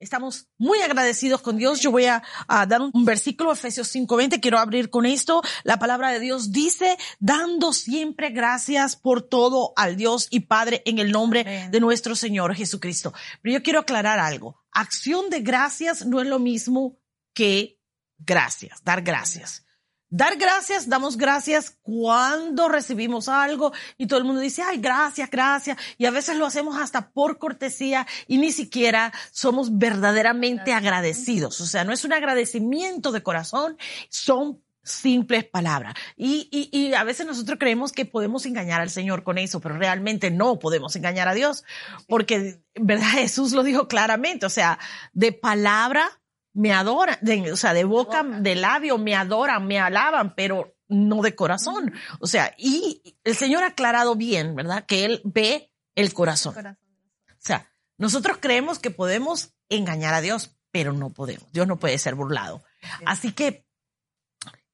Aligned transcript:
Estamos 0.00 0.46
muy 0.58 0.80
agradecidos 0.80 1.42
con 1.42 1.56
Dios. 1.56 1.80
Yo 1.80 1.90
voy 1.90 2.04
a, 2.04 2.22
dar 2.46 2.80
un, 2.80 3.04
versículo, 3.04 3.52
Efesios 3.52 3.92
5:20. 3.92 4.40
Quiero 4.40 4.58
abrir 4.58 4.90
con 4.90 5.06
esto. 5.06 5.42
La 5.64 5.78
palabra 5.78 6.12
de 6.12 6.20
Dios 6.20 6.52
dice, 6.52 6.96
dando 7.18 7.72
siempre 7.72 8.30
gracias 8.30 8.94
por 8.94 9.22
todo 9.22 9.72
al 9.76 9.96
Dios 9.96 10.28
y 10.30 10.40
Padre 10.40 10.82
en 10.86 11.00
el 11.00 11.10
nombre 11.10 11.68
de 11.70 11.80
nuestro 11.80 12.14
Señor 12.14 12.54
Jesucristo. 12.54 13.12
Pero 13.42 13.54
yo 13.54 13.62
quiero 13.62 13.80
aclarar 13.80 14.20
algo. 14.20 14.62
Acción 14.70 15.30
de 15.30 15.40
gracias 15.40 16.06
no 16.06 16.20
es 16.20 16.28
lo 16.28 16.38
mismo 16.38 17.00
que 17.34 17.80
gracias, 18.18 18.82
dar 18.84 19.02
gracias. 19.02 19.64
Dar 20.10 20.36
gracias, 20.36 20.88
damos 20.88 21.18
gracias 21.18 21.76
cuando 21.82 22.68
recibimos 22.68 23.28
algo 23.28 23.72
y 23.98 24.06
todo 24.06 24.18
el 24.18 24.24
mundo 24.24 24.40
dice, 24.40 24.62
ay, 24.62 24.78
gracias, 24.78 25.30
gracias. 25.30 25.76
Y 25.98 26.06
a 26.06 26.10
veces 26.10 26.36
lo 26.36 26.46
hacemos 26.46 26.80
hasta 26.80 27.10
por 27.10 27.38
cortesía 27.38 28.06
y 28.26 28.38
ni 28.38 28.50
siquiera 28.50 29.12
somos 29.30 29.76
verdaderamente 29.76 30.72
agradecidos. 30.72 31.60
O 31.60 31.66
sea, 31.66 31.84
no 31.84 31.92
es 31.92 32.04
un 32.04 32.14
agradecimiento 32.14 33.12
de 33.12 33.22
corazón, 33.22 33.76
son 34.08 34.62
simples 34.82 35.44
palabras. 35.44 35.94
Y, 36.16 36.48
y, 36.50 36.70
y 36.72 36.94
a 36.94 37.04
veces 37.04 37.26
nosotros 37.26 37.58
creemos 37.60 37.92
que 37.92 38.06
podemos 38.06 38.46
engañar 38.46 38.80
al 38.80 38.90
Señor 38.90 39.22
con 39.22 39.36
eso, 39.36 39.60
pero 39.60 39.76
realmente 39.76 40.30
no 40.30 40.58
podemos 40.58 40.96
engañar 40.96 41.28
a 41.28 41.34
Dios 41.34 41.64
porque, 42.06 42.60
¿verdad? 42.74 43.08
Jesús 43.12 43.52
lo 43.52 43.62
dijo 43.62 43.88
claramente, 43.88 44.46
o 44.46 44.50
sea, 44.50 44.78
de 45.12 45.32
palabra 45.32 46.18
me 46.58 46.72
adoran, 46.72 47.18
o 47.52 47.56
sea, 47.56 47.72
de 47.72 47.84
boca, 47.84 48.24
de 48.24 48.56
labio 48.56 48.98
me 48.98 49.14
adoran, 49.14 49.64
me 49.64 49.78
alaban, 49.78 50.34
pero 50.34 50.76
no 50.88 51.22
de 51.22 51.36
corazón. 51.36 51.94
O 52.18 52.26
sea, 52.26 52.52
y 52.58 53.16
el 53.22 53.36
Señor 53.36 53.62
ha 53.62 53.68
aclarado 53.68 54.16
bien, 54.16 54.56
¿verdad? 54.56 54.84
Que 54.84 55.04
Él 55.04 55.20
ve 55.24 55.70
el 55.94 56.12
corazón. 56.12 56.56
O 56.66 57.34
sea, 57.38 57.72
nosotros 57.96 58.38
creemos 58.40 58.80
que 58.80 58.90
podemos 58.90 59.54
engañar 59.68 60.14
a 60.14 60.20
Dios, 60.20 60.56
pero 60.72 60.92
no 60.92 61.10
podemos. 61.10 61.50
Dios 61.52 61.68
no 61.68 61.78
puede 61.78 61.96
ser 61.96 62.16
burlado. 62.16 62.64
Así 63.06 63.30
que 63.30 63.64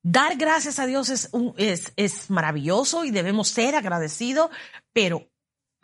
dar 0.02 0.36
gracias 0.36 0.78
a 0.78 0.86
Dios 0.86 1.10
es, 1.10 1.28
un, 1.32 1.54
es, 1.58 1.92
es 1.96 2.30
maravilloso 2.30 3.04
y 3.04 3.10
debemos 3.10 3.48
ser 3.48 3.76
agradecidos, 3.76 4.48
pero 4.94 5.30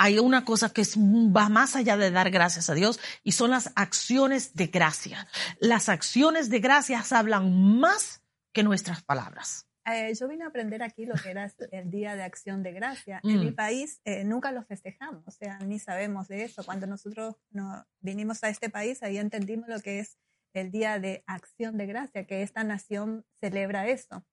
hay 0.01 0.19
una 0.19 0.47
cosa 0.47 0.73
que 0.73 0.81
es, 0.81 0.97
va 0.97 1.51
más 1.51 1.77
allá 1.77 1.99
de 1.99 2.11
dar 2.11 2.31
gracias 2.31 2.71
a 2.71 2.75
Dios 2.75 2.99
y 3.23 3.33
son 3.33 3.51
las 3.51 3.71
acciones 3.75 4.55
de 4.55 4.69
gracia. 4.69 5.29
Las 5.59 5.91
acciones 5.91 6.49
de 6.49 6.59
gracias 6.61 7.13
hablan 7.13 7.79
más 7.79 8.23
que 8.55 8.63
nuestras 8.63 9.03
palabras. 9.03 9.67
Eh, 9.85 10.15
yo 10.19 10.27
vine 10.27 10.45
a 10.45 10.47
aprender 10.47 10.83
aquí 10.83 11.05
lo 11.05 11.17
que 11.17 11.31
era 11.31 11.53
el 11.73 11.91
Día 11.91 12.17
de 12.17 12.23
Acción 12.23 12.63
de 12.63 12.73
Gracia. 12.73 13.21
En 13.23 13.41
mi 13.41 13.51
mm. 13.51 13.55
país 13.55 14.01
eh, 14.07 14.25
nunca 14.25 14.53
lo 14.53 14.63
festejamos, 14.65 15.23
o 15.27 15.31
sea, 15.31 15.59
ni 15.59 15.79
sabemos 15.79 16.29
de 16.29 16.45
eso. 16.45 16.65
Cuando 16.65 16.87
nosotros 16.87 17.35
no, 17.51 17.87
vinimos 18.01 18.43
a 18.43 18.49
este 18.49 18.71
país, 18.71 19.03
ahí 19.03 19.19
entendimos 19.19 19.69
lo 19.69 19.81
que 19.81 19.99
es 19.99 20.17
el 20.55 20.71
Día 20.71 20.99
de 20.99 21.25
Acción 21.27 21.77
de 21.77 21.87
Gracia, 21.87 22.27
que 22.27 22.43
esta 22.43 22.65
nación 22.65 23.27
celebra 23.39 23.87
eso. 23.87 24.25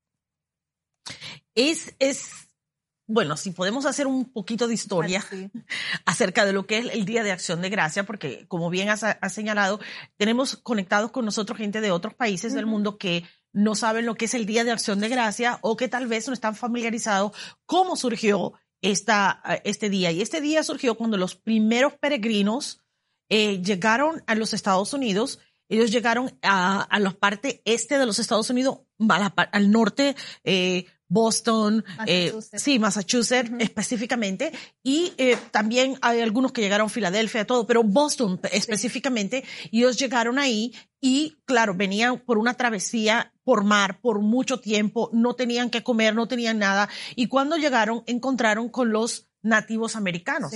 Es, 1.56 1.94
es 2.00 2.47
bueno, 3.08 3.38
si 3.38 3.52
podemos 3.52 3.86
hacer 3.86 4.06
un 4.06 4.26
poquito 4.26 4.68
de 4.68 4.74
historia 4.74 5.24
acerca 6.06 6.46
de 6.46 6.52
lo 6.52 6.68
que 6.68 6.80
es 6.80 6.90
el 6.92 7.06
Día 7.06 7.24
de 7.24 7.32
Acción 7.32 7.62
de 7.62 7.70
Gracia, 7.70 8.04
porque 8.04 8.46
como 8.50 8.70
bien 8.70 8.90
has, 8.90 9.06
señalado, 9.34 9.80
tenemos 10.18 10.58
conectados 10.58 11.12
con 11.12 11.24
nosotros 11.24 11.58
gente 11.58 11.80
de 11.80 11.92
otros 11.92 12.14
países 12.14 12.54
del 12.54 12.66
mundo 12.66 12.98
que 12.98 13.24
no 13.54 13.76
saben 13.76 14.06
lo 14.06 14.16
que 14.16 14.26
es 14.26 14.34
el 14.34 14.46
Día 14.46 14.66
de 14.66 14.72
Acción 14.72 15.00
de 15.00 15.08
Gracia 15.08 15.58
o 15.62 15.78
que 15.78 15.88
tal 15.88 16.08
vez 16.08 16.28
no 16.28 16.34
están 16.34 16.56
familiarizados 16.56 17.32
cómo 17.66 17.96
surgió 17.96 18.54
esta, 18.82 19.42
este 19.64 19.90
día. 19.90 20.12
Y 20.12 20.22
este 20.22 20.42
día 20.42 20.62
surgió 20.64 20.96
cuando 20.96 21.18
los 21.18 21.36
primeros 21.36 21.94
peregrinos 21.94 22.84
eh, 23.30 23.62
llegaron 23.62 24.22
a 24.28 24.36
los 24.36 24.54
Estados 24.54 24.94
Unidos. 24.94 25.40
Ellos 25.70 25.92
llegaron 25.92 26.38
a, 26.42 26.82
a 26.82 27.00
la 27.00 27.12
parte 27.12 27.62
este 27.66 27.98
de 27.98 28.06
los 28.06 28.20
Estados 28.20 28.50
Unidos, 28.50 28.80
al 29.52 29.72
norte, 29.72 30.16
eh, 30.44 30.86
Boston, 31.10 31.86
eh, 32.06 32.34
sí, 32.54 32.80
Massachusetts 32.80 33.52
específicamente, 33.60 34.52
y 34.84 35.14
eh, 35.18 35.38
también 35.52 35.98
hay 36.02 36.22
algunos 36.22 36.52
que 36.52 36.62
llegaron 36.62 36.88
a 36.88 36.90
Filadelfia, 36.90 37.46
todo, 37.46 37.66
pero 37.66 37.84
Boston 37.84 38.40
específicamente, 38.52 39.44
y 39.72 39.80
ellos 39.80 39.98
llegaron 39.98 40.38
ahí 40.40 40.74
y 41.00 41.38
claro, 41.46 41.76
venían 41.76 42.20
por 42.20 42.38
una 42.38 42.56
travesía 42.56 43.34
por 43.44 43.64
mar 43.64 44.00
por 44.02 44.20
mucho 44.20 44.60
tiempo, 44.60 45.10
no 45.14 45.36
tenían 45.36 45.70
que 45.70 45.84
comer, 45.84 46.14
no 46.14 46.28
tenían 46.28 46.60
nada, 46.60 46.90
y 47.16 47.28
cuando 47.28 47.56
llegaron 47.56 48.04
encontraron 48.06 48.70
con 48.70 48.92
los 48.92 49.30
nativos 49.42 49.96
americanos. 49.96 50.52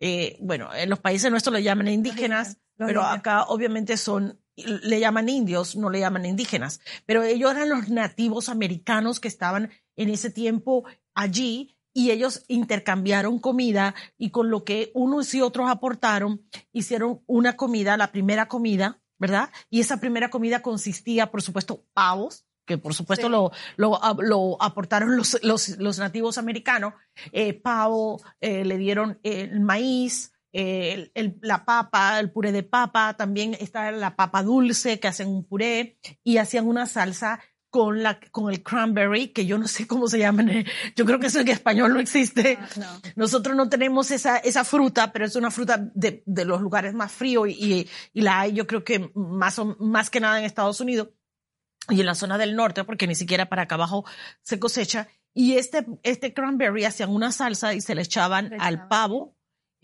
Eh, 0.00 0.36
bueno, 0.40 0.74
en 0.74 0.90
los 0.90 0.98
países 0.98 1.30
nuestros 1.30 1.54
le 1.54 1.62
llaman 1.62 1.88
indígenas, 1.88 2.58
pero 2.76 3.02
acá 3.02 3.44
obviamente 3.44 3.96
son 3.96 4.38
le 4.56 5.00
llaman 5.00 5.28
indios, 5.28 5.76
no 5.76 5.90
le 5.90 6.00
llaman 6.00 6.26
indígenas, 6.26 6.80
pero 7.06 7.22
ellos 7.22 7.50
eran 7.50 7.68
los 7.68 7.88
nativos 7.88 8.48
americanos 8.48 9.20
que 9.20 9.28
estaban 9.28 9.70
en 9.96 10.10
ese 10.10 10.30
tiempo 10.30 10.84
allí 11.14 11.76
y 11.92 12.10
ellos 12.10 12.44
intercambiaron 12.48 13.38
comida 13.38 13.94
y 14.18 14.30
con 14.30 14.50
lo 14.50 14.64
que 14.64 14.90
unos 14.94 15.32
y 15.34 15.40
otros 15.40 15.70
aportaron, 15.70 16.42
hicieron 16.72 17.22
una 17.26 17.56
comida, 17.56 17.96
la 17.96 18.10
primera 18.10 18.48
comida, 18.48 19.00
¿verdad? 19.18 19.50
Y 19.70 19.80
esa 19.80 19.98
primera 19.98 20.28
comida 20.28 20.60
consistía, 20.60 21.30
por 21.30 21.40
supuesto, 21.40 21.84
pavos, 21.94 22.44
que 22.66 22.78
por 22.78 22.94
supuesto 22.94 23.28
lo, 23.28 23.52
lo, 23.76 24.00
lo, 24.18 24.60
aportaron 24.60 25.16
los, 25.16 25.38
los, 25.42 25.78
los 25.78 25.98
nativos 25.98 26.38
americanos, 26.38 26.94
eh, 27.30 27.52
pavo, 27.52 28.22
eh, 28.40 28.64
le 28.64 28.78
dieron 28.78 29.20
el 29.22 29.60
maíz, 29.60 30.33
el, 30.54 31.38
la 31.42 31.64
papa, 31.64 32.20
el 32.20 32.30
puré 32.30 32.52
de 32.52 32.62
papa, 32.62 33.14
también 33.16 33.56
está 33.58 33.90
la 33.90 34.14
papa 34.14 34.42
dulce 34.42 35.00
que 35.00 35.08
hacen 35.08 35.28
un 35.28 35.44
puré 35.44 35.98
y 36.22 36.38
hacían 36.38 36.66
una 36.66 36.86
salsa 36.86 37.40
con, 37.70 38.04
la, 38.04 38.20
con 38.30 38.52
el 38.52 38.62
cranberry, 38.62 39.32
que 39.32 39.46
yo 39.46 39.58
no 39.58 39.66
sé 39.66 39.88
cómo 39.88 40.06
se 40.06 40.20
llama, 40.20 40.44
yo 40.94 41.04
creo 41.04 41.18
que 41.18 41.26
eso 41.26 41.40
en 41.40 41.48
español 41.48 41.92
no 41.92 41.98
existe. 41.98 42.56
Ah, 42.80 43.00
Nosotros 43.16 43.56
no 43.56 43.68
tenemos 43.68 44.12
esa, 44.12 44.36
esa 44.36 44.62
fruta, 44.62 45.12
pero 45.12 45.24
es 45.24 45.34
una 45.34 45.50
fruta 45.50 45.90
de, 45.92 46.22
de 46.24 46.44
los 46.44 46.60
lugares 46.60 46.94
más 46.94 47.10
fríos 47.10 47.48
y, 47.48 47.88
y, 48.12 48.20
la 48.20 48.38
hay 48.38 48.52
yo 48.52 48.68
creo 48.68 48.84
que 48.84 49.10
más, 49.16 49.60
más 49.80 50.08
que 50.08 50.20
nada 50.20 50.38
en 50.38 50.44
Estados 50.44 50.80
Unidos 50.80 51.08
y 51.88 51.98
en 51.98 52.06
la 52.06 52.14
zona 52.14 52.38
del 52.38 52.54
norte, 52.54 52.84
porque 52.84 53.08
ni 53.08 53.16
siquiera 53.16 53.48
para 53.48 53.62
acá 53.62 53.74
abajo 53.74 54.04
se 54.40 54.60
cosecha. 54.60 55.08
Y 55.34 55.54
este, 55.54 55.84
este 56.04 56.32
cranberry 56.32 56.84
hacían 56.84 57.10
una 57.10 57.32
salsa 57.32 57.74
y 57.74 57.80
se 57.80 57.96
le 57.96 58.02
echaban 58.02 58.52
al 58.60 58.86
pavo 58.86 59.34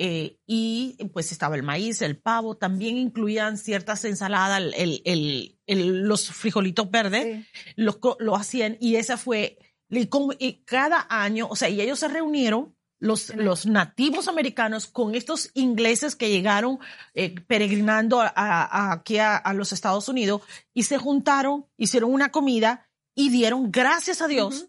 eh, 0.02 0.38
y 0.46 0.96
pues 1.12 1.30
estaba 1.30 1.56
el 1.56 1.62
maíz, 1.62 2.00
el 2.00 2.16
pavo, 2.16 2.56
también 2.56 2.96
incluían 2.96 3.58
ciertas 3.58 4.02
ensaladas, 4.06 4.58
el, 4.74 5.02
el, 5.04 5.58
el, 5.66 6.08
los 6.08 6.30
frijolitos 6.30 6.90
verdes, 6.90 7.46
lo, 7.76 7.98
lo, 8.18 8.34
hacían 8.34 8.78
y 8.80 8.96
esa 8.96 9.18
fue, 9.18 9.58
y 9.90 10.64
cada 10.64 11.06
año, 11.10 11.48
o 11.50 11.54
sea, 11.54 11.68
y 11.68 11.82
ellos 11.82 11.98
se 11.98 12.08
reunieron, 12.08 12.74
los, 12.98 13.34
los 13.34 13.66
nativos 13.66 14.28
americanos 14.28 14.86
con 14.86 15.14
estos 15.14 15.50
ingleses 15.52 16.16
que 16.16 16.30
llegaron 16.30 16.78
eh, 17.12 17.34
peregrinando 17.46 18.20
a, 18.22 18.92
aquí 18.92 19.18
a, 19.18 19.42
los 19.54 19.72
Estados 19.72 20.08
Unidos 20.08 20.40
y 20.72 20.84
se 20.84 20.96
juntaron, 20.96 21.66
hicieron 21.76 22.12
una 22.12 22.30
comida 22.30 22.88
y 23.14 23.28
dieron 23.28 23.70
gracias 23.70 24.22
a 24.22 24.28
Dios 24.28 24.68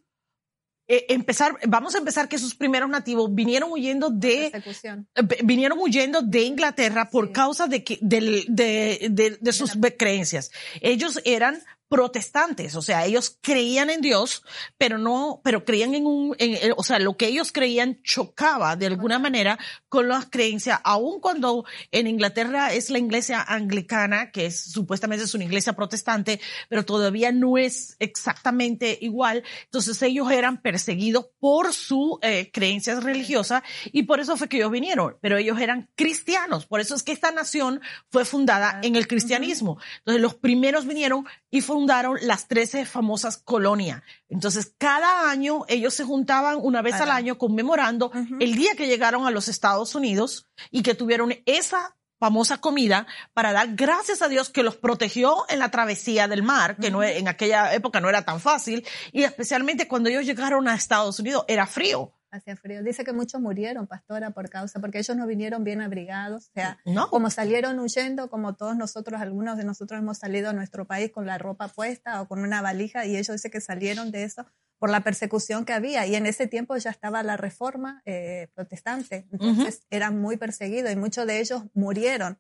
eh, 0.94 1.06
empezar, 1.08 1.58
vamos 1.70 1.96
a 1.96 2.00
empezar 2.00 2.28
que 2.28 2.38
sus 2.38 2.54
primeros 2.54 2.90
nativos 2.90 3.34
vinieron 3.34 3.72
huyendo 3.72 4.10
de, 4.10 4.48
eh, 4.48 5.24
vinieron 5.42 5.80
huyendo 5.80 6.22
de 6.22 6.42
Inglaterra 6.42 7.10
por 7.10 7.32
causa 7.32 7.68
de 7.68 7.82
que, 7.82 7.98
de, 8.02 8.44
de, 8.50 9.38
de, 9.40 9.54
sus 9.54 9.72
creencias. 9.98 10.52
Ellos 10.82 11.22
eran 11.24 11.62
protestantes, 11.92 12.78
o 12.78 12.82
sea, 12.82 13.06
ellos 13.06 13.38
creían 13.42 13.90
en 13.90 14.00
Dios, 14.00 14.44
pero 14.78 14.98
no, 14.98 15.42
pero 15.44 15.66
creían 15.66 15.94
en 15.94 16.06
un, 16.06 16.34
en, 16.40 16.72
o 16.78 16.84
sea, 16.84 17.00
lo 17.00 17.18
que 17.18 17.28
ellos 17.28 17.52
creían 17.52 18.02
chocaba 18.02 18.78
de 18.78 18.86
alguna 18.86 19.20
manera 19.20 19.60
con 19.90 20.08
las 20.08 20.30
creencias, 20.30 20.80
aun 20.86 21.20
cuando 21.20 21.66
en 21.92 22.08
Inglaterra 22.08 22.72
es 22.74 22.90
la 22.92 22.98
iglesia 22.98 23.44
anglicana, 23.46 24.32
que 24.32 24.46
es 24.46 24.72
supuestamente 24.72 25.26
es 25.26 25.34
una 25.34 25.44
iglesia 25.44 25.74
protestante, 25.74 26.40
pero 26.70 26.86
todavía 26.86 27.34
no 27.34 27.58
es 27.58 27.98
exactamente 28.00 28.98
igual. 29.02 29.44
Entonces 29.66 30.02
ellos 30.02 30.32
eran 30.32 30.62
perseguidos 30.62 31.26
por 31.42 31.74
su 31.74 32.20
eh, 32.22 32.52
creencias 32.54 33.04
religiosas 33.04 33.64
y 33.92 34.04
por 34.04 34.22
eso 34.22 34.38
fue 34.38 34.48
que 34.48 34.56
ellos 34.56 34.72
vinieron, 34.72 35.18
pero 35.20 35.36
ellos 35.36 35.60
eran 35.60 35.90
cristianos. 35.96 36.68
Por 36.68 36.80
eso 36.80 36.96
es 36.96 37.04
que 37.04 37.12
esta 37.12 37.32
nación 37.32 37.82
fue 38.10 38.24
fundada 38.24 38.80
en 38.82 38.96
el 38.96 39.10
cristianismo. 39.10 39.78
Entonces 39.98 40.22
los 40.22 40.36
primeros 40.36 40.88
vinieron 40.88 41.26
y 41.50 41.60
fundaron 41.82 42.20
las 42.22 42.48
13 42.48 42.86
famosas 42.86 43.38
colonias. 43.38 44.04
Entonces, 44.30 44.76
cada 44.78 45.32
año 45.32 45.66
ellos 45.68 45.96
se 45.96 46.04
juntaban 46.04 46.60
una 46.62 46.84
vez 46.84 46.94
al 47.02 47.10
año 47.10 47.40
conmemorando 47.40 48.12
el 48.40 48.54
día 48.54 48.76
que 48.76 48.86
llegaron 48.86 49.26
a 49.26 49.32
los 49.32 49.48
Estados 49.48 49.96
Unidos 49.96 50.48
y 50.70 50.84
que 50.84 50.94
tuvieron 50.94 51.34
esa 51.48 51.98
famosa 52.20 52.60
comida 52.60 53.08
para 53.34 53.52
dar 53.52 53.70
gracias 53.74 54.22
a 54.22 54.28
Dios 54.28 54.52
que 54.52 54.62
los 54.62 54.76
protegió 54.76 55.44
en 55.50 55.58
la 55.58 55.72
travesía 55.72 56.28
del 56.28 56.44
mar, 56.44 56.78
que 56.78 56.92
no, 56.92 57.02
en 57.02 57.28
aquella 57.28 57.74
época 57.74 58.00
no 58.00 58.10
era 58.10 58.26
tan 58.26 58.40
fácil, 58.40 58.86
y 59.12 59.24
especialmente 59.24 59.88
cuando 59.88 60.10
ellos 60.10 60.28
llegaron 60.28 60.68
a 60.68 60.76
Estados 60.76 61.20
Unidos 61.20 61.46
era 61.48 61.66
frío. 61.66 62.14
Hacía 62.32 62.56
frío. 62.56 62.84
Dice 62.84 63.04
que 63.04 63.14
muchos 63.14 63.42
murieron, 63.42 63.88
pastora, 63.88 64.32
por 64.32 64.50
causa, 64.50 64.80
porque 64.80 65.00
ellos 65.00 65.16
no 65.16 65.28
vinieron 65.28 65.64
bien 65.64 65.82
abrigados. 65.82 66.50
O 66.50 66.54
sea, 66.54 66.80
como 67.10 67.30
salieron 67.30 67.80
huyendo, 67.80 68.30
como 68.30 68.56
todos 68.56 68.76
nosotros, 68.76 69.22
algunos 69.22 69.58
de 69.58 69.66
nosotros 69.66 70.00
hemos 70.00 70.18
salido 70.18 70.50
a 70.50 70.54
nuestro 70.54 70.86
país 70.86 71.12
con 71.12 71.26
la 71.26 71.38
ropa 71.38 71.68
puesta 71.68 72.22
o 72.22 72.28
con 72.28 72.40
una 72.40 72.62
valija, 72.62 73.06
y 73.06 73.16
ellos 73.16 73.36
dicen 73.36 73.52
que 73.52 73.62
salieron 73.62 74.12
de 74.12 74.24
eso 74.24 74.46
por 74.80 74.90
la 74.90 75.02
persecución 75.02 75.64
que 75.64 75.74
había. 75.74 76.08
Y 76.08 76.16
en 76.16 76.26
ese 76.26 76.48
tiempo 76.48 76.76
ya 76.78 76.90
estaba 76.90 77.22
la 77.22 77.38
reforma 77.38 78.02
eh, 78.06 78.48
protestante, 78.56 79.28
entonces 79.32 79.86
eran 79.90 80.20
muy 80.20 80.38
perseguidos 80.38 80.92
y 80.92 80.96
muchos 80.96 81.28
de 81.28 81.40
ellos 81.40 81.64
murieron 81.74 82.40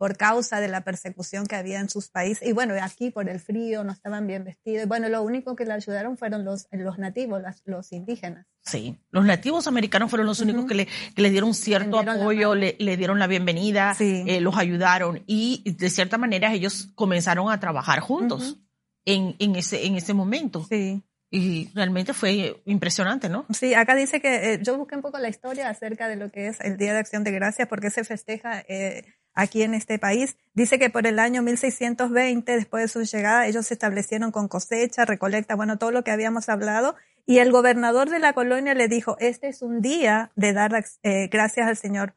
por 0.00 0.16
causa 0.16 0.60
de 0.60 0.68
la 0.68 0.80
persecución 0.82 1.46
que 1.46 1.56
había 1.56 1.78
en 1.78 1.90
sus 1.90 2.08
países. 2.08 2.48
Y 2.48 2.52
bueno, 2.52 2.72
aquí 2.80 3.10
por 3.10 3.28
el 3.28 3.38
frío 3.38 3.84
no 3.84 3.92
estaban 3.92 4.26
bien 4.26 4.44
vestidos. 4.44 4.84
Y 4.84 4.88
bueno, 4.88 5.10
lo 5.10 5.20
único 5.22 5.54
que 5.54 5.66
le 5.66 5.74
ayudaron 5.74 6.16
fueron 6.16 6.42
los, 6.42 6.68
los 6.70 6.98
nativos, 6.98 7.42
los 7.66 7.92
indígenas. 7.92 8.46
Sí, 8.62 8.96
los 9.10 9.26
nativos 9.26 9.66
americanos 9.66 10.08
fueron 10.08 10.26
los 10.26 10.40
únicos 10.40 10.64
que, 10.64 10.74
le, 10.74 10.86
que, 10.86 11.20
le, 11.20 11.28
dieron 11.28 11.52
cierto 11.52 11.98
apoyo, 11.98 12.54
le, 12.54 12.76
le, 12.78 12.96
dieron 12.96 13.18
la 13.18 13.26
bienvenida, 13.26 13.94
eh, 14.00 14.40
los 14.40 14.56
ayudaron 14.56 15.22
y 15.26 15.70
de 15.70 15.90
cierta 15.90 16.16
manera 16.16 16.50
ellos 16.54 16.88
comenzaron 16.94 17.52
a 17.52 17.60
trabajar 17.60 18.00
juntos 18.00 18.56
en, 19.04 19.36
en, 19.38 19.54
ese, 19.54 19.84
en 19.84 19.96
ese 19.96 20.14
momento. 20.14 20.64
Sí. 20.66 21.02
Y 21.30 21.70
realmente 21.74 22.14
fue 22.14 22.62
impresionante, 22.64 23.28
¿no? 23.28 23.44
Sí, 23.52 23.74
acá 23.74 23.94
dice 23.94 24.22
que 24.22 24.54
eh, 24.54 24.60
yo 24.62 24.78
busqué 24.78 24.96
un 24.96 25.02
poco 25.02 25.18
la 25.18 25.28
historia 25.28 25.68
acerca 25.68 26.08
de 26.08 26.16
lo 26.16 26.30
que 26.32 26.46
es 26.46 26.58
el 26.62 26.78
Día 26.78 26.94
de 26.94 27.00
Acción 27.00 27.22
de 27.22 27.32
Gracias, 27.32 27.68
porque 27.68 27.90
se 27.90 28.02
festeja 28.02 28.64
eh, 28.66 29.04
aquí 29.34 29.62
en 29.62 29.74
este 29.74 29.98
país. 29.98 30.36
Dice 30.54 30.78
que 30.78 30.90
por 30.90 31.06
el 31.06 31.18
año 31.18 31.42
1620, 31.42 32.52
después 32.56 32.82
de 32.82 32.88
su 32.88 33.02
llegada, 33.02 33.46
ellos 33.46 33.66
se 33.66 33.74
establecieron 33.74 34.32
con 34.32 34.48
cosecha, 34.48 35.04
recolecta, 35.04 35.54
bueno, 35.54 35.78
todo 35.78 35.90
lo 35.90 36.04
que 36.04 36.10
habíamos 36.10 36.48
hablado. 36.48 36.96
Y 37.26 37.38
el 37.38 37.52
gobernador 37.52 38.10
de 38.10 38.18
la 38.18 38.32
colonia 38.32 38.74
le 38.74 38.88
dijo, 38.88 39.16
este 39.20 39.48
es 39.48 39.62
un 39.62 39.80
día 39.80 40.32
de 40.34 40.52
dar 40.52 40.72
eh, 41.02 41.28
gracias 41.28 41.68
al 41.68 41.76
Señor, 41.76 42.14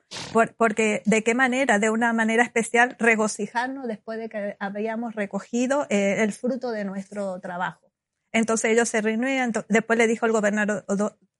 porque 0.57 1.03
de 1.05 1.23
qué 1.23 1.35
manera, 1.35 1.77
de 1.77 1.89
una 1.89 2.13
manera 2.13 2.41
especial, 2.41 2.95
regocijarnos 2.97 3.87
después 3.87 4.17
de 4.17 4.29
que 4.29 4.55
habíamos 4.59 5.13
recogido 5.13 5.85
eh, 5.89 6.23
el 6.23 6.31
fruto 6.31 6.71
de 6.71 6.85
nuestro 6.85 7.39
trabajo. 7.41 7.91
Entonces 8.31 8.71
ellos 8.71 8.89
se 8.89 9.01
reunían, 9.01 9.53
después 9.69 9.99
le 9.99 10.07
dijo 10.07 10.25
el 10.25 10.31
gobernador, 10.31 10.83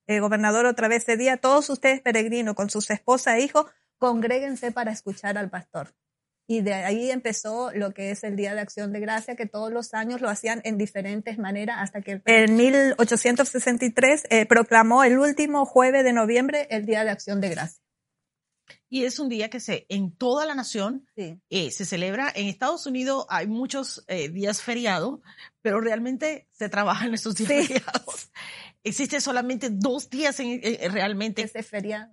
el 0.05 0.21
gobernador 0.21 0.65
otra 0.65 0.87
vez 0.87 1.03
ese 1.03 1.17
día, 1.17 1.37
todos 1.37 1.69
ustedes 1.69 2.01
peregrinos 2.01 2.53
con 2.53 2.69
sus 2.69 2.91
esposas 2.91 3.37
e 3.37 3.41
hijos, 3.41 3.65
congréguense 4.03 4.73
para 4.73 4.91
escuchar 4.91 5.37
al 5.37 5.49
pastor. 5.49 5.95
Y 6.45 6.59
de 6.59 6.73
ahí 6.73 7.09
empezó 7.09 7.71
lo 7.73 7.93
que 7.93 8.11
es 8.11 8.25
el 8.25 8.35
Día 8.35 8.53
de 8.53 8.59
Acción 8.59 8.91
de 8.91 8.99
Gracia, 8.99 9.37
que 9.37 9.45
todos 9.45 9.71
los 9.71 9.93
años 9.93 10.19
lo 10.19 10.27
hacían 10.27 10.59
en 10.65 10.77
diferentes 10.77 11.37
maneras 11.37 11.77
hasta 11.79 12.01
que 12.01 12.21
en 12.25 12.57
1863 12.57 14.23
eh, 14.29 14.45
proclamó 14.45 15.05
el 15.05 15.17
último 15.17 15.65
jueves 15.65 16.03
de 16.03 16.11
noviembre 16.11 16.67
el 16.69 16.85
Día 16.85 17.05
de 17.05 17.11
Acción 17.11 17.39
de 17.39 17.47
Gracia. 17.51 17.81
Y 18.89 19.05
es 19.05 19.19
un 19.19 19.29
día 19.29 19.49
que 19.49 19.61
se 19.61 19.85
en 19.87 20.11
toda 20.11 20.45
la 20.45 20.53
nación 20.53 21.07
eh, 21.15 21.71
se 21.71 21.85
celebra. 21.85 22.29
En 22.35 22.47
Estados 22.47 22.85
Unidos 22.85 23.25
hay 23.29 23.47
muchos 23.47 24.03
eh, 24.07 24.27
días 24.27 24.61
feriados, 24.61 25.21
pero 25.61 25.79
realmente 25.79 26.49
se 26.51 26.67
trabaja 26.67 27.05
en 27.05 27.13
esos 27.13 27.35
días 27.35 27.67
feriados 27.67 28.31
existe 28.83 29.21
solamente 29.21 29.69
dos 29.69 30.09
días 30.09 30.39
en, 30.39 30.51
eh, 30.51 30.59
eh, 30.63 30.89
realmente 30.89 31.51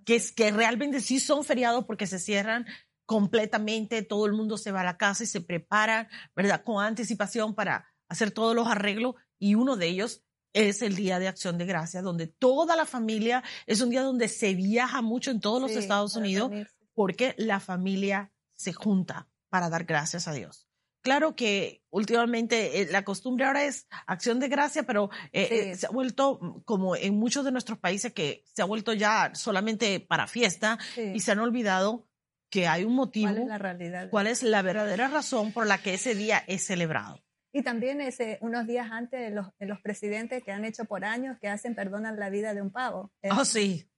que, 0.05 0.15
es, 0.15 0.31
que 0.31 0.51
realmente 0.51 1.01
sí 1.01 1.19
son 1.19 1.43
feriados 1.43 1.85
porque 1.85 2.07
se 2.07 2.19
cierran 2.19 2.65
completamente, 3.05 4.03
todo 4.03 4.25
el 4.25 4.33
mundo 4.33 4.57
se 4.57 4.71
va 4.71 4.81
a 4.81 4.85
la 4.85 4.97
casa 4.97 5.23
y 5.23 5.27
se 5.27 5.41
prepara, 5.41 6.09
¿verdad? 6.35 6.63
Con 6.63 6.83
anticipación 6.83 7.55
para 7.55 7.85
hacer 8.07 8.31
todos 8.31 8.55
los 8.55 8.67
arreglos 8.67 9.15
y 9.37 9.55
uno 9.55 9.75
de 9.75 9.87
ellos 9.87 10.23
es 10.53 10.81
el 10.81 10.95
Día 10.95 11.19
de 11.19 11.27
Acción 11.27 11.57
de 11.57 11.65
Gracias, 11.65 12.03
donde 12.03 12.27
toda 12.27 12.75
la 12.75 12.85
familia, 12.85 13.43
es 13.65 13.81
un 13.81 13.89
día 13.89 14.01
donde 14.01 14.27
se 14.27 14.53
viaja 14.53 15.01
mucho 15.01 15.31
en 15.31 15.39
todos 15.39 15.61
los 15.61 15.71
Estados 15.71 16.15
Unidos 16.15 16.51
porque 16.93 17.35
la 17.37 17.59
familia 17.59 18.31
se 18.55 18.73
junta 18.73 19.27
para 19.49 19.69
dar 19.69 19.85
gracias 19.85 20.27
a 20.27 20.33
Dios. 20.33 20.70
Claro 21.01 21.35
que 21.35 21.83
últimamente 21.89 22.81
eh, 22.81 22.87
la 22.91 23.03
costumbre 23.03 23.45
ahora 23.45 23.63
es 23.63 23.87
acción 24.05 24.39
de 24.39 24.47
gracia, 24.47 24.83
pero 24.83 25.09
eh, 25.33 25.71
eh, 25.71 25.75
se 25.75 25.87
ha 25.87 25.89
vuelto 25.89 26.61
como 26.65 26.95
en 26.95 27.15
muchos 27.17 27.43
de 27.43 27.51
nuestros 27.51 27.79
países 27.79 28.13
que 28.13 28.43
se 28.53 28.61
ha 28.61 28.65
vuelto 28.65 28.93
ya 28.93 29.33
solamente 29.33 29.99
para 29.99 30.27
fiesta 30.27 30.77
y 30.95 31.19
se 31.19 31.31
han 31.31 31.39
olvidado 31.39 32.07
que 32.51 32.67
hay 32.67 32.83
un 32.83 32.93
motivo. 32.93 33.31
¿Cuál 33.31 33.41
es 33.41 33.47
la 33.47 33.57
realidad? 33.57 34.09
¿Cuál 34.11 34.27
es 34.27 34.43
la 34.43 34.61
verdadera 34.61 35.07
razón 35.07 35.51
por 35.53 35.65
la 35.65 35.79
que 35.79 35.95
ese 35.95 36.13
día 36.13 36.43
es 36.47 36.65
celebrado? 36.65 37.23
Y 37.53 37.63
también 37.63 37.99
ese, 37.99 38.37
unos 38.41 38.67
días 38.67 38.89
antes 38.91 39.33
los, 39.33 39.47
los 39.59 39.81
presidentes 39.81 40.43
que 40.43 40.51
han 40.51 40.65
hecho 40.65 40.85
por 40.85 41.03
años 41.03 41.37
que 41.39 41.49
hacen 41.49 41.75
perdonan 41.75 42.17
la 42.17 42.29
vida 42.29 42.53
de 42.53 42.61
un 42.61 42.71
pavo. 42.71 43.11
Oh, 43.29 43.43
sí. 43.43 43.89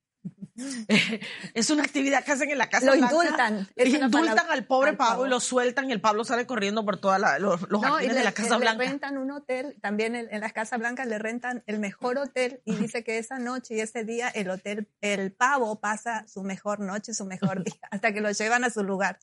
es 1.53 1.69
una 1.71 1.83
actividad 1.83 2.23
que 2.23 2.31
hacen 2.31 2.51
en 2.51 2.57
la 2.57 2.69
Casa 2.69 2.85
lo 2.85 2.94
Blanca. 2.94 3.15
Indultan. 3.15 3.67
indultan 3.75 4.51
al 4.51 4.65
pobre 4.65 4.94
pavo, 4.94 5.25
y 5.25 5.29
lo 5.29 5.39
sueltan 5.39 5.89
y 5.89 5.94
el 5.94 6.01
Pablo 6.01 6.23
sale 6.23 6.45
corriendo 6.45 6.85
por 6.85 6.97
todos 6.97 7.19
los, 7.39 7.69
los 7.69 7.81
de 7.81 8.23
la 8.23 8.31
Casa 8.31 8.57
Blanca. 8.57 8.83
Le 8.83 8.89
rentan 8.89 9.17
un 9.17 9.31
hotel, 9.31 9.77
también 9.81 10.15
en, 10.15 10.39
las 10.39 10.53
Casas 10.53 10.79
Blancas 10.79 11.07
le 11.07 11.17
rentan 11.17 11.63
el 11.65 11.79
mejor 11.79 12.17
hotel 12.17 12.61
y 12.65 12.75
dice 12.75 13.03
que 13.03 13.17
esa 13.17 13.39
noche 13.39 13.75
y 13.75 13.79
ese 13.79 14.03
día 14.03 14.29
el 14.29 14.50
hotel, 14.50 14.89
el 15.01 15.31
pavo 15.31 15.79
pasa 15.79 16.25
su 16.27 16.44
mejor 16.44 16.79
noche, 16.79 17.13
su 17.13 17.25
mejor 17.25 17.63
día, 17.63 17.73
hasta 17.91 18.13
que 18.13 18.21
lo 18.21 18.31
llevan 18.31 18.63
a 18.63 18.69
su 18.69 18.83
lugar. 18.83 19.19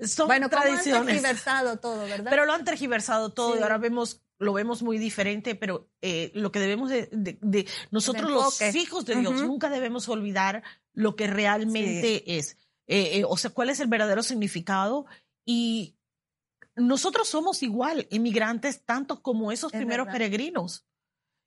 Son 0.00 0.26
bueno, 0.26 0.50
tradiciones. 0.50 0.94
han 0.94 1.06
tergiversado 1.06 1.78
todo, 1.78 2.02
¿verdad? 2.04 2.30
Pero 2.30 2.44
lo 2.44 2.52
han 2.52 2.64
tergiversado 2.64 3.32
todo 3.32 3.58
y 3.58 3.62
ahora 3.62 3.78
vemos 3.78 4.25
lo 4.38 4.52
vemos 4.52 4.82
muy 4.82 4.98
diferente, 4.98 5.54
pero 5.54 5.88
eh, 6.02 6.30
lo 6.34 6.52
que 6.52 6.60
debemos 6.60 6.90
de, 6.90 7.08
de, 7.10 7.68
nosotros 7.90 8.30
los 8.30 8.74
hijos 8.74 9.04
de 9.06 9.16
Dios 9.16 9.42
nunca 9.42 9.70
debemos 9.70 10.08
olvidar 10.08 10.62
lo 10.92 11.16
que 11.16 11.26
realmente 11.26 12.36
es, 12.36 12.58
eh, 12.86 13.18
eh, 13.18 13.24
o 13.26 13.36
sea, 13.36 13.50
cuál 13.50 13.70
es 13.70 13.80
el 13.80 13.88
verdadero 13.88 14.22
significado. 14.22 15.06
Y 15.44 15.96
nosotros 16.74 17.28
somos 17.28 17.62
igual 17.62 18.06
inmigrantes 18.10 18.84
tanto 18.84 19.22
como 19.22 19.52
esos 19.52 19.72
primeros 19.72 20.08
peregrinos. 20.08 20.86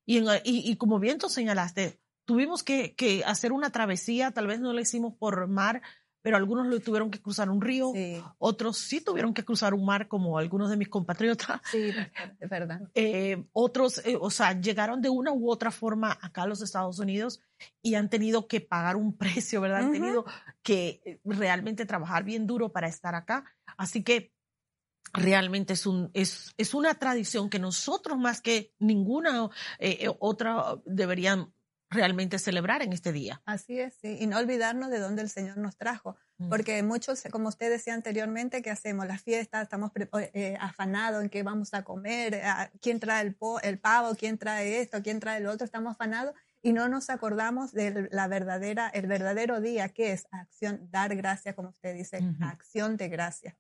Y, 0.06 0.20
y, 0.20 0.42
y, 0.44 0.76
como 0.78 1.00
bien 1.00 1.20
tú 1.20 1.30
señalaste, 1.30 2.02
tuvimos 2.26 2.64
que, 2.64 2.96
que 2.96 3.24
hacer 3.26 3.52
una 3.52 3.72
travesía, 3.72 4.32
tal 4.32 4.48
vez 4.48 4.60
no 4.60 4.74
lo 4.74 4.80
hicimos 4.80 5.14
por 5.14 5.48
mar, 5.48 5.84
pero 6.22 6.36
algunos 6.36 6.68
lo 6.68 6.80
tuvieron 6.80 7.10
que 7.10 7.22
cruzar 7.22 7.50
un 7.50 7.62
río, 7.62 7.94
otros 8.38 8.78
sí 8.78 9.02
tuvieron 9.02 9.34
que 9.34 9.46
cruzar 9.46 9.74
un 9.74 9.86
mar, 9.86 10.08
como 10.08 10.38
algunos 10.38 10.70
de 10.70 10.78
mis 10.78 10.90
compatriotas. 10.90 11.62
Sí, 11.72 11.92
es 12.40 12.50
verdad. 12.50 12.82
Eh, 13.02 13.46
otros, 13.54 14.06
eh, 14.06 14.18
o 14.20 14.30
sea, 14.30 14.60
llegaron 14.60 15.02
de 15.02 15.10
una 15.10 15.32
u 15.32 15.50
otra 15.50 15.72
forma 15.72 16.18
acá 16.22 16.44
a 16.44 16.48
los 16.48 16.62
Estados 16.62 17.00
Unidos 17.00 17.42
y 17.82 17.96
han 17.96 18.10
tenido 18.10 18.48
que 18.48 18.60
pagar 18.62 18.96
un 18.96 19.18
precio, 19.18 19.62
¿verdad? 19.62 19.84
Han 19.84 19.92
tenido 19.92 20.26
que 20.62 21.02
eh, 21.06 21.20
realmente 21.24 21.86
trabajar 21.86 22.24
bien 22.24 22.46
duro 22.46 22.72
para 22.72 22.88
estar 22.88 23.16
acá. 23.16 23.46
Así 23.78 24.04
que 24.04 24.34
realmente 25.14 25.74
es, 25.74 25.86
un, 25.86 26.12
es, 26.14 26.54
es 26.58 26.74
una 26.74 26.94
tradición 26.96 27.50
que 27.50 27.60
nosotros 27.60 28.18
más 28.18 28.42
que 28.42 28.74
ninguna 28.80 29.50
otra 30.20 30.78
deberían 30.86 31.54
realmente 31.90 32.40
celebrar 32.40 32.82
en 32.82 32.94
este 32.94 33.12
día. 33.12 33.42
Así 33.46 33.80
es, 33.80 33.96
sí. 33.96 34.18
y 34.20 34.28
no 34.28 34.38
olvidarnos 34.38 34.90
de 34.90 35.00
dónde 35.00 35.22
el 35.22 35.30
Señor 35.30 35.58
nos 35.58 35.78
trajo, 35.78 36.18
mm. 36.38 36.50
porque 36.50 36.84
muchos, 36.84 37.24
como 37.32 37.50
usted 37.50 37.70
decía 37.70 37.94
anteriormente, 37.94 38.62
que 38.62 38.70
hacemos 38.70 39.08
las 39.08 39.22
fiestas, 39.22 39.64
estamos 39.64 39.92
eh, 40.34 40.58
afanados 40.60 41.24
en 41.24 41.30
qué 41.30 41.44
vamos 41.44 41.74
a 41.74 41.84
comer, 41.84 42.42
quién 42.82 43.00
trae 43.00 43.26
el, 43.26 43.38
el 43.64 43.80
pavo, 43.80 44.16
quién 44.16 44.38
trae 44.38 44.82
esto, 44.82 45.02
quién 45.02 45.20
trae 45.20 45.40
el 45.40 45.48
otro, 45.48 45.66
estamos 45.66 45.94
afanados 45.94 46.36
y 46.62 46.74
no 46.74 46.90
nos 46.90 47.10
acordamos 47.10 47.72
de 47.72 48.10
la 48.12 48.28
verdadera, 48.28 48.90
el 48.90 49.08
verdadero 49.08 49.62
día 49.62 49.90
que 49.90 50.12
es 50.12 50.28
acción, 50.32 50.88
dar 50.92 51.16
gracias, 51.16 51.56
como 51.56 51.70
usted 51.70 51.96
dice, 51.96 52.20
acción 52.42 52.98
de 52.98 53.08
gracia. 53.08 53.58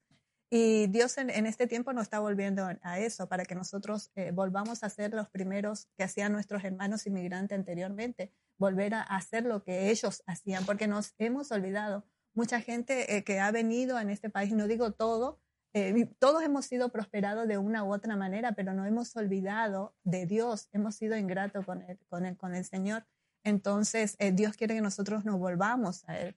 Y 0.51 0.87
Dios 0.87 1.15
en, 1.19 1.29
este 1.45 1.67
tiempo 1.67 1.93
nos 1.93 2.03
está 2.03 2.19
volviendo 2.19 2.67
a 2.81 2.99
eso, 2.99 3.29
para 3.29 3.45
que 3.45 3.53
nosotros 3.53 4.11
eh, 4.15 4.31
volvamos 4.31 4.83
a 4.83 4.89
ser 4.89 5.13
los 5.13 5.29
primeros 5.29 5.87
que 5.95 6.03
hacían 6.03 6.31
nuestros 6.31 6.63
hermanos 6.63 7.05
inmigrantes 7.05 7.55
anteriormente, 7.55 8.33
volver 8.57 8.95
a 8.95 9.03
hacer 9.03 9.45
lo 9.45 9.63
que 9.63 9.91
ellos 9.91 10.23
hacían, 10.25 10.65
porque 10.65 10.87
nos 10.87 11.13
hemos 11.19 11.51
olvidado. 11.51 12.03
Mucha 12.33 12.61
gente 12.61 13.15
eh, 13.15 13.23
que 13.23 13.39
ha 13.39 13.51
venido 13.51 13.99
en 13.99 14.09
este 14.09 14.31
país, 14.31 14.51
no 14.51 14.67
digo 14.67 14.91
todo, 14.91 15.39
eh, 15.73 16.09
todos 16.17 16.41
hemos 16.41 16.65
sido 16.65 16.89
prosperados 16.89 17.47
de 17.47 17.59
una 17.59 17.83
u 17.83 17.93
otra 17.93 18.15
manera, 18.15 18.53
pero 18.53 18.73
no 18.73 18.85
hemos 18.87 19.15
olvidado 19.15 19.93
de 20.03 20.25
Dios, 20.25 20.67
hemos 20.71 20.95
sido 20.95 21.15
ingratos 21.15 21.63
con 21.63 21.83
el, 21.83 21.99
con 22.09 22.25
el, 22.25 22.35
con 22.37 22.55
el 22.55 22.65
Señor. 22.65 23.05
Entonces, 23.43 24.17
Dios 24.33 24.57
quiere 24.57 24.73
que 24.73 24.81
nosotros 24.81 25.25
nos 25.25 25.37
volvamos 25.37 26.03
a 26.09 26.17
Él. 26.19 26.35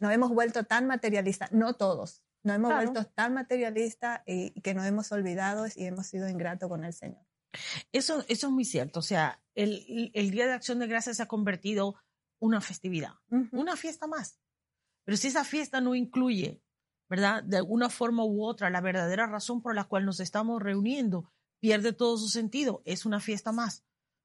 nos 0.00 0.12
hemos 0.12 0.30
vuelto 0.30 0.64
tan 0.64 0.86
materialistas, 0.86 1.50
no 1.52 1.74
todos, 1.74 2.22
nos 2.42 2.56
hemos 2.56 2.74
vuelto 2.74 3.04
tan 3.04 3.34
materialistas 3.34 4.20
y, 4.26 4.50
que 4.60 4.74
nos 4.74 4.86
hemos 4.86 5.10
olvidado 5.12 5.66
y 5.74 5.84
hemos 5.84 6.06
sido 6.06 6.28
ingratos 6.28 6.68
con 6.68 6.84
el 6.84 6.92
Señor. 6.92 7.24
Eso, 7.92 8.24
eso 8.28 8.46
es 8.46 8.52
muy 8.52 8.64
cierto. 8.64 9.00
O 9.00 9.02
sea, 9.02 9.40
el, 9.54 10.10
el 10.14 10.30
Día 10.30 10.46
de 10.46 10.52
Acción 10.52 10.78
de 10.78 10.86
Gracias 10.86 11.18
se 11.18 11.22
ha 11.22 11.28
convertido 11.28 11.96
una 12.40 12.60
festividad, 12.60 13.12
una 13.52 13.76
fiesta 13.76 14.06
más. 14.06 14.40
Pero 15.04 15.16
si 15.16 15.28
esa 15.28 15.44
fiesta 15.44 15.80
no 15.80 15.94
incluye, 15.94 16.60
¿verdad? 17.08 17.42
De 17.42 17.56
alguna 17.58 17.88
forma 17.88 18.24
u 18.24 18.44
otra, 18.44 18.70
la 18.70 18.80
verdadera 18.80 19.26
razón 19.26 19.62
por 19.62 19.74
la 19.74 19.84
cual 19.84 20.04
nos 20.04 20.18
estamos 20.18 20.60
reuniendo, 20.62 21.30
pierde 21.60 21.92
todo 21.92 22.16
su 22.18 22.28
sentido. 22.28 22.82
Es 22.84 23.06
una 23.06 23.20
fiesta 23.20 23.52
más. 23.52 23.84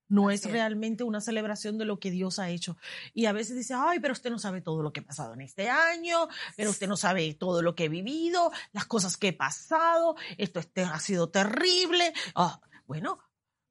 No 0.09 0.31
es 0.31 0.45
realmente 0.45 1.03
una 1.03 1.21
celebración 1.21 1.77
de 1.77 1.85
lo 1.85 1.99
que 1.99 2.11
Dios 2.11 2.39
ha 2.39 2.49
hecho. 2.49 2.77
Y 3.13 3.25
a 3.25 3.33
veces 3.33 3.55
dice, 3.55 3.73
ay, 3.75 3.99
pero 3.99 4.13
usted 4.13 4.29
no 4.29 4.39
sabe 4.39 4.61
todo 4.61 4.81
lo 4.81 4.93
que 4.93 5.01
ha 5.01 5.05
pasado 5.05 5.33
en 5.33 5.41
este 5.41 5.69
año, 5.69 6.27
pero 6.55 6.69
usted 6.69 6.87
no 6.87 6.97
sabe 6.97 7.33
todo 7.33 7.61
lo 7.61 7.75
que 7.75 7.85
he 7.85 7.89
vivido, 7.89 8.51
las 8.71 8.85
cosas 8.85 9.17
que 9.17 9.29
he 9.29 9.33
pasado, 9.33 10.15
esto 10.37 10.59
este 10.59 10.83
ha 10.83 10.99
sido 10.99 11.29
terrible. 11.29 12.13
Ah, 12.35 12.61
bueno, 12.85 13.19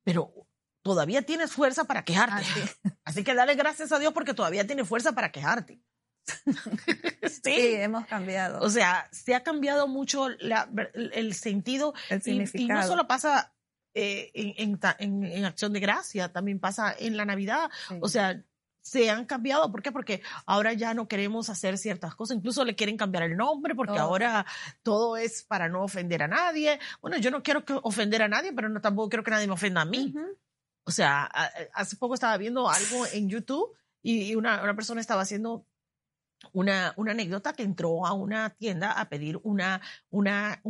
pero 0.04 0.32
todavía 0.82 1.22
tienes 1.22 1.52
fuerza 1.52 1.84
para 1.84 2.04
quejarte. 2.04 2.44
Así. 3.04 3.24
que 3.24 3.34
dale 3.34 3.54
gracias 3.54 3.92
a 3.92 3.98
Dios 3.98 4.12
porque 4.12 4.34
todavía 4.34 4.66
tiene 4.66 4.84
fuerza 4.84 5.12
para 5.12 5.32
quejarte. 5.32 5.80
sí. 7.42 7.74
hemos 7.74 8.06
cambiado. 8.06 8.60
O 8.60 8.70
sea, 8.70 9.08
se 9.10 9.34
ha 9.34 9.42
cambiado 9.42 9.88
mucho 9.88 10.28
el 10.28 11.34
sentido. 11.34 11.94
El 12.08 12.22
significado. 12.22 12.80
Y, 12.80 12.82
no 12.82 12.86
solo 12.86 13.06
pasa 13.06 13.55
eh, 13.98 14.30
en, 14.34 14.78
en, 15.24 15.44
acción 15.46 15.72
de 15.72 15.80
gracia, 15.80 16.30
también 16.30 16.60
pasa 16.60 16.94
en 16.98 17.16
la 17.16 17.24
Navidad. 17.24 17.70
O 18.02 18.08
sea, 18.08 18.44
se 18.82 19.08
han 19.08 19.24
cambiado. 19.24 19.72
¿Por 19.72 19.82
qué? 19.82 19.90
Porque 19.90 20.20
ahora 20.44 20.74
ya 20.74 20.92
no 20.92 21.08
queremos 21.08 21.48
hacer 21.48 21.78
ciertas 21.78 22.14
cosas. 22.14 22.36
Incluso 22.36 22.62
le 22.66 22.76
quieren 22.76 22.98
cambiar 22.98 23.22
el 23.22 23.38
nombre 23.38 23.74
porque 23.74 23.98
ahora 23.98 24.44
todo 24.82 25.16
es 25.16 25.44
para 25.44 25.70
no 25.70 25.82
ofender 25.82 26.22
a 26.22 26.28
nadie. 26.28 26.78
Bueno, 27.00 27.16
yo 27.16 27.30
no 27.30 27.42
quiero 27.42 27.64
ofender 27.84 28.20
a 28.22 28.28
nadie, 28.28 28.52
pero 28.52 28.68
no 28.68 28.82
tampoco 28.82 29.08
quiero 29.08 29.24
que 29.24 29.30
nadie 29.30 29.46
me 29.46 29.54
ofenda 29.54 29.80
a 29.80 29.86
mí. 29.86 30.14
O 30.84 30.90
sea, 30.90 31.24
hace 31.72 31.96
poco 31.96 32.12
estaba 32.12 32.36
viendo 32.36 32.68
algo 32.68 33.06
en 33.14 33.30
YouTube 33.30 33.74
y 34.02 34.34
una, 34.34 34.62
una 34.62 34.76
persona 34.76 35.00
estaba 35.00 35.22
haciendo 35.22 35.64
una, 36.52 36.92
una, 36.96 37.12
anécdota 37.12 37.54
que 37.54 37.62
entró 37.62 38.06
a 38.06 38.12
una 38.12 38.50
tienda 38.50 38.92
a 38.92 39.08
pedir 39.08 39.40
una, 39.42 39.80
una, 40.10 40.60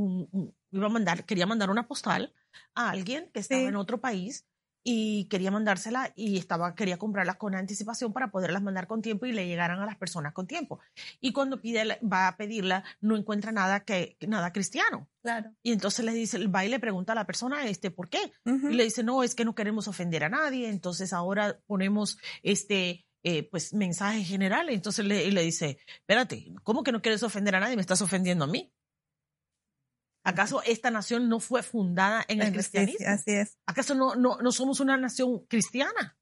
iba 0.70 0.86
a 0.86 0.90
mandar, 0.90 1.24
quería 1.24 1.46
mandar 1.46 1.70
una 1.70 1.88
postal 1.88 2.32
a 2.74 2.90
alguien 2.90 3.30
que 3.32 3.40
estaba 3.40 3.62
en 3.62 3.76
otro 3.76 4.00
país 4.00 4.46
y 4.88 5.24
quería 5.24 5.50
mandársela 5.50 6.12
y 6.14 6.38
estaba, 6.38 6.76
quería 6.76 6.96
comprarlas 6.96 7.34
con 7.36 7.56
anticipación 7.56 8.12
para 8.12 8.30
poderlas 8.30 8.62
mandar 8.62 8.86
con 8.86 9.02
tiempo 9.02 9.26
y 9.26 9.32
le 9.32 9.48
llegaran 9.48 9.80
a 9.80 9.84
las 9.84 9.96
personas 9.96 10.32
con 10.32 10.46
tiempo. 10.46 10.78
Y 11.20 11.32
cuando 11.32 11.60
pide, 11.60 11.98
va 12.00 12.28
a 12.28 12.36
pedirla, 12.36 12.84
no 13.00 13.16
encuentra 13.16 13.50
nada 13.50 13.80
que, 13.80 14.16
nada 14.28 14.52
cristiano. 14.52 15.08
Claro. 15.22 15.50
Y 15.64 15.72
entonces 15.72 16.04
le 16.04 16.12
dice, 16.12 16.46
va 16.46 16.64
y 16.64 16.68
le 16.68 16.78
pregunta 16.78 17.14
a 17.14 17.16
la 17.16 17.26
persona, 17.26 17.66
este, 17.66 17.90
¿por 17.90 18.08
qué? 18.08 18.32
Y 18.44 18.74
le 18.74 18.84
dice, 18.84 19.02
no, 19.02 19.24
es 19.24 19.34
que 19.34 19.44
no 19.44 19.56
queremos 19.56 19.88
ofender 19.88 20.22
a 20.22 20.28
nadie, 20.28 20.68
entonces 20.68 21.12
ahora 21.12 21.58
ponemos 21.66 22.18
este, 22.44 23.04
eh, 23.24 23.42
pues 23.50 23.74
mensaje 23.74 24.22
general. 24.22 24.68
Entonces 24.68 25.04
le, 25.04 25.32
le 25.32 25.42
dice, 25.42 25.78
espérate, 25.98 26.54
¿cómo 26.62 26.84
que 26.84 26.92
no 26.92 27.02
quieres 27.02 27.24
ofender 27.24 27.56
a 27.56 27.60
nadie? 27.60 27.74
Me 27.74 27.80
estás 27.82 28.02
ofendiendo 28.02 28.44
a 28.44 28.48
mí. 28.48 28.72
¿Acaso 30.26 30.60
esta 30.66 30.90
nación 30.90 31.28
no 31.28 31.38
fue 31.38 31.62
fundada 31.62 32.24
en 32.26 32.42
el 32.42 32.52
cristianismo? 32.52 33.06
Así 33.06 33.30
es. 33.30 33.58
¿Acaso 33.64 33.94
no, 33.94 34.16
no, 34.16 34.38
no 34.38 34.50
somos 34.50 34.80
una 34.80 34.96
nación 34.96 35.46
cristiana? 35.46 36.18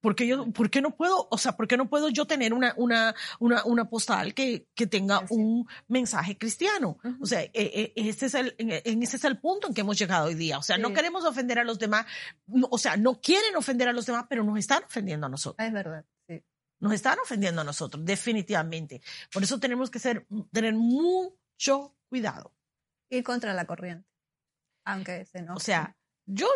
¿Por 0.00 0.14
qué, 0.14 0.28
yo, 0.28 0.52
¿Por 0.52 0.70
qué 0.70 0.80
no 0.80 0.94
puedo, 0.94 1.26
o 1.28 1.38
sea, 1.38 1.56
por 1.56 1.66
qué 1.66 1.76
no 1.76 1.88
puedo 1.90 2.08
yo 2.08 2.24
tener 2.24 2.54
una, 2.54 2.72
una, 2.76 3.16
una, 3.40 3.64
una 3.64 3.90
postal 3.90 4.32
que, 4.32 4.68
que 4.76 4.86
tenga 4.86 5.24
un 5.30 5.66
mensaje 5.88 6.38
cristiano? 6.38 6.98
O 7.20 7.26
sea, 7.26 7.42
e, 7.42 7.50
e, 7.52 7.92
ese 7.96 8.26
es, 8.26 8.34
el, 8.34 8.54
ese 8.58 9.16
es 9.16 9.24
el 9.24 9.40
punto 9.40 9.66
en 9.66 9.74
que 9.74 9.80
hemos 9.80 9.98
llegado 9.98 10.26
hoy 10.26 10.36
día. 10.36 10.58
O 10.58 10.62
sea, 10.62 10.78
no 10.78 10.92
queremos 10.92 11.24
ofender 11.24 11.58
a 11.58 11.64
los 11.64 11.80
demás, 11.80 12.06
o 12.70 12.78
sea, 12.78 12.96
no 12.96 13.20
quieren 13.20 13.56
ofender 13.56 13.88
a 13.88 13.92
los 13.92 14.06
demás, 14.06 14.26
pero 14.28 14.44
nos 14.44 14.56
están 14.56 14.84
ofendiendo 14.84 15.26
a 15.26 15.30
nosotros. 15.30 15.66
Es 15.66 15.72
verdad, 15.72 16.04
sí. 16.28 16.44
Nos 16.78 16.92
están 16.92 17.18
ofendiendo 17.18 17.62
a 17.62 17.64
nosotros, 17.64 18.04
definitivamente. 18.04 19.02
Por 19.32 19.42
eso 19.42 19.58
tenemos 19.58 19.90
que 19.90 19.98
ser, 19.98 20.28
tener 20.52 20.74
mucho 20.74 21.95
cuidado. 22.08 22.52
Ir 23.10 23.22
contra 23.22 23.54
la 23.54 23.66
corriente, 23.66 24.08
aunque 24.84 25.24
se 25.24 25.42
no. 25.42 25.54
O 25.54 25.60
sea, 25.60 25.96
yo, 26.26 26.48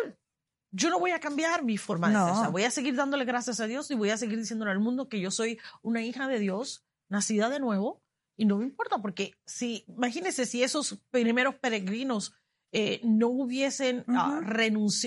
yo 0.72 0.90
no 0.90 0.98
voy 0.98 1.12
a 1.12 1.20
cambiar 1.20 1.64
mi 1.64 1.78
forma 1.78 2.08
de 2.08 2.34
ser. 2.42 2.50
voy 2.50 2.64
a 2.64 2.70
seguir 2.70 2.94
dándole 2.96 3.24
gracias 3.24 3.60
a 3.60 3.66
Dios 3.66 3.90
y 3.90 3.94
voy 3.94 4.10
a 4.10 4.16
seguir 4.16 4.38
diciéndole 4.38 4.72
al 4.72 4.80
mundo 4.80 5.08
que 5.08 5.20
yo 5.20 5.30
soy 5.30 5.60
una 5.82 6.02
hija 6.02 6.26
de 6.26 6.38
Dios, 6.38 6.84
nacida 7.08 7.48
de 7.48 7.60
nuevo, 7.60 8.02
y 8.36 8.46
no 8.46 8.56
me 8.56 8.64
importa, 8.64 8.98
porque 9.02 9.34
si, 9.44 9.84
imagínense 9.86 10.46
si 10.46 10.62
esos 10.62 10.98
primeros 11.10 11.56
peregrinos 11.56 12.34
eh, 12.72 13.00
no 13.04 13.28
hubiesen, 13.28 14.04
ah, 14.08 14.40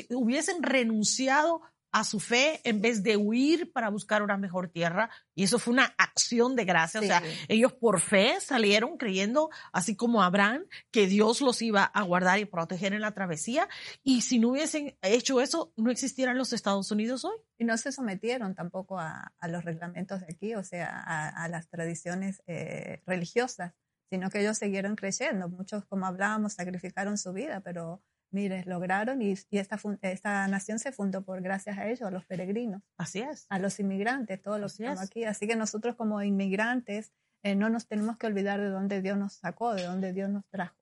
hubiesen 0.10 0.62
renunciado 0.62 1.62
a 1.94 2.04
su 2.04 2.20
fe 2.20 2.60
en 2.64 2.82
vez 2.82 3.04
de 3.04 3.16
huir 3.18 3.72
para 3.72 3.90
buscar 3.90 4.24
una 4.24 4.36
mejor 4.36 4.68
tierra. 4.68 5.12
Y 5.36 5.44
eso 5.44 5.60
fue 5.60 5.74
una 5.74 5.94
acción 5.98 6.56
de 6.56 6.66
gracia. 6.66 7.00
O 7.00 7.04
sea, 7.04 7.22
ellos 7.48 7.72
por 7.74 8.02
fe 8.02 8.42
salieron 8.42 8.98
creyendo, 8.98 9.52
así 9.72 9.96
como 9.96 10.24
Abraham, 10.24 10.66
que 10.92 11.06
Dios 11.06 11.40
los 11.40 11.62
iba 11.62 11.84
a 11.84 12.02
guardar 12.02 12.40
y 12.40 12.46
proteger 12.46 12.94
en 12.94 13.02
la 13.02 13.14
travesía. 13.14 13.70
Y 14.04 14.22
si 14.22 14.40
no 14.40 14.50
hubiesen 14.50 14.98
hecho 15.04 15.40
eso, 15.40 15.72
no 15.78 15.92
existieran 15.92 16.36
los 16.36 16.52
Estados 16.52 16.90
Unidos 16.90 17.26
hoy. 17.26 17.38
Y 17.60 17.64
no 17.64 17.78
se 17.78 17.92
sometieron 17.92 18.56
tampoco 18.56 19.00
a, 19.00 19.32
los 19.48 19.64
reglamentos 19.64 20.20
de 20.22 20.28
aquí, 20.34 20.56
o 20.56 20.64
sea, 20.64 21.00
a, 21.00 21.48
las 21.48 21.70
tradiciones 21.70 22.42
eh, 22.48 23.04
religiosas, 23.06 23.74
sino 24.10 24.32
que 24.32 24.42
ellos 24.42 24.58
siguieron 24.58 24.96
creyendo. 24.96 25.48
Muchos, 25.48 25.86
como 25.86 26.08
hablábamos, 26.08 26.54
sacrificaron 26.54 27.20
su 27.20 27.34
vida, 27.34 27.60
pero 27.60 28.02
Mire, 28.34 28.64
lograron 28.66 29.22
y, 29.22 29.36
esta, 29.52 29.80
esta 30.02 30.48
nación 30.48 30.80
se 30.80 30.92
fundó 30.92 31.22
por 31.22 31.44
gracias 31.44 31.78
a 31.78 31.88
ellos, 31.88 32.02
a 32.02 32.10
los 32.10 32.26
peregrinos. 32.26 32.82
Así 32.98 33.20
es. 33.20 33.46
A 33.50 33.60
los 33.60 33.80
inmigrantes, 33.80 34.42
todos 34.42 34.60
los 34.60 34.76
que 34.76 34.86
estamos 34.86 35.04
aquí. 35.04 35.24
Así 35.24 35.46
que 35.48 35.56
nosotros 35.56 35.96
como 35.96 36.20
inmigrantes 36.24 37.14
eh, 37.44 37.54
no 37.54 37.70
nos 37.70 37.86
tenemos 37.86 38.18
que 38.18 38.26
olvidar 38.26 38.60
de 38.60 38.70
dónde 38.70 39.04
Dios 39.04 39.20
nos 39.20 39.34
sacó, 39.34 39.76
de 39.76 39.84
dónde 39.84 40.14
Dios 40.14 40.32
nos 40.32 40.48
trajo. 40.48 40.76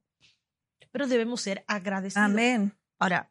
Pero 0.93 1.07
debemos 1.07 1.41
ser 1.41 1.65
agradecidos. 1.67 2.23
Amén. 2.23 2.73
Ahora, 2.99 3.29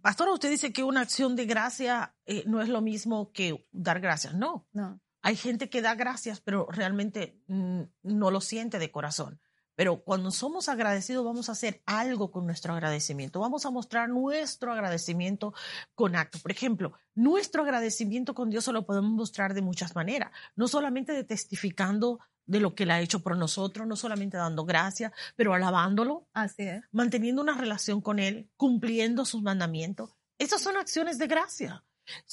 pastora, 0.00 0.32
usted 0.32 0.48
dice 0.48 0.72
que 0.72 0.82
una 0.82 1.02
acción 1.02 1.36
de 1.36 1.44
gracia 1.44 2.14
eh, 2.24 2.44
no 2.46 2.62
es 2.62 2.70
lo 2.70 2.80
mismo 2.80 3.32
que 3.32 3.68
dar 3.70 4.00
gracias. 4.00 4.32
No. 4.32 4.66
No. 4.72 4.98
Hay 5.20 5.36
gente 5.36 5.68
que 5.68 5.82
da 5.82 5.94
gracias, 5.94 6.40
pero 6.40 6.68
realmente 6.70 7.38
mm, 7.48 7.82
no 8.02 8.30
lo 8.30 8.40
siente 8.40 8.78
de 8.78 8.90
corazón. 8.90 9.42
Pero 9.82 9.96
cuando 9.96 10.30
somos 10.30 10.68
agradecidos 10.68 11.24
vamos 11.24 11.48
a 11.48 11.52
hacer 11.52 11.82
algo 11.86 12.30
con 12.30 12.46
nuestro 12.46 12.72
agradecimiento. 12.72 13.40
Vamos 13.40 13.66
a 13.66 13.70
mostrar 13.72 14.08
nuestro 14.08 14.72
agradecimiento 14.72 15.54
con 15.96 16.14
acto. 16.14 16.38
Por 16.38 16.52
ejemplo, 16.52 16.92
nuestro 17.16 17.64
agradecimiento 17.64 18.32
con 18.32 18.48
Dios 18.48 18.62
se 18.62 18.70
lo 18.70 18.86
podemos 18.86 19.10
mostrar 19.10 19.54
de 19.54 19.60
muchas 19.60 19.96
maneras. 19.96 20.30
No 20.54 20.68
solamente 20.68 21.10
de 21.10 21.24
testificando 21.24 22.20
de 22.46 22.60
lo 22.60 22.76
que 22.76 22.84
Él 22.84 22.92
ha 22.92 23.00
hecho 23.00 23.24
por 23.24 23.36
nosotros, 23.36 23.84
no 23.88 23.96
solamente 23.96 24.36
dando 24.36 24.64
gracias, 24.64 25.10
pero 25.34 25.52
alabándolo. 25.52 26.28
Así 26.32 26.62
es. 26.62 26.84
Manteniendo 26.92 27.42
una 27.42 27.58
relación 27.58 28.00
con 28.00 28.20
Él, 28.20 28.52
cumpliendo 28.56 29.24
sus 29.24 29.42
mandamientos. 29.42 30.10
Esas 30.38 30.62
son 30.62 30.76
acciones 30.76 31.18
de 31.18 31.26
gracia. 31.26 31.82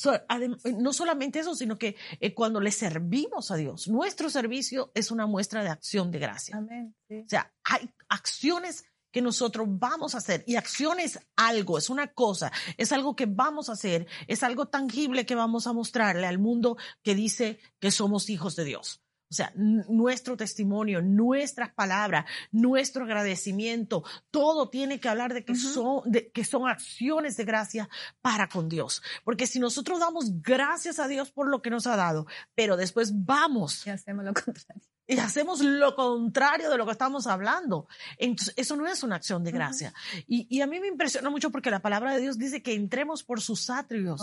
Eh, 0.04 0.74
no 0.78 0.94
solamente 0.94 1.40
eso, 1.40 1.56
sino 1.56 1.78
que 1.78 1.96
eh, 2.20 2.34
cuando 2.34 2.60
le 2.60 2.72
servimos 2.72 3.52
a 3.52 3.56
Dios, 3.56 3.88
nuestro 3.88 4.30
servicio 4.30 4.92
es 4.94 5.12
una 5.12 5.26
muestra 5.26 5.64
de 5.64 5.70
acción 5.70 6.12
de 6.12 6.20
gracia. 6.20 6.58
Amén, 6.58 6.96
O 7.10 7.30
sea, 7.30 7.54
hay 7.64 7.90
acciones 8.08 8.86
que 9.12 9.22
nosotros 9.22 9.68
vamos 9.70 10.14
a 10.14 10.20
hacer 10.20 10.44
y 10.46 10.56
acciones 10.56 11.20
algo, 11.36 11.78
es 11.78 11.90
una 11.90 12.08
cosa, 12.08 12.52
es 12.78 12.92
algo 12.92 13.16
que 13.16 13.26
vamos 13.26 13.70
a 13.70 13.74
hacer, 13.74 14.08
es 14.28 14.44
algo 14.44 14.68
tangible 14.68 15.26
que 15.26 15.36
vamos 15.36 15.68
a 15.68 15.74
mostrarle 15.74 16.28
al 16.28 16.40
mundo 16.40 16.78
que 17.02 17.16
dice 17.16 17.60
que 17.80 17.92
somos 17.92 18.30
hijos 18.30 18.56
de 18.56 18.66
Dios. 18.66 19.02
O 19.32 19.34
sea, 19.34 19.52
nuestro 19.56 20.36
testimonio, 20.36 21.04
nuestras 21.04 21.72
palabras, 21.72 22.26
nuestro 22.52 23.04
agradecimiento, 23.04 24.04
todo 24.32 24.70
tiene 24.70 25.00
que 25.00 25.08
hablar 25.08 25.36
de 25.36 25.46
que, 25.46 25.54
son, 25.56 26.02
de 26.10 26.32
que 26.32 26.44
son 26.44 26.68
acciones 26.68 27.38
de 27.38 27.46
gracia 27.46 27.90
para 28.22 28.50
con 28.50 28.70
Dios. 28.70 29.04
Porque 29.24 29.46
si 29.46 29.60
nosotros 29.60 30.00
damos 30.00 30.42
gracias 30.42 30.98
a 30.98 31.08
Dios 31.08 31.30
por 31.30 31.48
lo 31.48 31.62
que 31.62 31.70
nos 31.70 31.86
ha 31.86 31.96
dado, 31.96 32.26
pero 32.56 32.76
después 32.76 33.12
vamos. 33.24 33.86
Y 33.86 33.92
hacemos 33.92 34.26
lo 34.26 34.34
contrario. 34.34 34.82
Y 35.06 35.18
hacemos 35.18 35.62
lo 35.62 35.96
contrario 35.96 36.70
de 36.70 36.78
lo 36.78 36.86
que 36.86 36.92
estamos 36.92 37.26
hablando. 37.28 37.88
Entonces, 38.18 38.54
eso 38.58 38.76
no 38.76 38.88
es 38.88 39.02
una 39.04 39.16
acción 39.16 39.44
de 39.44 39.52
gracia. 39.52 39.94
y, 40.28 40.48
y, 40.50 40.62
a 40.62 40.68
mí 40.68 40.80
me 40.80 40.88
impresiona 40.88 41.30
mucho 41.30 41.52
porque 41.52 41.72
la 41.72 41.82
palabra 41.82 42.14
de 42.14 42.22
Dios 42.22 42.38
dice 42.38 42.62
que 42.62 42.74
entremos 42.74 43.24
por 43.24 43.42
sus 43.42 43.70
atrios. 43.70 44.22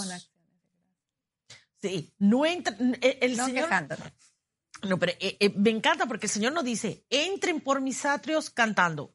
Sí, 1.83 2.13
no 2.19 2.47
entra, 2.47 2.77
el, 3.01 3.37
Señor. 3.37 3.69
No, 4.83 4.99
pero 4.99 5.13
eh, 5.21 5.37
eh, 5.41 5.53
me 5.57 5.71
encanta 5.71 6.07
porque 6.07 6.27
el 6.27 6.33
Señor 6.33 6.53
nos 6.53 6.65
dice, 6.65 7.05
entren 7.11 7.61
por 7.61 7.81
mis 7.81 8.05
atrios 8.05 8.51
cantando. 8.51 9.15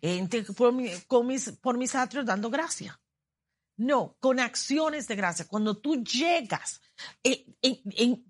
Entren 0.00 0.44
por, 0.54 0.72
mis, 0.72 1.50
por 1.60 1.76
mis 1.76 1.94
atrios 1.94 2.24
dando 2.24 2.50
gracia. 2.50 3.00
No, 3.76 4.16
con 4.20 4.40
acciones 4.40 5.06
de 5.06 5.16
gracia. 5.16 5.46
Cuando 5.46 5.76
tú 5.76 6.02
llegas, 6.02 6.80
eh, 7.22 7.44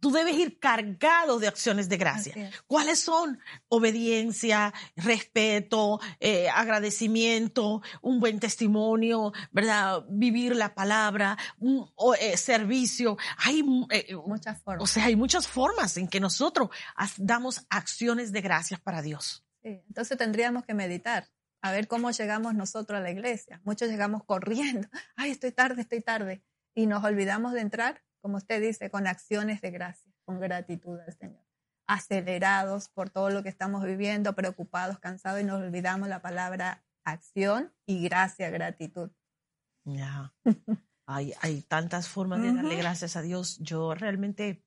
tú 0.01 0.11
debes 0.11 0.37
ir 0.37 0.59
cargado 0.59 1.39
de 1.39 1.47
acciones 1.47 1.89
de 1.89 1.97
gracia. 1.97 2.51
¿Cuáles 2.67 3.01
son? 3.01 3.39
Obediencia, 3.69 4.75
respeto, 4.97 6.01
eh, 6.19 6.49
agradecimiento, 6.49 7.81
un 8.03 8.19
buen 8.19 8.41
testimonio, 8.41 9.33
¿verdad? 9.53 10.05
Vivir 10.09 10.57
la 10.57 10.75
palabra, 10.75 11.39
un, 11.59 11.89
eh, 12.19 12.37
servicio. 12.37 13.17
Hay 13.39 13.63
muchas 13.63 14.61
formas. 14.63 14.83
O 14.83 14.87
sea, 14.87 15.05
hay 15.05 15.15
muchas 15.15 15.47
formas 15.47 15.97
en 15.97 16.09
que 16.09 16.19
nosotros 16.19 16.71
damos 17.19 17.65
acciones 17.71 18.33
de 18.33 18.41
gracias 18.41 18.81
para 18.81 19.01
Dios. 19.01 19.45
Sí, 19.63 19.81
entonces 19.89 20.19
tendríamos 20.19 20.65
que 20.65 20.75
meditar 20.75 21.29
a 21.67 21.73
ver 21.73 21.89
cómo 21.89 22.11
llegamos 22.11 22.55
nosotros 22.55 22.99
a 22.99 23.03
la 23.03 23.11
iglesia. 23.11 23.61
Muchos 23.65 23.89
llegamos 23.89 24.25
corriendo, 24.25 24.89
ay, 25.17 25.31
estoy 25.31 25.53
tarde, 25.53 25.83
estoy 25.83 26.01
tarde. 26.01 26.43
Y 26.75 26.87
nos 26.87 27.05
olvidamos 27.05 27.53
de 27.53 27.61
entrar, 27.61 28.03
como 28.21 28.37
usted 28.37 28.61
dice, 28.61 28.91
con 28.91 29.07
acciones 29.07 29.61
de 29.61 29.71
gracia, 29.71 30.13
con 30.25 30.41
gratitud 30.41 30.99
al 31.01 31.13
Señor. 31.15 31.45
Acelerados 31.87 32.89
por 32.89 33.11
todo 33.11 33.31
lo 33.31 33.43
que 33.43 33.49
estamos 33.49 33.85
viviendo, 33.85 34.35
preocupados, 34.35 34.99
cansados, 34.99 35.41
y 35.41 35.45
nos 35.45 35.63
olvidamos 35.63 36.09
la 36.09 36.21
palabra 36.21 36.85
acción 37.05 37.73
y 37.87 38.03
gracia, 38.03 38.51
gratitud. 38.51 39.11
Ya. 39.85 40.35
hay, 41.07 41.33
hay 41.41 41.63
tantas 41.63 42.09
formas 42.09 42.43
de 42.43 42.53
darle 42.53 42.77
gracias 42.77 43.17
a 43.17 43.23
Dios. 43.23 43.59
Yo 43.61 43.95
realmente 43.95 44.67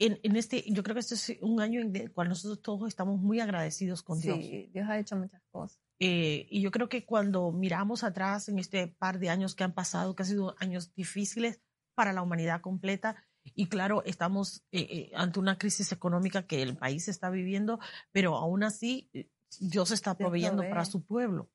en, 0.00 0.36
este, 0.36 0.64
yo 0.66 0.82
creo 0.82 0.94
que 0.94 1.00
este 1.00 1.14
es 1.14 1.38
un 1.42 1.60
año 1.60 1.80
en 1.80 1.94
el 1.94 2.10
cual 2.10 2.30
nosotros 2.30 2.62
todos 2.62 2.88
estamos 2.88 3.20
muy 3.20 3.38
agradecidos 3.38 4.02
con 4.02 4.18
Dios. 4.18 4.38
Sí, 4.38 4.70
Dios 4.72 4.88
ha 4.88 4.98
hecho 4.98 5.14
muchas 5.14 5.42
cosas. 5.50 5.78
Eh, 6.00 6.46
y 6.50 6.62
yo 6.62 6.70
creo 6.70 6.88
que 6.88 7.04
cuando 7.04 7.52
miramos 7.52 8.02
atrás 8.02 8.48
en 8.48 8.58
este 8.58 8.88
par 8.88 9.18
de 9.18 9.28
años 9.28 9.54
que 9.54 9.64
han 9.64 9.74
pasado, 9.74 10.16
que 10.16 10.22
han 10.22 10.28
sido 10.28 10.54
años 10.58 10.94
difíciles 10.94 11.60
para 11.94 12.12
la 12.12 12.22
humanidad 12.22 12.60
completa, 12.60 13.16
y 13.42 13.68
claro, 13.68 14.02
estamos 14.04 14.64
eh, 14.70 14.86
eh, 14.90 15.12
ante 15.14 15.40
una 15.40 15.58
crisis 15.58 15.92
económica 15.92 16.46
que 16.46 16.62
el 16.62 16.76
país 16.76 17.08
está 17.08 17.30
viviendo, 17.30 17.78
pero 18.12 18.36
aún 18.36 18.62
así 18.62 19.10
Dios 19.58 19.90
está 19.90 20.16
proveyendo 20.16 20.62
para 20.62 20.84
su 20.84 21.04
pueblo, 21.04 21.50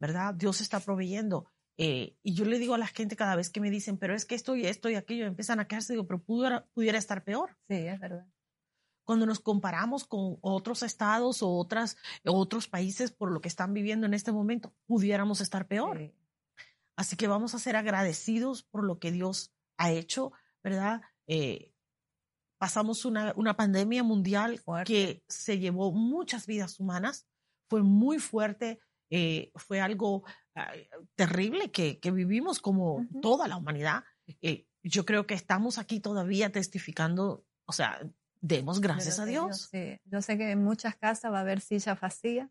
¿verdad? 0.00 0.34
Dios 0.34 0.60
está 0.60 0.80
proveyendo. 0.80 1.50
Eh, 1.80 2.16
y 2.24 2.34
yo 2.34 2.44
le 2.44 2.58
digo 2.58 2.74
a 2.74 2.78
la 2.78 2.88
gente 2.88 3.14
cada 3.14 3.36
vez 3.36 3.50
que 3.50 3.60
me 3.60 3.70
dicen, 3.70 3.98
pero 3.98 4.14
es 4.14 4.24
que 4.24 4.34
esto 4.34 4.56
y 4.56 4.66
esto 4.66 4.90
y 4.90 4.96
aquello, 4.96 5.26
empiezan 5.26 5.60
a 5.60 5.68
quejarse, 5.68 5.92
digo, 5.92 6.06
pero 6.06 6.20
pudiera, 6.22 6.66
pudiera 6.74 6.98
estar 6.98 7.22
peor. 7.22 7.56
Sí, 7.68 7.76
es 7.76 8.00
verdad. 8.00 8.26
Cuando 9.08 9.24
nos 9.24 9.40
comparamos 9.40 10.04
con 10.04 10.36
otros 10.42 10.82
estados 10.82 11.42
o 11.42 11.48
otras, 11.48 11.96
otros 12.26 12.68
países 12.68 13.10
por 13.10 13.32
lo 13.32 13.40
que 13.40 13.48
están 13.48 13.72
viviendo 13.72 14.04
en 14.04 14.12
este 14.12 14.32
momento, 14.32 14.74
pudiéramos 14.84 15.40
estar 15.40 15.66
peor. 15.66 16.12
Así 16.94 17.16
que 17.16 17.26
vamos 17.26 17.54
a 17.54 17.58
ser 17.58 17.74
agradecidos 17.74 18.64
por 18.64 18.84
lo 18.84 18.98
que 18.98 19.10
Dios 19.10 19.50
ha 19.78 19.92
hecho, 19.92 20.32
¿verdad? 20.62 21.00
Eh, 21.26 21.72
pasamos 22.58 23.06
una, 23.06 23.32
una, 23.34 23.56
pandemia 23.56 24.02
mundial 24.02 24.60
que 24.84 25.24
se 25.26 25.58
llevó 25.58 25.90
muchas 25.90 26.46
vidas 26.46 26.78
humanas, 26.78 27.26
fue 27.70 27.82
muy 27.82 28.18
fuerte, 28.18 28.78
eh, 29.08 29.52
fue 29.54 29.80
algo 29.80 30.22
terrible 31.14 31.70
que, 31.70 31.98
que, 31.98 32.10
vivimos 32.10 32.60
como 32.60 33.06
toda 33.22 33.48
la 33.48 33.56
humanidad. 33.56 34.04
Eh, 34.42 34.66
yo 34.82 35.06
creo 35.06 35.26
que 35.26 35.32
estamos 35.32 35.78
aquí 35.78 35.98
todavía 35.98 36.52
testificando, 36.52 37.46
o 37.64 37.72
sea, 37.72 38.02
demos 38.40 38.80
gracias 38.80 39.18
a 39.18 39.24
Dios. 39.24 39.70
Yo 40.04 40.22
sé 40.22 40.38
que 40.38 40.50
en 40.50 40.62
muchas 40.62 40.96
casas 40.96 41.32
va 41.32 41.38
a 41.38 41.40
haber 41.42 41.60
silla 41.60 41.94
vacía 41.94 42.50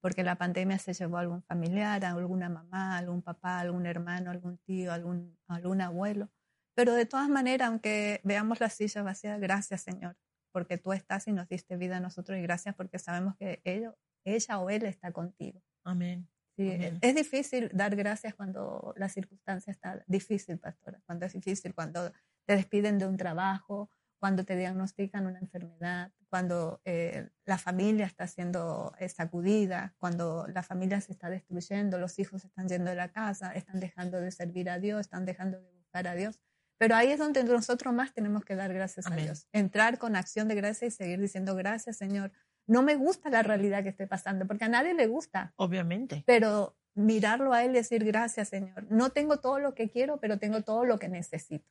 porque 0.00 0.22
la 0.22 0.36
pandemia 0.36 0.78
se 0.78 0.92
llevó 0.92 1.16
a 1.16 1.20
algún 1.20 1.42
familiar, 1.42 2.04
a 2.04 2.10
alguna 2.10 2.50
mamá, 2.50 2.98
algún 2.98 3.22
papá, 3.22 3.60
algún 3.60 3.86
hermano, 3.86 4.30
algún 4.30 4.58
tío, 4.58 4.92
algún, 4.92 5.38
algún 5.48 5.80
abuelo. 5.80 6.28
Pero 6.74 6.92
de 6.92 7.06
todas 7.06 7.30
maneras, 7.30 7.68
aunque 7.68 8.20
veamos 8.22 8.60
la 8.60 8.68
silla 8.68 9.02
vacía, 9.02 9.38
gracias 9.38 9.80
Señor, 9.80 10.16
porque 10.52 10.76
tú 10.76 10.92
estás 10.92 11.26
y 11.26 11.32
nos 11.32 11.48
diste 11.48 11.78
vida 11.78 11.96
a 11.96 12.00
nosotros 12.00 12.38
y 12.38 12.42
gracias 12.42 12.74
porque 12.74 12.98
sabemos 12.98 13.34
que 13.36 13.62
ellos, 13.64 13.94
ella 14.24 14.58
o 14.58 14.68
él 14.68 14.84
está 14.84 15.10
contigo. 15.10 15.62
Amén. 15.84 16.28
Sí, 16.56 16.70
es 17.00 17.14
difícil 17.14 17.70
dar 17.72 17.96
gracias 17.96 18.34
cuando 18.34 18.94
la 18.96 19.08
circunstancia 19.08 19.70
está 19.70 20.04
difícil, 20.06 20.58
pastora, 20.58 21.00
cuando 21.06 21.26
es 21.26 21.32
difícil, 21.32 21.74
cuando 21.74 22.12
te 22.44 22.56
despiden 22.56 22.98
de 22.98 23.06
un 23.06 23.16
trabajo, 23.16 23.90
cuando 24.24 24.46
te 24.46 24.56
diagnostican 24.56 25.26
una 25.26 25.38
enfermedad, 25.38 26.10
cuando 26.30 26.80
eh, 26.86 27.28
la 27.44 27.58
familia 27.58 28.06
está 28.06 28.26
siendo 28.26 28.94
eh, 28.98 29.10
sacudida, 29.10 29.94
cuando 29.98 30.46
la 30.48 30.62
familia 30.62 30.98
se 31.02 31.12
está 31.12 31.28
destruyendo, 31.28 31.98
los 31.98 32.18
hijos 32.18 32.42
están 32.42 32.66
yendo 32.66 32.88
de 32.88 32.96
la 32.96 33.10
casa, 33.10 33.52
están 33.52 33.80
dejando 33.80 34.22
de 34.22 34.30
servir 34.30 34.70
a 34.70 34.78
Dios, 34.78 35.02
están 35.02 35.26
dejando 35.26 35.60
de 35.60 35.70
buscar 35.72 36.08
a 36.08 36.14
Dios. 36.14 36.40
Pero 36.78 36.96
ahí 36.96 37.10
es 37.10 37.18
donde 37.18 37.44
nosotros 37.44 37.92
más 37.92 38.14
tenemos 38.14 38.46
que 38.46 38.54
dar 38.54 38.72
gracias 38.72 39.08
a 39.08 39.14
Dios. 39.14 39.46
Entrar 39.52 39.98
con 39.98 40.16
acción 40.16 40.48
de 40.48 40.54
gracia 40.54 40.88
y 40.88 40.90
seguir 40.90 41.20
diciendo 41.20 41.54
gracias, 41.54 41.98
Señor, 41.98 42.32
no 42.66 42.82
me 42.82 42.96
gusta 42.96 43.28
la 43.28 43.42
realidad 43.42 43.82
que 43.82 43.90
estoy 43.90 44.06
pasando, 44.06 44.46
porque 44.46 44.64
a 44.64 44.70
nadie 44.70 44.94
le 44.94 45.06
gusta. 45.06 45.52
Obviamente. 45.56 46.24
Pero 46.26 46.78
mirarlo 46.94 47.52
a 47.52 47.62
él 47.62 47.72
y 47.72 47.74
decir, 47.74 48.02
gracias 48.06 48.48
Señor, 48.48 48.86
no 48.88 49.10
tengo 49.10 49.36
todo 49.36 49.58
lo 49.58 49.74
que 49.74 49.90
quiero, 49.90 50.16
pero 50.18 50.38
tengo 50.38 50.62
todo 50.62 50.86
lo 50.86 50.98
que 50.98 51.10
necesito. 51.10 51.68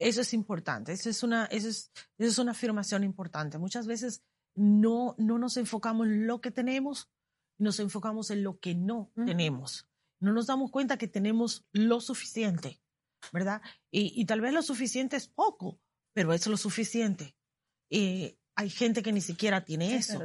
Eso 0.00 0.22
es 0.22 0.32
importante, 0.32 0.92
eso 0.92 1.10
es 1.10 1.22
una, 1.22 1.44
eso 1.46 1.68
es, 1.68 1.92
eso 2.16 2.28
es 2.30 2.38
una 2.38 2.52
afirmación 2.52 3.04
importante. 3.04 3.58
Muchas 3.58 3.86
veces 3.86 4.24
no, 4.56 5.14
no 5.18 5.38
nos 5.38 5.58
enfocamos 5.58 6.06
en 6.06 6.26
lo 6.26 6.40
que 6.40 6.50
tenemos, 6.50 7.10
nos 7.58 7.78
enfocamos 7.80 8.30
en 8.30 8.42
lo 8.42 8.58
que 8.58 8.74
no 8.74 9.12
tenemos. 9.14 9.86
No 10.18 10.32
nos 10.32 10.46
damos 10.46 10.70
cuenta 10.70 10.96
que 10.96 11.06
tenemos 11.06 11.66
lo 11.72 12.00
suficiente, 12.00 12.80
¿verdad? 13.30 13.60
Y, 13.90 14.18
y, 14.18 14.24
tal 14.24 14.40
vez 14.40 14.54
lo 14.54 14.62
suficiente 14.62 15.16
es 15.16 15.28
poco, 15.28 15.78
pero 16.14 16.32
es 16.32 16.46
lo 16.46 16.56
suficiente. 16.56 17.36
Y 17.90 18.38
hay 18.54 18.70
gente 18.70 19.02
que 19.02 19.12
ni 19.12 19.20
siquiera 19.20 19.64
tiene 19.64 19.96
eso. 19.96 20.18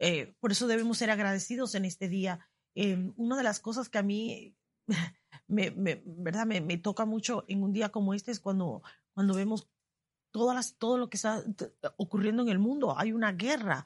Eh, 0.00 0.34
por 0.38 0.52
eso 0.52 0.68
debemos 0.68 0.98
ser 0.98 1.10
agradecidos 1.10 1.74
en 1.74 1.84
este 1.84 2.08
día. 2.08 2.48
Eh, 2.76 3.12
una 3.16 3.36
de 3.36 3.42
las 3.42 3.58
cosas 3.58 3.88
que 3.88 3.98
a 3.98 4.02
mí 4.02 4.56
me, 5.48 6.02
¿verdad? 6.04 6.46
Me, 6.46 6.78
toca 6.78 7.04
mucho 7.04 7.44
en 7.48 7.62
un 7.62 7.72
día 7.72 7.88
como 7.88 8.14
este 8.14 8.30
es 8.30 8.40
cuando, 8.40 8.82
cuando 9.14 9.34
vemos 9.34 9.68
todas 10.30 10.54
las, 10.54 10.76
todo 10.76 10.98
lo 10.98 11.08
que 11.08 11.16
está 11.16 11.42
ocurriendo 11.96 12.42
en 12.42 12.50
el 12.50 12.58
mundo. 12.58 12.96
Hay 12.96 13.12
una 13.12 13.32
guerra, 13.32 13.84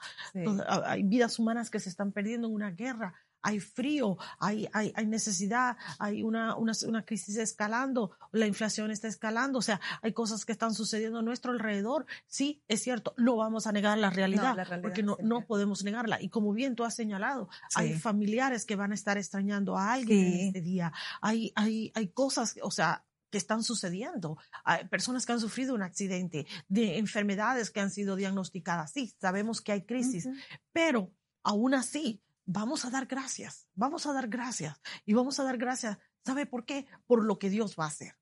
hay 0.84 1.02
vidas 1.04 1.38
humanas 1.38 1.70
que 1.70 1.80
se 1.80 1.88
están 1.88 2.12
perdiendo 2.12 2.48
en 2.48 2.54
una 2.54 2.72
guerra 2.72 3.14
hay 3.42 3.60
frío, 3.60 4.16
hay, 4.38 4.68
hay, 4.72 4.92
hay 4.94 5.06
necesidad, 5.06 5.76
hay 5.98 6.22
una, 6.22 6.56
una, 6.56 6.72
una, 6.86 7.04
crisis 7.04 7.36
escalando, 7.36 8.12
la 8.30 8.46
inflación 8.46 8.90
está 8.90 9.08
escalando, 9.08 9.58
o 9.58 9.62
sea, 9.62 9.80
hay 10.00 10.12
cosas 10.12 10.44
que 10.44 10.52
están 10.52 10.74
sucediendo 10.74 11.18
a 11.18 11.22
nuestro 11.22 11.52
alrededor. 11.52 12.06
Sí, 12.26 12.62
es 12.68 12.82
cierto, 12.82 13.14
no 13.16 13.36
vamos 13.36 13.66
a 13.66 13.72
negar 13.72 13.98
la 13.98 14.10
realidad, 14.10 14.56
porque 14.80 15.02
no, 15.02 15.16
no 15.22 15.44
podemos 15.44 15.84
negarla. 15.84 16.22
Y 16.22 16.28
como 16.28 16.52
bien 16.52 16.76
tú 16.76 16.84
has 16.84 16.94
señalado, 16.94 17.48
hay 17.74 17.94
familiares 17.94 18.64
que 18.64 18.76
van 18.76 18.92
a 18.92 18.94
estar 18.94 19.18
extrañando 19.18 19.76
a 19.76 19.92
alguien 19.92 20.24
en 20.26 20.46
este 20.46 20.60
día. 20.60 20.92
Hay, 21.20 21.52
hay, 21.56 21.90
hay 21.94 22.08
cosas, 22.08 22.56
o 22.62 22.70
sea, 22.70 23.04
que 23.30 23.38
están 23.38 23.64
sucediendo. 23.64 24.36
Hay 24.62 24.86
personas 24.88 25.26
que 25.26 25.32
han 25.32 25.40
sufrido 25.40 25.74
un 25.74 25.82
accidente, 25.82 26.46
de 26.68 26.98
enfermedades 26.98 27.70
que 27.70 27.80
han 27.80 27.90
sido 27.90 28.14
diagnosticadas. 28.14 28.92
Sí, 28.92 29.14
sabemos 29.20 29.60
que 29.60 29.72
hay 29.72 29.82
crisis, 29.82 30.28
pero 30.72 31.10
aún 31.42 31.74
así 31.74 32.20
vamos 32.44 32.84
a 32.84 32.90
dar 32.90 33.06
gracias, 33.06 33.68
vamos 33.74 34.06
a 34.06 34.12
dar 34.12 34.28
gracias 34.28 34.80
y 35.04 35.14
vamos 35.14 35.38
a 35.38 35.44
dar 35.44 35.58
gracias. 35.58 35.98
¿Sabe 36.24 36.46
por 36.46 36.64
qué? 36.64 36.86
Por 37.06 37.24
lo 37.24 37.38
que 37.38 37.50
Dios 37.50 37.76
va 37.78 37.84
a 37.84 37.88
hacer. 37.88 38.16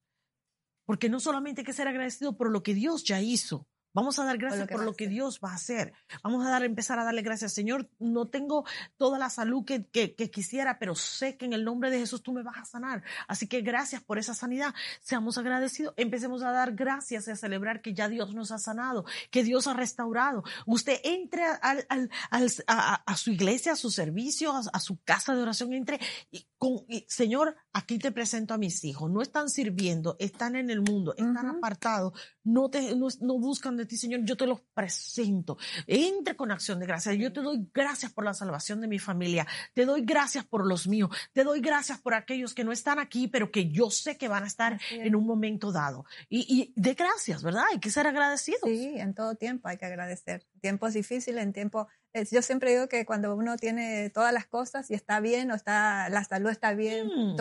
Porque 0.85 1.09
no 1.09 1.20
solamente 1.20 1.61
hay 1.61 1.64
que 1.64 1.72
ser 1.72 1.88
agradecido 1.88 2.37
por 2.37 2.50
lo 2.50 2.62
que 2.62 2.74
Dios 2.74 3.04
ya 3.04 3.20
hizo, 3.20 3.68
Vamos 3.92 4.18
a 4.18 4.24
dar 4.24 4.38
gracias 4.38 4.68
por 4.68 4.85
lo 4.85 4.94
que, 4.94 5.09
Dios 5.09 5.40
va 5.42 5.50
a 5.50 5.55
hacer. 5.55 5.92
Vamos 6.22 6.46
a 6.46 6.50
dar, 6.50 6.62
empezar 6.62 6.98
a 6.98 7.05
darle 7.05 7.22
gracias. 7.22 7.53
Señor, 7.53 7.90
no 7.98 8.29
tengo 8.29 8.64
toda 8.96 9.18
la 9.18 9.31
salud 9.31 9.64
que, 9.64 9.85
que, 9.87 10.31
quisiera, 10.31 10.79
pero 10.79 10.94
sé 10.94 11.37
que 11.37 11.46
en 11.46 11.53
el 11.53 11.64
nombre 11.64 11.90
de 11.90 11.98
Jesús 11.98 12.22
tú 12.22 12.33
me 12.33 12.42
vas 12.42 12.59
a 12.59 12.64
sanar. 12.64 13.03
Así 13.26 13.48
que 13.48 13.62
gracias 13.62 14.03
por 14.03 14.18
esa 14.18 14.35
sanidad. 14.35 14.74
Seamos 15.00 15.38
agradecidos. 15.38 15.94
Empecemos 15.96 16.42
a 16.42 16.53
dar 16.53 16.74
gracias 16.74 17.26
y 17.26 17.31
a 17.33 17.37
celebrar 17.37 17.83
que 17.83 17.92
ya 17.92 18.09
Dios 18.09 18.35
nos 18.35 18.53
ha 18.53 18.59
sanado, 18.59 19.05
que 19.31 19.42
Dios 19.42 19.66
ha 19.66 19.74
restaurado. 19.74 20.44
Usted 20.66 21.00
entre 21.03 21.44
al, 21.44 21.85
al, 21.88 22.11
a, 22.31 22.94
a, 22.94 23.16
su 23.16 23.33
iglesia, 23.33 23.72
a 23.72 23.76
su 23.76 23.90
servicio, 23.90 24.53
a, 24.55 24.81
su 24.81 25.00
casa 25.03 25.35
de 25.35 25.42
oración, 25.42 25.72
entre 25.72 25.98
y 26.31 26.46
con, 26.59 26.87
Señor, 27.09 27.57
aquí 27.72 27.98
te 27.98 28.12
presento 28.12 28.55
a 28.55 28.59
mis 28.59 28.85
hijos. 28.85 29.11
No 29.11 29.22
están 29.22 29.48
sirviendo, 29.48 30.16
están 30.18 30.55
en 30.57 30.70
el 30.70 30.81
mundo, 30.81 31.12
están 31.16 31.46
apartados, 31.46 32.12
no, 32.44 32.70
te, 32.70 32.94
no, 32.94 33.09
no 33.20 33.38
buscan 33.38 33.76
de 33.76 33.87
ti, 33.87 33.96
Señor, 33.96 34.20
yo 34.24 34.37
te 34.37 34.46
los 34.46 34.61
presento. 34.74 35.59
Entre 35.87 36.37
con 36.37 36.50
acción 36.50 36.79
de 36.79 36.87
gracias. 36.87 37.16
Yo 37.16 37.33
te 37.33 37.40
doy 37.40 37.68
gracias 37.72 38.12
por 38.12 38.24
la 38.24 38.35
salvación 38.35 38.81
de 38.81 38.88
mi 38.88 38.98
familia. 38.98 39.46
Te 39.74 39.85
doy 39.85 40.03
gracias 40.03 40.44
por 40.44 40.66
los 40.66 40.87
míos. 40.87 41.11
Te 41.33 41.44
doy 41.44 41.61
gracias 41.61 42.00
por 42.00 42.14
aquellos 42.14 42.55
que 42.55 42.64
no 42.64 42.72
están 42.72 42.98
aquí, 42.98 43.29
pero 43.29 43.50
que 43.50 43.70
yo 43.70 43.90
sé 43.90 44.16
que 44.16 44.29
van 44.29 44.44
a 44.44 44.46
estar 44.46 44.81
en 44.90 45.14
un 45.14 45.26
momento 45.26 45.72
dado. 45.72 46.05
Y, 46.29 46.46
y 46.48 46.72
de 46.81 46.94
gracias, 46.94 47.42
¿verdad? 47.42 47.64
Hay 47.72 47.81
que 47.81 47.90
ser 47.90 48.07
agradecidos. 48.07 48.61
Sí, 48.64 48.94
en 48.96 49.14
todo 49.14 49.35
tiempo 49.35 49.68
hay 49.68 49.76
que 49.76 49.87
agradecer. 49.87 50.46
Tiempos 50.61 50.94
difíciles, 50.94 51.42
en 51.42 51.53
tiempo 51.53 51.88
yo 52.31 52.42
siempre 52.42 52.73
digo 52.73 52.88
que 52.88 53.05
cuando 53.05 53.35
uno 53.35 53.57
tiene 53.57 54.11
todas 54.11 54.33
las 54.33 54.46
cosas 54.46 54.90
y 54.90 54.94
está 54.94 55.20
bien 55.20 55.51
o 55.51 55.55
está 55.55 56.09
la 56.09 56.25
salud 56.25 56.51
está 56.51 56.75
bien, 56.75 57.07
mm. 57.07 57.37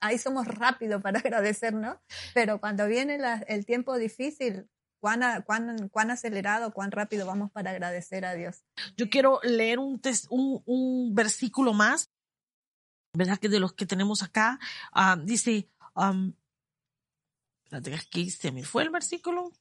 ahí 0.00 0.18
somos 0.18 0.46
rápidos 0.46 1.02
para 1.02 1.18
agradecer, 1.24 1.74
¿no? 1.74 2.00
Pero 2.34 2.60
cuando 2.60 2.86
viene 2.86 3.18
el 3.48 3.66
tiempo 3.66 3.96
difícil, 3.96 4.68
cuán, 5.00 5.42
cuán, 5.42 5.88
cuán 5.88 6.10
acelerado, 6.10 6.72
cuán 6.72 6.90
rápido 6.90 7.26
vamos 7.26 7.50
para 7.50 7.70
agradecer 7.70 8.24
a 8.24 8.34
Dios. 8.34 8.64
Yo 8.96 9.08
quiero 9.08 9.40
leer 9.42 9.78
un, 9.78 10.00
un, 10.30 10.62
un 10.64 11.14
versículo 11.14 11.72
más, 11.72 12.10
¿verdad? 13.12 13.38
Que 13.38 13.48
de 13.48 13.60
los 13.60 13.72
que 13.72 13.86
tenemos 13.86 14.22
acá, 14.22 14.58
ah, 14.92 15.16
dice, 15.22 15.68
um, 15.94 16.32
espérate, 17.64 17.94
aquí 17.94 18.30
se 18.30 18.52
me 18.52 18.64
fue 18.64 18.82
el 18.82 18.90
versículo. 18.90 19.52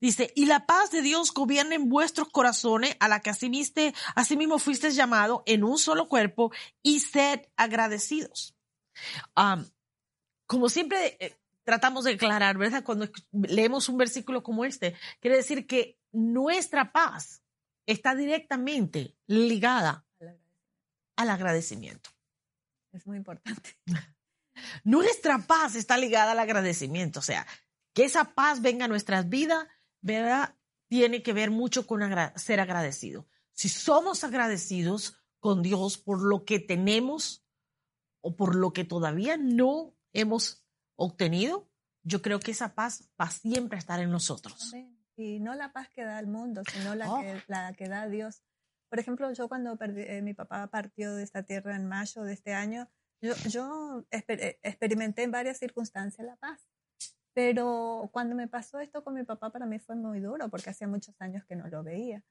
Dice, 0.00 0.32
y 0.34 0.46
la 0.46 0.66
paz 0.66 0.90
de 0.90 1.02
Dios 1.02 1.32
gobierna 1.32 1.74
en 1.74 1.88
vuestros 1.88 2.28
corazones, 2.30 2.96
a 3.00 3.08
la 3.08 3.20
que 3.20 3.30
asimismo, 3.30 3.82
asimismo 4.14 4.58
fuisteis 4.58 4.96
llamado 4.96 5.42
en 5.46 5.64
un 5.64 5.78
solo 5.78 6.08
cuerpo, 6.08 6.52
y 6.82 7.00
sed 7.00 7.40
agradecidos. 7.56 8.54
como 10.46 10.68
siempre 10.68 11.16
eh, 11.20 11.36
tratamos 11.64 12.04
de 12.04 12.14
aclarar, 12.14 12.56
¿verdad? 12.56 12.82
Cuando 12.82 13.08
leemos 13.32 13.88
un 13.88 13.98
versículo 13.98 14.42
como 14.42 14.64
este, 14.64 14.96
quiere 15.20 15.36
decir 15.36 15.66
que 15.66 15.98
nuestra 16.12 16.92
paz 16.92 17.42
está 17.86 18.14
directamente 18.14 19.16
ligada 19.26 20.06
al 21.16 21.30
agradecimiento. 21.30 22.10
Es 22.92 23.06
muy 23.06 23.18
importante. 23.18 23.76
Nuestra 24.84 25.38
paz 25.38 25.74
está 25.74 25.96
ligada 25.96 26.32
al 26.32 26.38
agradecimiento, 26.38 27.20
o 27.20 27.22
sea, 27.22 27.46
que 27.92 28.04
esa 28.04 28.34
paz 28.34 28.62
venga 28.62 28.84
a 28.84 28.88
nuestras 28.88 29.28
vidas, 29.28 29.66
¿verdad? 30.00 30.56
Tiene 30.88 31.22
que 31.22 31.32
ver 31.32 31.50
mucho 31.50 31.86
con 31.86 32.00
ser 32.36 32.60
agradecido. 32.60 33.28
Si 33.52 33.68
somos 33.68 34.24
agradecidos 34.24 35.18
con 35.38 35.62
Dios 35.62 35.98
por 35.98 36.22
lo 36.22 36.44
que 36.44 36.60
tenemos 36.60 37.44
o 38.20 38.36
por 38.36 38.54
lo 38.54 38.72
que 38.72 38.84
todavía 38.84 39.36
no 39.36 39.94
hemos 40.12 40.64
obtenido, 40.96 41.70
yo 42.02 42.22
creo 42.22 42.40
que 42.40 42.50
esa 42.52 42.74
paz 42.74 43.10
va 43.20 43.30
siempre 43.30 43.76
a 43.76 43.80
estar 43.80 44.00
en 44.00 44.10
nosotros. 44.10 44.72
Y 45.16 45.40
no 45.40 45.54
la 45.54 45.72
paz 45.72 45.88
que 45.90 46.04
da 46.04 46.18
el 46.18 46.26
mundo, 46.26 46.62
sino 46.72 46.94
la, 46.94 47.12
oh. 47.12 47.20
que, 47.20 47.42
la 47.46 47.74
que 47.74 47.88
da 47.88 48.08
Dios. 48.08 48.42
Por 48.88 48.98
ejemplo, 48.98 49.32
yo 49.32 49.48
cuando 49.48 49.78
eh, 49.80 50.22
mi 50.22 50.34
papá 50.34 50.66
partió 50.68 51.14
de 51.14 51.22
esta 51.22 51.42
tierra 51.42 51.76
en 51.76 51.86
mayo 51.86 52.22
de 52.22 52.32
este 52.32 52.54
año, 52.54 52.88
yo, 53.20 53.34
yo 53.48 54.06
eh, 54.10 54.58
experimenté 54.62 55.22
en 55.22 55.30
varias 55.30 55.58
circunstancias 55.58 56.26
la 56.26 56.36
paz. 56.36 56.66
Pero 57.32 58.10
cuando 58.12 58.34
me 58.34 58.48
pasó 58.48 58.80
esto 58.80 59.04
con 59.04 59.14
mi 59.14 59.24
papá, 59.24 59.50
para 59.50 59.66
mí 59.66 59.78
fue 59.78 59.96
muy 59.96 60.20
duro 60.20 60.48
porque 60.48 60.70
hacía 60.70 60.88
muchos 60.88 61.14
años 61.20 61.44
que 61.44 61.56
no 61.56 61.68
lo 61.68 61.82
veía. 61.82 62.22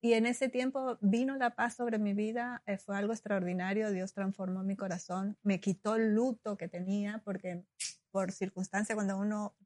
Y 0.00 0.12
en 0.12 0.26
ese 0.26 0.48
tiempo 0.48 0.96
vino 1.00 1.36
la 1.36 1.56
paz 1.56 1.74
sobre 1.74 1.98
mi 1.98 2.14
vida, 2.14 2.62
eh, 2.66 2.78
fue 2.78 2.96
algo 2.96 3.12
extraordinario, 3.12 3.90
Dios 3.90 4.14
transformó 4.14 4.62
mi 4.62 4.76
corazón, 4.76 5.36
me 5.42 5.60
quitó 5.60 5.96
el 5.96 6.14
luto 6.14 6.56
que 6.56 6.68
tenía, 6.68 7.20
porque 7.24 7.64
por 8.12 8.30
circunstancia 8.30 8.94
cuando 8.94 9.18
uno, 9.18 9.56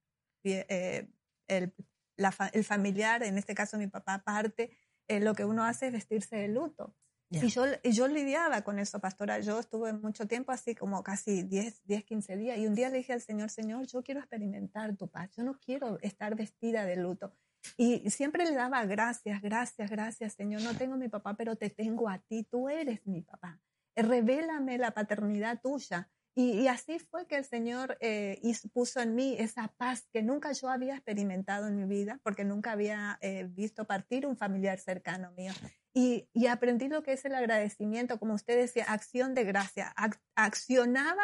eh, 0.44 1.10
el, 1.48 1.74
el, 2.16 2.64
familiar, 2.64 3.22
en 3.22 3.36
este 3.36 3.54
caso 3.54 3.76
mi 3.76 3.88
papá, 3.88 4.22
parte, 4.24 4.76
eh, 5.06 5.20
lo 5.20 5.34
que 5.34 5.44
uno 5.44 5.64
hace 5.64 5.88
es 5.88 5.92
vestirse 5.92 6.36
de 6.36 6.48
luto. 6.48 6.96
Y, 7.32 7.48
yo, 7.48 7.64
yo 7.82 8.08
lidiaba 8.08 8.62
con 8.62 8.78
eso, 8.78 9.00
pastora. 9.00 9.40
Yo 9.40 9.58
estuve 9.58 9.92
mucho 9.92 10.26
tiempo 10.26 10.52
así, 10.52 10.74
como 10.74 11.02
casi 11.02 11.42
10, 11.42 11.84
10, 11.84 12.04
15 12.04 12.36
días. 12.36 12.58
Y 12.58 12.66
un 12.66 12.74
día 12.74 12.90
le 12.90 12.98
dije 12.98 13.14
al 13.14 13.22
Señor, 13.22 13.48
Señor, 13.48 13.86
yo 13.86 14.02
quiero 14.02 14.20
experimentar 14.20 14.96
tu 14.96 15.08
paz. 15.08 15.30
Yo 15.36 15.42
no 15.42 15.58
quiero 15.58 15.98
estar 16.02 16.34
vestida 16.34 16.84
de 16.84 16.96
luto. 16.96 17.32
Y 17.76 18.10
siempre 18.10 18.44
le 18.44 18.54
daba 18.54 18.84
gracias, 18.84 19.40
gracias, 19.40 19.90
gracias, 19.90 20.34
Señor. 20.34 20.62
No 20.62 20.76
tengo 20.76 20.96
mi 20.96 21.08
papá, 21.08 21.34
pero 21.34 21.56
te 21.56 21.70
tengo 21.70 22.08
a 22.08 22.18
ti. 22.18 22.44
Tú 22.44 22.68
eres 22.68 23.06
mi 23.06 23.22
papá. 23.22 23.60
Revélame 23.96 24.78
la 24.78 24.90
paternidad 24.92 25.60
tuya. 25.60 26.10
Y, 26.34 26.66
así 26.66 26.98
fue 26.98 27.26
que 27.26 27.36
el 27.36 27.44
Señor 27.44 27.98
eh, 28.00 28.40
puso 28.72 29.00
en 29.00 29.14
mí 29.14 29.36
esa 29.38 29.68
paz 29.76 30.08
que 30.12 30.22
nunca 30.22 30.52
yo 30.52 30.70
había 30.70 30.94
experimentado 30.94 31.68
en 31.68 31.76
mi 31.76 31.84
vida, 31.84 32.20
porque 32.22 32.44
nunca 32.44 32.72
había 32.72 33.18
eh, 33.20 33.44
visto 33.50 33.86
partir 33.86 34.26
un 34.26 34.36
familiar 34.36 34.78
cercano 34.78 35.30
mío. 35.32 35.52
Y, 35.94 36.28
aprendí 36.46 36.88
lo 36.88 37.02
que 37.02 37.12
es 37.12 37.24
el 37.24 37.34
agradecimiento, 37.34 38.18
como 38.18 38.34
usted 38.34 38.56
decía, 38.56 38.84
acción 38.84 39.34
de 39.34 39.44
gracia. 39.44 39.94
accionaba 40.34 41.22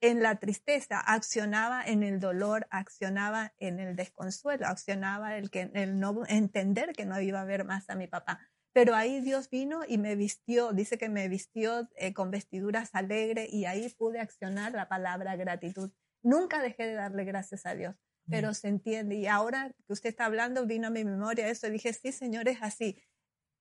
en 0.00 0.22
la 0.22 0.36
tristeza, 0.36 0.98
accionaba 0.98 1.84
en 1.84 2.02
el 2.02 2.20
dolor, 2.20 2.66
accionaba 2.70 3.52
en 3.58 3.78
el 3.80 3.96
desconsuelo, 3.96 4.66
accionaba 4.66 5.36
el, 5.36 5.50
que, 5.50 5.70
el 5.74 6.00
no 6.00 6.22
entender 6.26 6.92
que 6.92 7.04
no 7.04 7.20
iba 7.20 7.40
a 7.40 7.44
ver 7.44 7.64
más 7.64 7.88
a 7.90 7.94
mi 7.94 8.06
papá. 8.06 8.40
Pero 8.72 8.94
ahí 8.94 9.20
Dios 9.20 9.50
vino 9.50 9.82
y 9.86 9.98
me 9.98 10.14
vistió, 10.16 10.72
dice 10.72 10.96
que 10.96 11.08
me 11.08 11.28
vistió 11.28 11.88
eh, 11.96 12.14
con 12.14 12.30
vestiduras 12.30 12.90
alegres 12.94 13.52
y 13.52 13.64
ahí 13.64 13.88
pude 13.90 14.20
accionar 14.20 14.72
la 14.72 14.88
palabra 14.88 15.36
gratitud. 15.36 15.90
Nunca 16.22 16.62
dejé 16.62 16.86
de 16.86 16.94
darle 16.94 17.24
gracias 17.24 17.66
a 17.66 17.74
Dios, 17.74 17.96
pero 18.28 18.54
se 18.54 18.68
entiende. 18.68 19.16
Y 19.16 19.26
ahora 19.26 19.74
que 19.86 19.92
usted 19.92 20.10
está 20.10 20.26
hablando, 20.26 20.66
vino 20.66 20.86
a 20.86 20.90
mi 20.90 21.04
memoria 21.04 21.48
eso 21.48 21.66
y 21.66 21.70
dije, 21.70 21.92
sí, 21.92 22.12
Señor, 22.12 22.48
es 22.48 22.62
así. 22.62 23.02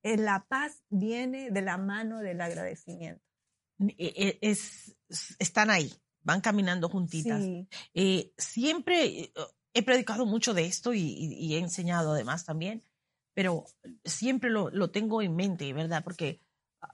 Eh, 0.03 0.17
la 0.17 0.45
paz 0.47 0.83
viene 0.89 1.51
de 1.51 1.61
la 1.61 1.77
mano 1.77 2.19
del 2.19 2.41
agradecimiento. 2.41 3.23
E, 3.79 3.93
e, 3.97 4.39
es, 4.41 4.95
están 5.39 5.69
ahí, 5.69 5.93
van 6.21 6.41
caminando 6.41 6.89
juntitas. 6.89 7.41
Eh, 7.93 8.33
siempre 8.37 9.31
he 9.73 9.83
predicado 9.83 10.25
mucho 10.25 10.53
de 10.53 10.65
esto 10.65 10.93
y, 10.93 11.53
he 11.53 11.59
enseñado 11.59 12.13
además 12.13 12.45
también 12.45 12.83
pero 13.39 13.63
siempre 14.03 14.49
lo, 14.49 14.69
lo 14.69 14.91
tengo 14.91 15.21
en 15.21 15.33
mente, 15.33 15.71
¿verdad? 15.71 16.03
Porque 16.03 16.41
ah, 16.81 16.93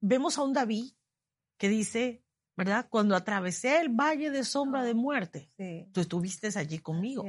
vemos 0.00 0.38
a 0.38 0.42
un 0.42 0.54
David 0.54 0.92
que 1.58 1.68
dice, 1.68 2.24
¿verdad? 2.56 2.88
Cuando 2.88 3.14
atravesé 3.14 3.78
el 3.78 3.90
valle 3.90 4.30
de 4.30 4.42
sombra 4.42 4.84
de 4.84 4.94
muerte, 4.94 5.52
tú 5.92 6.00
estuviste 6.00 6.48
allí 6.58 6.78
conmigo. 6.78 7.26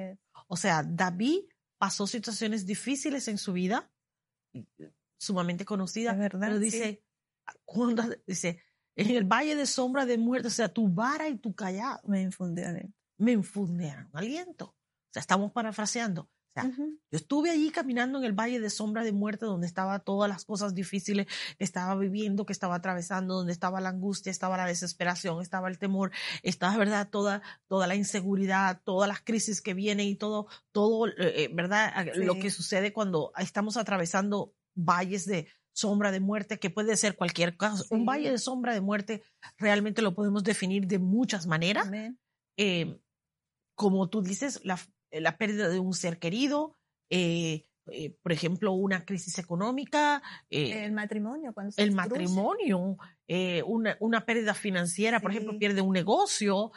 O 0.48 0.56
sea, 0.56 0.82
David 0.82 1.42
pasó 1.78 2.08
situaciones 2.08 2.66
difíciles 2.66 3.28
en 3.28 3.38
su 3.38 3.52
vida, 3.52 3.92
sumamente 5.18 5.66
conocidas, 5.66 6.18
¿verdad? 6.18 6.40
pero 6.48 6.60
dice, 6.60 7.04
cuando, 7.66 8.04
dice, 8.26 8.62
en 8.96 9.12
el 9.12 9.24
valle 9.24 9.56
de 9.56 9.66
sombra 9.66 10.06
de 10.06 10.18
muerte, 10.18 10.48
o 10.48 10.52
sea, 10.52 10.70
tu 10.70 10.90
vara 10.90 11.28
y 11.30 11.38
tu 11.38 11.54
callado 11.54 12.00
me 12.08 12.22
infundieron, 12.22 12.94
me 13.18 13.34
infundieron 13.34 14.10
aliento. 14.14 14.66
O 14.66 15.12
sea, 15.12 15.22
estamos 15.22 15.52
parafraseando. 15.52 16.30
Yo 16.64 17.18
estuve 17.18 17.50
allí 17.50 17.72
caminando 17.72 18.20
en 18.20 18.26
el 18.26 18.34
valle 18.34 18.60
de 18.60 18.70
sombra 18.70 19.04
de 19.04 19.12
muerte, 19.12 19.46
donde 19.46 19.68
estaba 19.68 20.00
todas 20.00 20.30
las 20.30 20.46
cosas 20.46 20.74
difíciles 20.74 21.28
que 21.58 21.64
estaba 21.64 21.96
viviendo, 21.96 22.46
que 22.46 22.54
estaba 22.54 22.76
atravesando, 22.76 23.36
donde 23.36 23.52
estaba 23.52 23.82
la 23.82 23.90
angustia, 23.90 24.32
estaba 24.32 24.58
la 24.58 24.66
desesperación, 24.66 25.42
estaba 25.42 25.70
el 25.70 25.78
temor, 25.80 26.12
estaba, 26.44 26.78
¿verdad? 26.78 27.10
Toda, 27.10 27.42
toda 27.68 27.88
la 27.88 27.96
inseguridad, 27.96 28.82
todas 28.84 29.08
las 29.08 29.22
crisis 29.22 29.62
que 29.62 29.74
vienen 29.74 30.08
y 30.08 30.16
todo, 30.16 30.48
todo, 30.72 31.08
eh, 31.08 31.50
¿verdad? 31.54 32.08
Lo 32.16 32.36
que 32.36 32.50
sucede 32.50 32.94
cuando 32.94 33.32
estamos 33.38 33.78
atravesando 33.78 34.54
valles 34.76 35.26
de 35.26 35.48
sombra 35.72 36.12
de 36.12 36.20
muerte, 36.20 36.60
que 36.60 36.70
puede 36.70 36.96
ser 36.98 37.16
cualquier 37.16 37.56
caso. 37.58 37.86
Un 37.90 38.06
valle 38.06 38.32
de 38.32 38.38
sombra 38.38 38.74
de 38.74 38.82
muerte 38.82 39.24
realmente 39.58 40.02
lo 40.02 40.14
podemos 40.14 40.44
definir 40.44 40.88
de 40.88 41.00
muchas 41.00 41.48
maneras. 41.48 41.90
Eh, 42.58 43.00
como 43.76 44.10
tú 44.10 44.22
dices, 44.22 44.60
la, 44.66 44.78
la 45.12 45.38
pérdida 45.38 45.70
de 45.70 45.80
un 45.80 45.94
ser 45.94 46.20
querido, 46.20 46.78
eh, 47.10 47.66
eh, 47.92 48.16
por 48.22 48.32
ejemplo, 48.32 48.74
una 48.74 49.06
crisis 49.06 49.38
económica. 49.40 50.22
el 50.50 50.92
matrimonio, 50.92 51.54
cuando 51.54 51.74
El 51.78 51.92
matrimonio, 51.92 52.98
una, 53.66 53.98
una, 54.00 54.26
pérdida 54.26 54.54
financiera, 54.54 55.20
por 55.20 55.32
ejemplo, 55.32 55.58
pierde 55.58 55.82
un 55.82 55.94
negocio, 55.94 56.72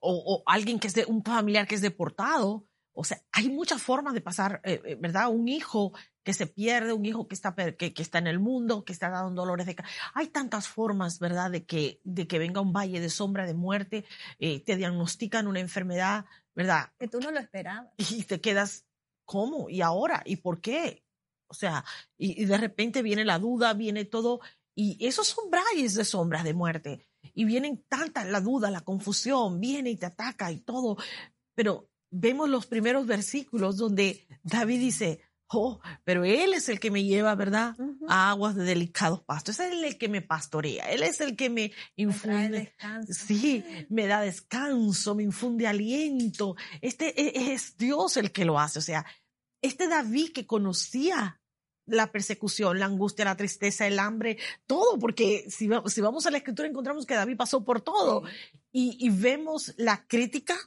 o, 0.00 0.42
alguien 0.46 0.78
que 0.78 0.88
es 0.88 0.94
de, 0.94 1.04
un 1.04 1.22
familiar 1.22 1.66
que 1.66 1.74
es 1.74 1.80
deportado. 1.80 2.66
O 3.00 3.04
sea, 3.04 3.22
hay 3.30 3.48
muchas 3.48 3.80
formas 3.80 4.12
de 4.12 4.20
pasar, 4.20 4.60
¿verdad? 4.98 5.28
Un 5.28 5.46
hijo 5.46 5.92
que 6.24 6.34
se 6.34 6.48
pierde, 6.48 6.92
un 6.92 7.06
hijo 7.06 7.28
que 7.28 7.36
está, 7.36 7.54
que, 7.54 7.94
que 7.94 8.02
está 8.02 8.18
en 8.18 8.26
el 8.26 8.40
mundo, 8.40 8.84
que 8.84 8.92
está 8.92 9.08
dando 9.08 9.40
dolores 9.40 9.66
de 9.66 9.76
Hay 10.14 10.26
tantas 10.26 10.66
formas, 10.66 11.20
¿verdad?, 11.20 11.52
de 11.52 11.64
que, 11.64 12.00
de 12.02 12.26
que 12.26 12.40
venga 12.40 12.60
un 12.60 12.72
valle 12.72 13.00
de 13.00 13.08
sombra 13.08 13.46
de 13.46 13.54
muerte, 13.54 14.04
te 14.40 14.76
diagnostican 14.76 15.46
una 15.46 15.60
enfermedad, 15.60 16.24
¿verdad? 16.56 16.92
Que 16.98 17.06
tú 17.06 17.20
no 17.20 17.30
lo 17.30 17.38
esperabas. 17.38 17.88
Y 17.98 18.24
te 18.24 18.40
quedas, 18.40 18.84
¿cómo? 19.24 19.70
¿Y 19.70 19.80
ahora? 19.80 20.24
¿Y 20.26 20.38
por 20.38 20.60
qué? 20.60 21.04
O 21.46 21.54
sea, 21.54 21.84
y, 22.16 22.46
de 22.46 22.58
repente 22.58 23.02
viene 23.02 23.24
la 23.24 23.38
duda, 23.38 23.74
viene 23.74 24.06
todo, 24.06 24.40
y 24.74 24.98
esos 25.06 25.28
son 25.28 25.52
brayes 25.52 25.94
de 25.94 26.04
sombras 26.04 26.42
de 26.42 26.52
muerte. 26.52 27.06
Y 27.32 27.44
vienen 27.44 27.84
tantas, 27.88 28.26
la 28.26 28.40
duda, 28.40 28.72
la 28.72 28.80
confusión, 28.80 29.60
viene 29.60 29.90
y 29.90 29.96
te 29.96 30.06
ataca 30.06 30.50
y 30.50 30.58
todo. 30.58 30.96
Pero 31.54 31.88
vemos 32.10 32.48
los 32.48 32.66
primeros 32.66 33.06
versículos 33.06 33.76
donde 33.76 34.26
David 34.42 34.80
dice, 34.80 35.20
Oh, 35.50 35.80
pero 36.04 36.24
Él 36.24 36.52
es 36.52 36.68
el 36.68 36.78
que 36.78 36.90
me 36.90 37.04
lleva, 37.04 37.34
¿verdad? 37.34 37.74
A 38.06 38.30
aguas 38.30 38.54
de 38.54 38.64
delicados 38.64 39.22
pastos. 39.22 39.58
Es 39.58 39.72
el 39.72 39.96
que 39.96 40.08
me 40.08 40.20
pastorea. 40.20 40.90
Él 40.90 41.02
es 41.02 41.22
el 41.22 41.36
que 41.36 41.48
me 41.48 41.72
infunde. 41.96 42.74
sí, 43.08 43.64
me 43.88 44.06
da 44.06 44.20
descanso, 44.20 45.14
me 45.14 45.22
infunde 45.22 45.66
aliento. 45.66 46.54
Este 46.82 47.18
e, 47.18 47.54
es 47.54 47.78
Dios 47.78 48.18
el 48.18 48.30
que 48.30 48.44
lo 48.44 48.58
hace. 48.58 48.78
O 48.78 48.82
sea, 48.82 49.06
este 49.62 49.88
David 49.88 50.32
que 50.34 50.46
conocía 50.46 51.40
la 51.86 52.12
persecución, 52.12 52.78
la 52.78 52.84
angustia, 52.84 53.24
la 53.24 53.36
tristeza, 53.38 53.86
el 53.86 53.98
hambre, 53.98 54.36
todo, 54.66 54.98
porque 54.98 55.46
si, 55.48 55.70
si 55.86 56.00
vamos 56.02 56.26
a 56.26 56.30
la 56.30 56.36
escritura 56.36 56.68
encontramos 56.68 57.06
que 57.06 57.14
David 57.14 57.38
pasó 57.38 57.64
por 57.64 57.80
todo 57.80 58.24
y, 58.70 58.98
y 59.00 59.08
vemos 59.08 59.72
la 59.78 60.06
crítica, 60.06 60.58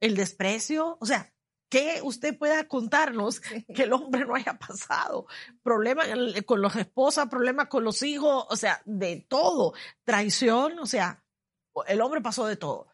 el 0.00 0.16
desprecio, 0.16 0.98
o 1.00 1.06
sea, 1.06 1.34
¿Qué 1.74 2.00
usted 2.04 2.38
pueda 2.38 2.68
contarnos 2.68 3.40
que 3.40 3.82
el 3.82 3.92
hombre 3.92 4.24
no 4.24 4.36
haya 4.36 4.56
pasado? 4.56 5.26
Problemas 5.60 6.06
con 6.46 6.62
las 6.62 6.76
esposas, 6.76 7.28
problemas 7.28 7.66
con 7.66 7.82
los 7.82 8.00
hijos, 8.04 8.46
o 8.48 8.54
sea, 8.54 8.80
de 8.84 9.26
todo. 9.28 9.74
Traición, 10.04 10.78
o 10.78 10.86
sea, 10.86 11.24
el 11.88 12.00
hombre 12.00 12.20
pasó 12.20 12.46
de 12.46 12.54
todo. 12.54 12.86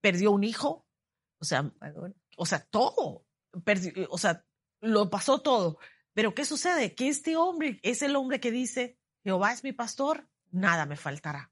Perdió 0.00 0.30
un 0.30 0.44
hijo, 0.44 0.86
o 1.40 1.44
sea, 1.44 1.72
o 2.36 2.46
sea, 2.46 2.60
todo, 2.70 3.26
o 4.08 4.18
sea, 4.18 4.46
lo 4.80 5.10
pasó 5.10 5.40
todo. 5.40 5.78
Pero 6.14 6.32
¿qué 6.32 6.44
sucede? 6.44 6.94
Que 6.94 7.08
este 7.08 7.36
hombre 7.36 7.80
es 7.82 8.00
el 8.02 8.14
hombre 8.14 8.38
que 8.38 8.52
dice, 8.52 8.96
Jehová 9.24 9.52
es 9.52 9.64
mi 9.64 9.72
pastor, 9.72 10.28
nada 10.52 10.86
me 10.86 10.96
faltará. 10.96 11.50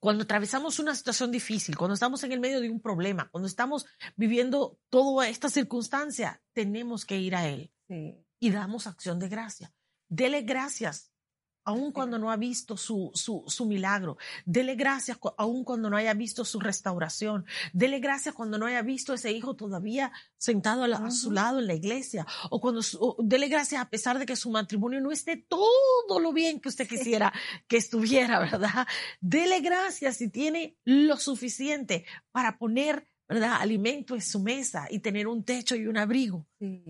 Cuando 0.00 0.24
atravesamos 0.24 0.78
una 0.78 0.94
situación 0.94 1.30
difícil, 1.30 1.76
cuando 1.76 1.94
estamos 1.94 2.24
en 2.24 2.32
el 2.32 2.40
medio 2.40 2.60
de 2.60 2.70
un 2.70 2.80
problema, 2.80 3.28
cuando 3.30 3.46
estamos 3.46 3.86
viviendo 4.16 4.78
toda 4.88 5.28
esta 5.28 5.48
circunstancia, 5.50 6.42
tenemos 6.54 7.04
que 7.04 7.18
ir 7.18 7.36
a 7.36 7.46
Él 7.46 7.70
y 8.40 8.50
damos 8.50 8.86
acción 8.86 9.18
de 9.18 9.28
gracia. 9.28 9.72
Dele 10.08 10.42
gracias 10.42 11.12
aun 11.64 11.92
cuando 11.92 12.18
no 12.18 12.30
ha 12.30 12.36
visto 12.36 12.76
su, 12.76 13.10
su, 13.14 13.44
su, 13.46 13.66
milagro. 13.66 14.16
Dele 14.44 14.74
gracias 14.74 15.18
aun 15.36 15.64
cuando 15.64 15.90
no 15.90 15.96
haya 15.96 16.14
visto 16.14 16.44
su 16.44 16.60
restauración. 16.60 17.44
Dele 17.72 18.00
gracias 18.00 18.34
cuando 18.34 18.58
no 18.58 18.66
haya 18.66 18.82
visto 18.82 19.14
ese 19.14 19.32
hijo 19.32 19.54
todavía 19.54 20.12
sentado 20.36 20.84
a, 20.84 21.10
su 21.10 21.30
lado 21.30 21.58
en 21.58 21.66
la 21.66 21.74
iglesia. 21.74 22.26
O 22.50 22.60
cuando 22.60 22.80
dele 23.18 23.48
gracias 23.48 23.80
a 23.80 23.88
pesar 23.88 24.18
de 24.18 24.26
que 24.26 24.36
su 24.36 24.50
matrimonio 24.50 25.00
no 25.00 25.10
esté 25.10 25.36
todo 25.36 26.20
lo 26.20 26.32
bien 26.32 26.60
que 26.60 26.68
usted 26.68 26.88
quisiera 26.88 27.32
que 27.66 27.76
estuviera, 27.76 28.40
¿verdad? 28.40 28.86
Dele 29.20 29.60
gracias 29.60 30.16
si 30.16 30.28
tiene 30.28 30.76
lo 30.84 31.16
suficiente 31.16 32.04
para 32.32 32.58
poner, 32.58 33.08
¿verdad? 33.28 33.56
Alimento 33.60 34.14
en 34.14 34.22
su 34.22 34.40
mesa 34.40 34.86
y 34.90 35.00
tener 35.00 35.28
un 35.28 35.44
techo 35.44 35.76
y 35.76 35.86
un 35.86 35.96
abrigo. 35.96 36.46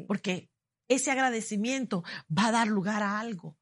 Porque 0.07 0.51
ese 0.89 1.11
agradecimiento 1.11 2.03
va 2.37 2.47
a 2.47 2.53
dar 2.53 2.69
lugar 2.69 3.03
a 3.03 3.21
algo. 3.21 3.57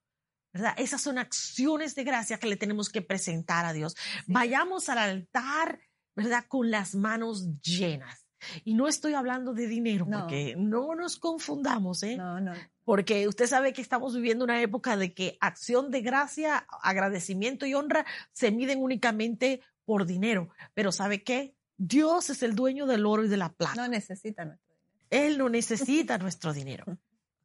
¿Verdad? 0.52 0.74
Esas 0.76 1.00
son 1.02 1.18
acciones 1.18 1.94
de 1.94 2.04
gracia 2.04 2.38
que 2.38 2.48
le 2.48 2.56
tenemos 2.56 2.88
que 2.88 3.02
presentar 3.02 3.64
a 3.64 3.72
Dios. 3.72 3.96
Vayamos 4.26 4.88
al 4.88 4.98
altar, 4.98 5.80
¿verdad? 6.14 6.44
Con 6.48 6.70
las 6.70 6.94
manos 6.94 7.60
llenas. 7.60 8.26
Y 8.64 8.74
no 8.74 8.86
estoy 8.86 9.14
hablando 9.14 9.52
de 9.52 9.66
dinero, 9.66 10.06
porque 10.06 10.54
no 10.56 10.94
nos 10.94 11.18
confundamos, 11.18 12.02
¿eh? 12.02 12.16
No, 12.16 12.40
no. 12.40 12.52
Porque 12.84 13.26
usted 13.26 13.46
sabe 13.46 13.72
que 13.72 13.82
estamos 13.82 14.14
viviendo 14.14 14.44
una 14.44 14.62
época 14.62 14.96
de 14.96 15.12
que 15.12 15.36
acción 15.40 15.90
de 15.90 16.00
gracia, 16.02 16.66
agradecimiento 16.82 17.66
y 17.66 17.74
honra 17.74 18.06
se 18.32 18.50
miden 18.50 18.80
únicamente 18.80 19.60
por 19.84 20.06
dinero. 20.06 20.50
Pero 20.74 20.92
¿sabe 20.92 21.22
qué? 21.22 21.54
Dios 21.76 22.30
es 22.30 22.42
el 22.42 22.54
dueño 22.54 22.86
del 22.86 23.06
oro 23.06 23.24
y 23.24 23.28
de 23.28 23.36
la 23.36 23.52
plata. 23.52 23.74
No 23.74 23.88
necesita 23.88 24.44
nuestro 24.44 24.74
dinero. 24.74 25.26
Él 25.26 25.38
no 25.38 25.48
necesita 25.48 26.18
nuestro 26.18 26.52
dinero. 26.52 26.84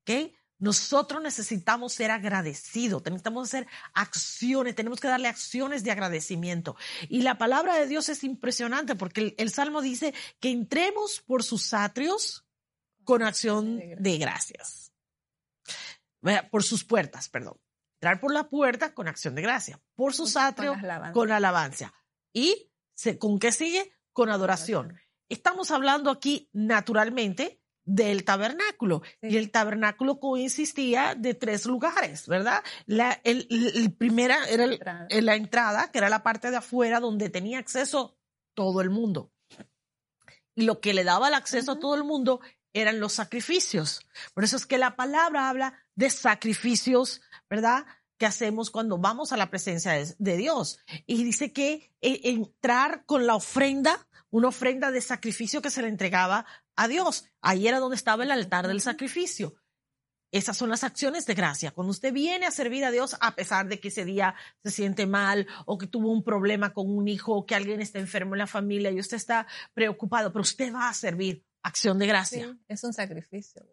¿Ok? 0.02 0.34
Nosotros 0.63 1.21
necesitamos 1.21 1.91
ser 1.91 2.10
agradecidos, 2.10 3.04
necesitamos 3.04 3.49
hacer 3.49 3.67
acciones, 3.93 4.73
tenemos 4.76 5.02
que 5.02 5.10
darle 5.10 5.28
acciones 5.28 5.84
de 5.84 5.91
agradecimiento. 5.91 6.78
Y 7.10 7.23
la 7.23 7.38
palabra 7.38 7.76
de 7.76 7.86
Dios 7.86 8.08
es 8.08 8.23
impresionante 8.23 8.95
porque 8.95 9.36
el, 9.38 9.49
Salmo 9.49 9.82
dice 9.82 10.13
que 10.39 10.52
entremos 10.52 11.19
por 11.19 11.43
sus 11.43 11.73
atrios 11.73 12.45
con 13.04 13.23
acción 13.23 13.78
de 13.78 14.17
gracias. 14.17 14.93
Por 16.49 16.63
sus 16.63 16.86
puertas, 16.86 17.28
perdón. 17.28 17.60
Entrar 17.95 18.21
por 18.21 18.32
la 18.32 18.47
puerta 18.47 18.93
con 18.93 19.10
acción 19.10 19.36
de 19.36 19.41
gracia. 19.41 19.82
Por 19.95 20.13
sus 20.13 20.38
atrios 20.38 20.78
con 21.12 21.30
alabanza. 21.34 21.93
¿Y 22.32 22.71
con 23.19 23.38
qué 23.38 23.52
sigue? 23.52 23.93
Con 24.13 24.30
adoración. 24.30 24.97
Estamos 25.28 25.71
hablando 25.71 26.10
aquí 26.10 26.49
naturalmente 26.54 27.62
del 27.86 28.24
tabernáculo. 28.24 29.02
Y 29.22 29.38
el 29.38 29.52
tabernáculo 29.52 30.19
consistía 30.19 31.15
de 31.15 31.34
tres 31.34 31.65
lugares, 31.65 32.28
¿verdad? 32.28 32.63
La 32.86 33.19
el, 33.24 33.93
primera 33.98 34.38
era 34.48 34.67
la 35.10 35.36
entrada, 35.36 35.91
que 35.91 35.98
era 35.98 36.10
la 36.10 36.24
parte 36.24 36.52
de 36.52 36.58
afuera 36.58 37.00
donde 37.00 37.30
tenía 37.30 37.60
acceso 37.60 38.17
todo 38.54 38.82
el 38.82 38.89
mundo. 38.89 39.32
Y 40.56 40.63
lo 40.63 40.80
que 40.80 40.93
le 40.93 41.04
daba 41.04 41.30
el 41.30 41.34
acceso 41.34 41.74
a 41.74 41.80
todo 41.80 41.96
el 41.96 42.04
mundo 42.04 42.39
eran 42.74 43.00
los 43.00 43.13
sacrificios. 43.13 44.06
Por 44.34 44.43
eso 44.43 44.58
es 44.58 44.65
que 44.65 44.78
la 44.78 44.96
palabra 44.96 45.50
habla 45.50 45.74
de 45.96 46.10
sacrificios, 46.10 47.22
¿verdad? 47.50 47.86
Que 48.17 48.26
hacemos 48.26 48.72
cuando 48.72 48.98
vamos 48.98 49.32
a 49.32 49.38
la 49.38 49.50
presencia 49.50 49.93
de, 50.17 50.38
Dios. 50.38 50.80
Y 51.06 51.24
dice 51.24 51.54
que 51.54 51.91
eh, 52.02 52.22
entrar 52.24 53.06
con 53.06 53.28
la 53.28 53.36
ofrenda, 53.36 54.08
una 54.30 54.50
ofrenda 54.50 54.91
de 54.91 55.02
sacrificio 55.02 55.62
que 55.62 55.69
se 55.69 55.82
le 55.82 55.88
entregaba 55.88 56.46
a 56.76 56.88
Dios. 56.88 57.26
Ahí 57.42 57.68
era 57.68 57.80
donde 57.80 57.96
estaba 57.96 58.24
el 58.24 58.32
altar 58.32 58.68
del 58.68 58.82
sacrificio. 58.82 59.56
Esas 60.34 60.58
son 60.58 60.72
las 60.72 60.84
acciones 60.84 61.28
de 61.28 61.36
gracia. 61.36 61.70
Cuando 61.70 61.92
usted 61.92 62.12
viene 62.12 62.48
a 62.48 62.52
servir 62.52 62.84
a 62.86 62.92
Dios, 62.92 63.16
a 63.22 63.36
pesar 63.36 63.68
de 63.68 63.80
que 63.80 63.90
ese 63.90 64.04
día 64.04 64.34
se 64.64 64.72
siente 64.72 65.06
mal 65.06 65.48
o 65.68 65.78
que 65.78 65.86
tuvo 65.86 66.12
un 66.12 66.24
problema 66.24 66.74
con 66.74 66.90
un 66.90 67.08
hijo 67.08 67.36
o 67.36 67.46
que 67.46 67.54
alguien 67.54 67.82
está 67.82 68.00
enfermo 68.00 68.34
en 68.34 68.40
la 68.40 68.48
familia 68.48 68.90
y 68.90 69.00
usted 69.00 69.18
está 69.18 69.46
preocupado, 69.76 70.34
pero 70.34 70.42
usted 70.42 70.74
va 70.74 70.90
a 70.90 70.94
servir. 70.96 71.46
Acción 71.62 72.00
de 72.00 72.08
gracia. 72.08 72.58
es 72.68 72.84
un 72.84 72.94
sacrificio. 72.94 73.64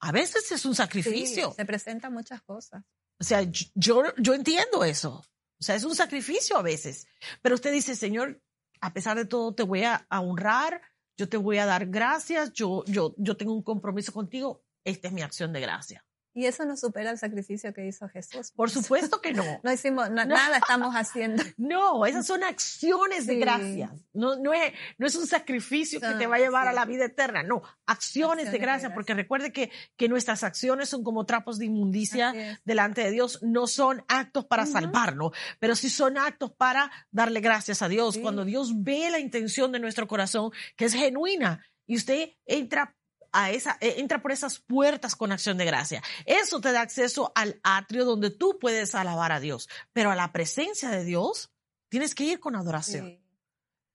A 0.00 0.10
veces 0.10 0.50
es 0.50 0.64
un 0.64 0.74
sacrificio. 0.74 1.52
se 1.52 1.64
presentan 1.66 2.14
muchas 2.14 2.40
cosas. 2.42 2.82
O 3.20 3.24
sea, 3.24 3.42
yo, 3.74 4.04
yo 4.16 4.34
entiendo 4.34 4.84
eso. 4.84 5.22
O 5.60 5.62
sea, 5.62 5.74
es 5.74 5.84
un 5.84 5.94
sacrificio 5.94 6.56
a 6.56 6.62
veces. 6.62 7.06
Pero 7.42 7.54
usted 7.54 7.72
dice, 7.72 7.94
Señor, 7.94 8.42
a 8.80 8.92
pesar 8.94 9.18
de 9.18 9.26
todo, 9.26 9.54
te 9.54 9.62
voy 9.62 9.84
a 9.84 10.06
honrar, 10.08 10.80
yo 11.16 11.28
te 11.28 11.36
voy 11.36 11.58
a 11.58 11.66
dar 11.66 11.86
gracias, 11.86 12.52
yo, 12.52 12.84
yo, 12.86 13.14
yo 13.18 13.36
tengo 13.36 13.52
un 13.52 13.62
compromiso 13.62 14.12
contigo, 14.12 14.64
esta 14.84 15.08
es 15.08 15.14
mi 15.14 15.22
acción 15.22 15.52
de 15.52 15.60
gracia. 15.60 16.04
Y 16.34 16.46
eso 16.46 16.64
no 16.64 16.76
supera 16.76 17.12
el 17.12 17.18
sacrificio 17.18 17.72
que 17.72 17.86
hizo 17.86 18.08
Jesús. 18.08 18.50
Por 18.50 18.68
supuesto 18.68 19.20
que 19.20 19.32
no. 19.32 19.44
no 19.62 19.72
hicimos, 19.72 20.10
nada 20.10 20.58
estamos 20.58 20.94
haciendo. 20.94 21.42
No, 21.56 22.04
esas 22.04 22.26
son 22.26 22.42
acciones 22.42 23.26
de 23.26 23.36
gracia. 23.36 23.94
No, 24.12 24.36
no, 24.36 24.52
es, 24.52 24.72
no 24.98 25.06
es 25.06 25.14
un 25.14 25.26
sacrificio 25.26 26.00
que 26.00 26.12
te 26.14 26.26
va 26.26 26.36
a 26.36 26.38
llevar 26.38 26.66
a 26.68 26.72
la 26.72 26.84
vida 26.84 27.04
eterna. 27.04 27.42
No, 27.42 27.62
acciones, 27.86 28.50
de, 28.50 28.58
gracia, 28.58 28.92
porque 28.92 29.14
recuerde 29.14 29.52
que, 29.52 29.70
que 29.96 30.08
nuestras 30.08 30.42
acciones 30.42 30.88
son 30.88 31.04
como 31.04 31.24
trapos 31.24 31.58
de 31.58 31.66
inmundicia 31.66 32.60
delante 32.64 33.02
de 33.02 33.12
Dios. 33.12 33.40
No 33.42 33.66
son 33.66 34.04
actos 34.08 34.44
para 34.46 34.66
salvarnos, 34.66 35.32
pero 35.60 35.76
sí 35.76 35.88
son 35.88 36.18
actos 36.18 36.52
para 36.52 36.90
darle 37.10 37.40
gracias 37.40 37.80
a 37.82 37.88
Dios. 37.88 38.18
Cuando 38.18 38.44
Dios 38.44 38.82
ve 38.82 39.10
la 39.10 39.20
intención 39.20 39.70
de 39.72 39.78
nuestro 39.78 40.08
corazón, 40.08 40.50
que 40.76 40.86
es 40.86 40.94
genuina, 40.94 41.64
y 41.86 41.96
usted 41.96 42.30
entra 42.46 42.94
a 43.34 43.50
esa, 43.50 43.76
e, 43.80 44.00
entra 44.00 44.22
por 44.22 44.32
esas 44.32 44.60
puertas 44.60 45.14
con 45.16 45.32
acción 45.32 45.58
de 45.58 45.66
gracia. 45.66 46.02
Eso 46.24 46.60
te 46.60 46.72
da 46.72 46.80
acceso 46.80 47.32
al 47.34 47.60
atrio 47.62 48.04
donde 48.04 48.30
tú 48.30 48.58
puedes 48.58 48.94
alabar 48.94 49.32
a 49.32 49.40
Dios, 49.40 49.68
pero 49.92 50.10
a 50.10 50.16
la 50.16 50.32
presencia 50.32 50.88
de 50.88 51.04
Dios 51.04 51.50
tienes 51.90 52.14
que 52.14 52.24
ir 52.24 52.40
con 52.40 52.56
adoración. 52.56 53.20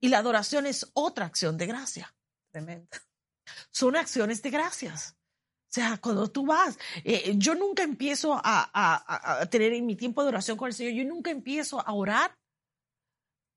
Y 0.02 0.10
la 0.10 0.20
adoración 0.20 0.66
es 0.68 0.92
otra 0.94 1.26
acción 1.26 1.58
de 1.58 1.68
gracia. 1.68 2.14
Tremendo. 2.52 2.90
Son 3.72 3.96
acciones 3.96 4.42
de 4.42 4.50
gracias. 4.50 5.16
O 5.70 5.72
sea, 5.72 5.98
cuando 5.98 6.28
tú 6.30 6.46
vas, 6.46 6.78
eh, 7.04 7.34
yo 7.36 7.56
nunca 7.56 7.84
empiezo 7.84 8.34
a, 8.34 8.42
a, 8.44 9.42
a, 9.42 9.46
tener 9.48 9.74
en 9.74 9.86
mi 9.86 9.96
tiempo 9.96 10.24
de 10.24 10.30
oración 10.30 10.58
con 10.58 10.68
el 10.68 10.74
Señor, 10.74 10.94
yo 10.94 11.06
nunca 11.06 11.30
empiezo 11.30 11.80
a 11.80 11.94
orar 11.94 12.36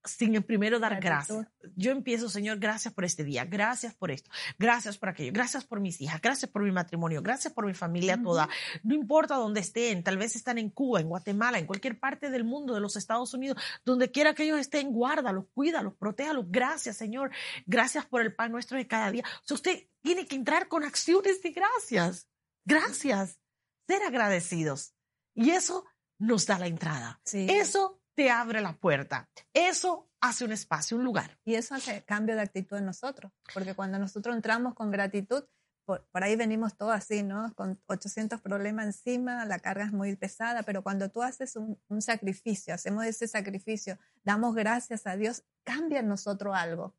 sin 0.05 0.35
el 0.35 0.45
primero 0.45 0.79
dar 0.79 1.01
gracias. 1.01 1.47
Yo 1.77 1.93
empiezo, 1.93 2.29
Señor, 2.29 2.59
gracias 2.59 2.93
por 2.93 3.05
este 3.05 3.25
día, 3.25 3.45
gracias 3.45 3.95
por 3.95 4.11
esto, 4.11 4.31
gracias 4.59 4.99
por 4.99 5.09
aquello, 5.09 5.33
gracias 5.33 5.65
por 5.65 5.81
mis 5.81 6.01
hijas, 6.01 6.21
gracias 6.21 6.51
por 6.51 6.63
mi 6.63 6.73
matrimonio, 6.73 7.23
gracias 7.23 7.53
por 7.53 7.67
mi 7.67 7.75
familia 7.75 8.21
toda. 8.23 8.49
No 8.83 8.95
importa 8.95 9.37
dónde 9.37 9.61
estén, 9.61 10.03
tal 10.03 10.19
vez 10.19 10.37
están 10.37 10.59
en 10.59 10.71
Cuba, 10.71 11.01
en 11.01 11.09
Guatemala, 11.09 11.59
en 11.59 11.67
cualquier 11.67 11.99
parte 11.99 12.31
del 12.31 12.45
mundo, 12.45 12.75
de 12.75 12.81
los 12.81 12.97
Estados 12.97 13.33
Unidos, 13.35 13.63
donde 13.85 14.11
quiera 14.11 14.35
que 14.35 14.45
ellos 14.45 14.59
estén, 14.59 14.93
guárdalos, 14.93 15.47
cuídalos, 15.55 15.95
protéjalos. 15.95 16.47
Gracias, 16.49 16.97
Señor. 16.97 17.31
Gracias 17.67 18.05
por 18.07 18.23
el 18.23 18.35
pan 18.35 18.53
nuestro 18.53 18.77
de 18.77 18.87
cada 18.87 19.11
día. 19.11 19.25
O 19.43 19.47
sea, 19.47 19.55
usted 19.55 19.89
tiene 20.03 20.27
que 20.27 20.37
entrar 20.37 20.69
con 20.69 20.85
acciones 20.85 21.43
de 21.43 21.51
gracias. 21.51 22.29
Gracias. 22.65 23.39
Ser 23.87 24.03
agradecidos. 24.03 24.95
Y 25.35 25.51
eso 25.51 25.85
nos 26.19 26.47
da 26.47 26.59
la 26.59 26.67
entrada. 26.67 27.21
Eso 27.33 28.02
te 28.15 28.31
abre 28.31 28.61
la 28.61 28.75
puerta. 28.75 29.29
Eso 29.53 30.11
hace 30.21 30.45
un 30.45 30.53
espacio, 30.53 30.97
un 30.97 31.05
lugar. 31.05 31.39
Y 31.45 31.55
eso 31.55 31.75
hace 31.75 32.05
cambio 32.05 32.35
de 32.35 32.43
actitud 32.43 32.77
en 32.77 32.87
nosotros, 32.87 33.33
porque 33.53 33.75
cuando 33.75 33.99
nosotros 33.99 34.35
entramos 34.35 34.75
con 34.75 34.91
gratitud, 34.91 35.45
por, 35.85 36.07
ahí 36.13 36.37
venimos 36.37 36.77
todos 36.77 36.93
así, 36.93 37.23
¿no? 37.23 37.53
Con 37.55 37.81
800 37.87 38.41
problemas 38.41 38.87
encima, 38.87 39.45
la 39.47 39.59
carga 39.59 39.85
es 39.85 39.93
muy 39.93 40.15
pesada, 40.15 40.63
pero 40.63 40.83
cuando 40.83 41.11
tú 41.11 41.23
haces 41.23 41.57
un, 41.57 41.79
un 41.89 42.03
sacrificio, 42.03 42.73
hacemos 42.73 43.05
ese 43.05 43.27
sacrificio, 43.27 43.99
damos 44.23 44.55
gracias 44.55 45.07
a 45.07 45.17
Dios, 45.17 45.43
cambia 45.65 46.01
en 46.01 46.09
nosotros 46.09 46.55
algo. 46.57 46.95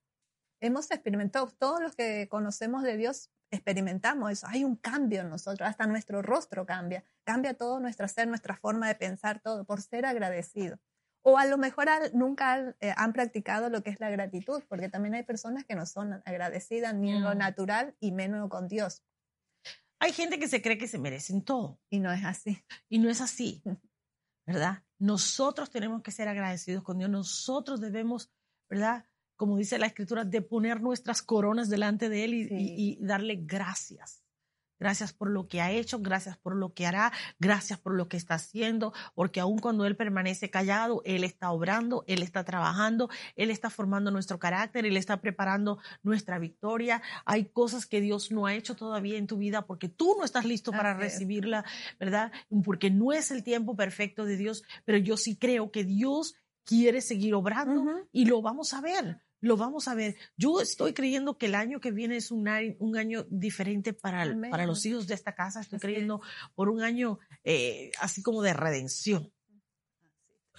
Hemos 0.59 0.91
experimentado, 0.91 1.47
todos 1.47 1.81
los 1.81 1.95
que 1.95 2.27
conocemos 2.29 2.83
de 2.83 2.97
Dios 2.97 3.29
experimentamos 3.51 4.31
eso, 4.31 4.47
hay 4.49 4.63
un 4.63 4.75
cambio 4.75 5.21
en 5.21 5.29
nosotros, 5.29 5.67
hasta 5.69 5.85
nuestro 5.85 6.21
rostro 6.21 6.65
cambia, 6.65 7.03
cambia 7.23 7.53
todo 7.53 7.79
nuestro 7.79 8.07
ser, 8.07 8.27
nuestra 8.27 8.55
forma 8.57 8.87
de 8.87 8.95
pensar, 8.95 9.39
todo, 9.39 9.63
por 9.63 9.81
ser 9.81 10.05
agradecido. 10.05 10.79
O 11.23 11.37
a 11.37 11.45
lo 11.45 11.57
mejor 11.57 11.87
nunca 12.13 12.75
eh, 12.81 12.93
han 12.97 13.13
practicado 13.13 13.69
lo 13.69 13.81
que 13.81 13.89
es 13.89 13.99
la 13.99 14.09
gratitud, 14.09 14.61
porque 14.67 14.89
también 14.89 15.15
hay 15.15 15.23
personas 15.23 15.65
que 15.65 15.75
no 15.75 15.85
son 15.85 16.21
agradecidas 16.25 16.93
ni 16.93 17.11
en 17.11 17.23
lo 17.23 17.33
natural 17.33 17.95
y 17.99 18.11
menos 18.11 18.49
con 18.49 18.67
Dios. 18.67 19.03
Hay 19.99 20.11
gente 20.11 20.37
que 20.37 20.49
se 20.49 20.61
cree 20.61 20.77
que 20.77 20.87
se 20.87 20.99
merecen 20.99 21.41
todo. 21.41 21.79
Y 21.89 21.99
no 21.99 22.11
es 22.11 22.25
así. 22.25 22.63
Y 22.89 22.99
no 22.99 23.09
es 23.09 23.21
así, 23.21 23.63
¿verdad? 24.45 24.83
Nosotros 24.99 25.69
tenemos 25.69 26.01
que 26.01 26.11
ser 26.11 26.27
agradecidos 26.27 26.83
con 26.83 26.97
Dios. 26.97 27.09
Nosotros 27.09 27.79
debemos, 27.79 28.29
¿verdad? 28.69 29.05
como 29.35 29.57
dice 29.57 29.77
la 29.77 29.87
escritura, 29.87 30.25
de 30.25 30.41
poner 30.41 30.81
nuestras 30.81 31.21
coronas 31.21 31.69
delante 31.69 32.07
de 32.07 32.23
Él 32.23 32.33
y 32.33 32.97
darle 33.01 33.39
gracias. 33.41 34.22
Gracias 34.83 35.13
por 35.13 35.29
lo 35.29 35.47
que 35.47 35.61
ha 35.61 35.71
hecho, 35.71 35.99
gracias 35.99 36.35
por 36.35 36.57
lo 36.57 36.73
que 36.73 36.85
hará, 36.85 37.13
gracias 37.39 37.79
por 37.79 37.95
lo 37.95 38.09
que 38.09 38.17
está 38.17 38.33
haciendo, 38.33 38.91
porque 39.15 39.39
aun 39.39 39.57
cuando 39.59 39.85
Él 39.85 39.95
permanece 39.95 40.49
callado, 40.49 41.01
Él 41.05 41.23
está 41.23 41.51
obrando, 41.51 42.03
Él 42.05 42.21
está 42.21 42.43
trabajando, 42.43 43.09
Él 43.37 43.49
está 43.49 43.69
formando 43.69 44.11
nuestro 44.11 44.39
carácter, 44.39 44.85
Él 44.85 44.97
está 44.97 45.21
preparando 45.21 45.79
nuestra 46.01 46.37
victoria. 46.37 47.01
Hay 47.23 47.45
cosas 47.45 47.85
que 47.85 48.01
Dios 48.01 48.29
no 48.29 48.45
ha 48.45 48.55
hecho 48.55 48.75
todavía 48.75 49.17
en 49.17 49.25
tu 49.25 49.37
vida 49.37 49.65
porque 49.65 49.87
tú 49.87 50.17
no 50.19 50.25
estás 50.25 50.43
listo 50.43 50.73
para 50.73 50.93
recibirla, 50.95 51.63
¿verdad? 51.97 52.33
Porque 52.65 52.91
no 52.91 53.13
es 53.13 53.31
el 53.31 53.41
tiempo 53.41 53.77
perfecto 53.77 54.25
de 54.25 54.35
Dios, 54.35 54.65
pero 54.83 54.97
yo 54.97 55.15
sí 55.15 55.37
creo 55.37 55.71
que 55.71 55.85
Dios 55.85 56.35
quiere 56.65 56.99
seguir 56.99 57.35
obrando 57.35 57.85
y 58.11 58.25
lo 58.25 58.41
vamos 58.41 58.73
a 58.73 58.81
ver 58.81 59.21
lo 59.43 59.57
vamos 59.57 59.89
a 59.89 59.93
ver. 59.93 60.15
Yo 60.37 60.61
estoy 60.61 60.93
creyendo 60.93 61.37
que 61.37 61.47
el 61.47 61.55
año 61.55 61.81
que 61.81 61.91
viene 61.91 62.15
es 62.15 62.31
un 62.31 62.47
año, 62.47 62.75
un 62.79 62.95
año 62.95 63.25
diferente 63.29 63.91
para, 63.91 64.25
para 64.49 64.65
los 64.65 64.85
hijos 64.85 65.05
de 65.05 65.15
esta 65.15 65.35
casa. 65.35 65.59
Estoy 65.59 65.79
creyendo 65.79 66.21
por 66.55 66.69
un 66.69 66.81
año 66.81 67.19
eh, 67.43 67.91
así 67.99 68.23
como 68.23 68.41
de 68.41 68.53
redención. 68.53 69.33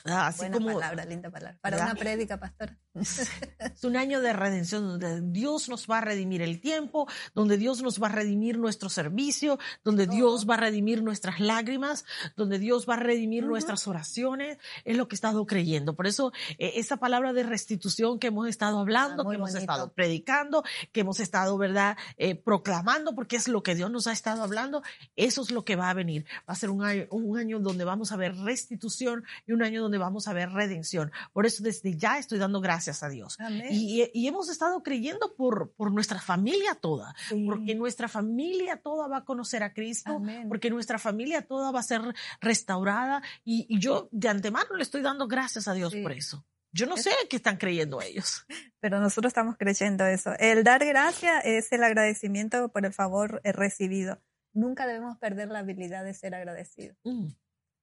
Así 0.04 0.40
Buena 0.40 0.56
como, 0.56 0.66
palabra, 0.74 1.06
linda 1.06 1.30
palabra. 1.30 1.58
Para 1.62 1.82
una 1.82 1.94
prédica, 1.94 2.38
pastor. 2.38 2.76
Es 2.94 3.82
un 3.82 3.96
año 3.96 4.20
de 4.20 4.32
redención 4.32 4.86
donde 4.86 5.20
Dios 5.20 5.68
nos 5.68 5.88
va 5.88 5.98
a 5.98 6.00
redimir 6.00 6.42
el 6.42 6.60
tiempo, 6.60 7.08
donde 7.34 7.56
Dios 7.56 7.82
nos 7.82 8.00
va 8.00 8.06
a 8.06 8.10
redimir 8.10 8.56
nuestro 8.56 8.88
servicio, 8.88 9.58
donde 9.82 10.06
Dios 10.06 10.48
va 10.48 10.54
a 10.54 10.58
redimir 10.58 11.02
nuestras 11.02 11.40
lágrimas, 11.40 12.04
donde 12.36 12.60
Dios 12.60 12.88
va 12.88 12.94
a 12.94 12.98
redimir 12.98 13.44
nuestras 13.46 13.88
oraciones. 13.88 14.58
Es 14.84 14.96
lo 14.96 15.08
que 15.08 15.14
he 15.14 15.16
estado 15.16 15.44
creyendo. 15.44 15.96
Por 15.96 16.06
eso 16.06 16.32
eh, 16.58 16.74
esa 16.76 16.98
palabra 16.98 17.32
de 17.32 17.42
restitución 17.42 18.20
que 18.20 18.28
hemos 18.28 18.48
estado 18.48 18.78
hablando, 18.78 19.24
ah, 19.24 19.30
que 19.30 19.36
hemos 19.36 19.54
estado 19.56 19.92
predicando, 19.92 20.62
que 20.92 21.00
hemos 21.00 21.18
estado, 21.18 21.58
¿verdad?, 21.58 21.96
eh, 22.16 22.36
proclamando, 22.36 23.16
porque 23.16 23.36
es 23.36 23.48
lo 23.48 23.64
que 23.64 23.74
Dios 23.74 23.90
nos 23.90 24.06
ha 24.06 24.12
estado 24.12 24.44
hablando, 24.44 24.82
eso 25.16 25.42
es 25.42 25.50
lo 25.50 25.64
que 25.64 25.74
va 25.74 25.90
a 25.90 25.94
venir. 25.94 26.26
Va 26.48 26.52
a 26.52 26.54
ser 26.54 26.70
un 26.70 26.84
año, 26.84 27.06
un 27.10 27.36
año 27.38 27.58
donde 27.58 27.84
vamos 27.84 28.12
a 28.12 28.16
ver 28.16 28.36
restitución 28.36 29.24
y 29.48 29.52
un 29.52 29.64
año 29.64 29.82
donde 29.82 29.98
vamos 29.98 30.28
a 30.28 30.32
ver 30.32 30.50
redención. 30.50 31.10
Por 31.32 31.44
eso 31.44 31.64
desde 31.64 31.96
ya 31.96 32.18
estoy 32.18 32.38
dando 32.38 32.60
gracias 32.60 32.83
a 32.88 33.08
Dios. 33.08 33.36
Y, 33.70 34.26
hemos 34.26 34.48
estado 34.48 34.82
creyendo 34.82 35.34
por, 35.34 35.72
por 35.72 35.92
nuestra 35.92 36.20
familia 36.20 36.74
toda, 36.74 37.14
porque 37.46 37.74
nuestra 37.74 38.08
familia 38.08 38.76
toda 38.76 39.08
va 39.08 39.18
a 39.18 39.24
conocer 39.24 39.62
a 39.62 39.72
Cristo, 39.72 40.22
porque 40.48 40.70
nuestra 40.70 40.98
familia 40.98 41.42
toda 41.42 41.70
va 41.70 41.80
a 41.80 41.84
ser 41.84 42.02
restaurada. 42.40 43.22
Y, 43.44 43.78
yo 43.78 44.08
de 44.12 44.28
antemano 44.28 44.76
le 44.76 44.82
estoy 44.82 45.02
dando 45.02 45.26
gracias 45.26 45.68
a 45.68 45.74
Dios 45.74 45.94
por 46.02 46.12
eso. 46.12 46.44
Yo 46.72 46.86
no 46.86 46.96
sé 46.96 47.12
qué 47.30 47.36
están 47.36 47.56
creyendo 47.56 48.02
ellos. 48.02 48.44
Pero 48.80 49.00
nosotros 49.00 49.30
estamos 49.30 49.56
creyendo 49.56 50.04
eso. 50.06 50.32
El 50.40 50.64
dar 50.64 50.84
gracias 50.84 51.44
es 51.44 51.70
el 51.72 51.84
agradecimiento 51.84 52.68
por 52.70 52.84
el 52.84 52.92
favor 52.92 53.40
recibido. 53.44 54.20
Nunca 54.52 54.86
debemos 54.86 55.16
perder 55.18 55.48
la 55.48 55.60
habilidad 55.60 56.04
de 56.04 56.14
ser 56.14 56.34
agradecidos. 56.34 56.96
Mm. 57.04 57.28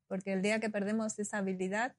Porque 0.07 0.33
el 0.33 0.41
día 0.41 0.59
que 0.59 0.69
perdemos 0.69 1.17
esa 1.19 1.37
habilidad, 1.37 1.95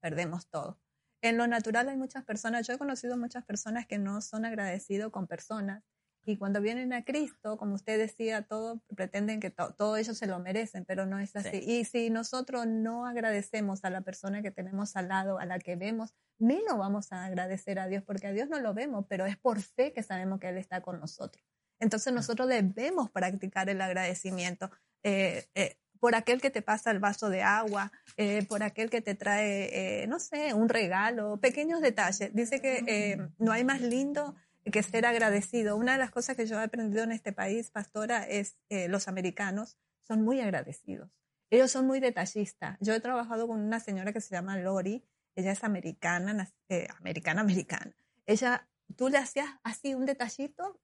perdemos 0.00 0.48
todo. 0.48 0.78
En 1.24 1.38
lo 1.38 1.46
natural 1.46 1.88
hay 1.88 1.96
muchas 1.96 2.22
personas, 2.22 2.66
yo 2.66 2.74
he 2.74 2.78
conocido 2.78 3.16
muchas 3.16 3.46
personas 3.46 3.86
que 3.86 3.96
no 3.96 4.20
son 4.20 4.44
agradecidos 4.44 5.10
con 5.10 5.26
personas 5.26 5.82
y 6.26 6.36
cuando 6.36 6.60
vienen 6.60 6.92
a 6.92 7.02
Cristo, 7.02 7.56
como 7.56 7.76
usted 7.76 7.98
decía, 7.98 8.42
todo 8.42 8.82
pretenden 8.94 9.40
que 9.40 9.48
todo 9.50 9.96
ellos 9.96 10.18
se 10.18 10.26
lo 10.26 10.38
merecen, 10.38 10.84
pero 10.84 11.06
no 11.06 11.18
es 11.18 11.34
así. 11.34 11.62
Y 11.64 11.86
si 11.86 12.10
nosotros 12.10 12.66
no 12.66 13.06
agradecemos 13.06 13.84
a 13.84 13.90
la 13.90 14.02
persona 14.02 14.42
que 14.42 14.50
tenemos 14.50 14.96
al 14.96 15.08
lado, 15.08 15.38
a 15.38 15.46
la 15.46 15.58
que 15.58 15.76
vemos, 15.76 16.14
menos 16.38 16.76
vamos 16.76 17.10
a 17.10 17.24
agradecer 17.24 17.78
a 17.78 17.86
Dios, 17.86 18.02
porque 18.02 18.26
a 18.26 18.32
Dios 18.32 18.50
no 18.50 18.60
lo 18.60 18.74
vemos, 18.74 19.06
pero 19.08 19.24
es 19.24 19.38
por 19.38 19.62
fe 19.62 19.94
que 19.94 20.02
sabemos 20.02 20.40
que 20.40 20.50
Él 20.50 20.58
está 20.58 20.82
con 20.82 21.00
nosotros. 21.00 21.42
Entonces 21.80 22.12
nosotros 22.12 22.48
debemos 22.48 23.10
practicar 23.10 23.70
el 23.70 23.80
agradecimiento. 23.80 24.70
Eh, 25.02 25.46
eh, 25.54 25.78
por 26.04 26.14
aquel 26.14 26.42
que 26.42 26.50
te 26.50 26.60
pasa 26.60 26.90
el 26.90 26.98
vaso 26.98 27.30
de 27.30 27.42
agua, 27.42 27.90
eh, 28.18 28.44
por 28.46 28.62
aquel 28.62 28.90
que 28.90 29.00
te 29.00 29.14
trae, 29.14 30.02
eh, 30.02 30.06
no 30.06 30.20
sé, 30.20 30.52
un 30.52 30.68
regalo, 30.68 31.38
pequeños 31.38 31.80
detalles. 31.80 32.30
Dice 32.34 32.60
que 32.60 32.84
eh, 32.86 33.26
no 33.38 33.52
hay 33.52 33.64
más 33.64 33.80
lindo 33.80 34.34
que 34.70 34.82
ser 34.82 35.06
agradecido. 35.06 35.78
Una 35.78 35.92
de 35.92 35.98
las 35.98 36.10
cosas 36.10 36.36
que 36.36 36.44
yo 36.44 36.60
he 36.60 36.62
aprendido 36.62 37.04
en 37.04 37.12
este 37.12 37.32
país, 37.32 37.70
pastora, 37.70 38.22
es 38.28 38.58
los 38.68 39.08
americanos 39.08 39.78
son 40.06 40.20
muy 40.20 40.42
agradecidos. 40.42 41.08
Ellos 41.48 41.70
son 41.70 41.86
muy 41.86 42.00
detallistas. 42.00 42.76
Yo 42.80 42.92
he 42.92 43.00
trabajado 43.00 43.48
con 43.48 43.58
una 43.58 43.80
señora 43.80 44.12
que 44.12 44.20
se 44.20 44.34
llama 44.34 44.58
Lori. 44.58 45.02
Ella 45.34 45.52
es 45.52 45.64
americana, 45.64 46.52
americana, 46.98 47.40
americana. 47.40 47.96
Ella, 48.26 48.68
tú 48.94 49.08
le 49.08 49.16
hacías 49.16 49.48
así 49.62 49.94
un 49.94 50.04
detallito 50.04 50.78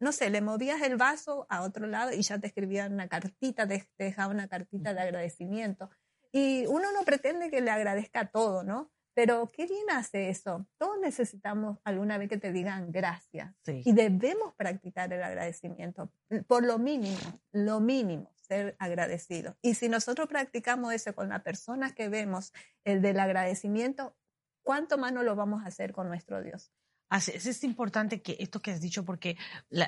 no 0.00 0.12
sé, 0.12 0.30
le 0.30 0.40
movías 0.40 0.82
el 0.82 0.96
vaso 0.96 1.46
a 1.48 1.62
otro 1.62 1.86
lado 1.86 2.12
y 2.12 2.22
ya 2.22 2.38
te 2.38 2.46
escribían 2.46 2.92
una 2.92 3.08
cartita, 3.08 3.66
te, 3.66 3.88
dejaba 3.98 4.32
una 4.32 4.48
cartita 4.48 4.94
de 4.94 5.00
agradecimiento. 5.00 5.90
Y 6.32 6.66
uno 6.66 6.92
no 6.92 7.04
pretende 7.04 7.50
que 7.50 7.60
le 7.60 7.70
agradezca 7.70 8.30
todo, 8.30 8.62
¿no? 8.64 8.90
Pero 9.14 9.50
qué 9.50 9.66
bien 9.66 9.90
hace 9.90 10.28
eso. 10.28 10.66
Todos 10.78 10.98
necesitamos 11.00 11.78
alguna 11.82 12.18
vez 12.18 12.28
que 12.28 12.36
te 12.36 12.52
digan 12.52 12.92
gracias. 12.92 13.52
Y 13.66 13.92
debemos 13.92 14.54
practicar 14.54 15.12
el 15.12 15.22
agradecimiento. 15.22 16.12
Por 16.46 16.64
lo 16.64 16.78
mínimo, 16.78 17.18
lo 17.50 17.80
mínimo, 17.80 18.30
ser 18.36 18.76
agradecido. 18.78 19.56
Y 19.60 19.74
si 19.74 19.88
nosotros 19.88 20.28
practicamos 20.28 20.94
eso 20.94 21.16
con 21.16 21.30
las 21.30 21.42
personas 21.42 21.94
que 21.94 22.08
vemos, 22.08 22.52
el 22.84 23.02
del 23.02 23.18
agradecimiento, 23.18 24.16
¿cuánto 24.62 24.98
más 24.98 25.12
no 25.12 25.24
lo 25.24 25.34
vamos 25.34 25.64
a 25.64 25.66
hacer 25.66 25.92
con 25.92 26.06
nuestro 26.06 26.40
Dios? 26.40 26.70
Es 27.10 27.64
importante 27.64 28.22
que 28.22 28.36
esto 28.40 28.60
que 28.60 28.70
has 28.70 28.80
dicho, 28.80 29.04
porque 29.04 29.36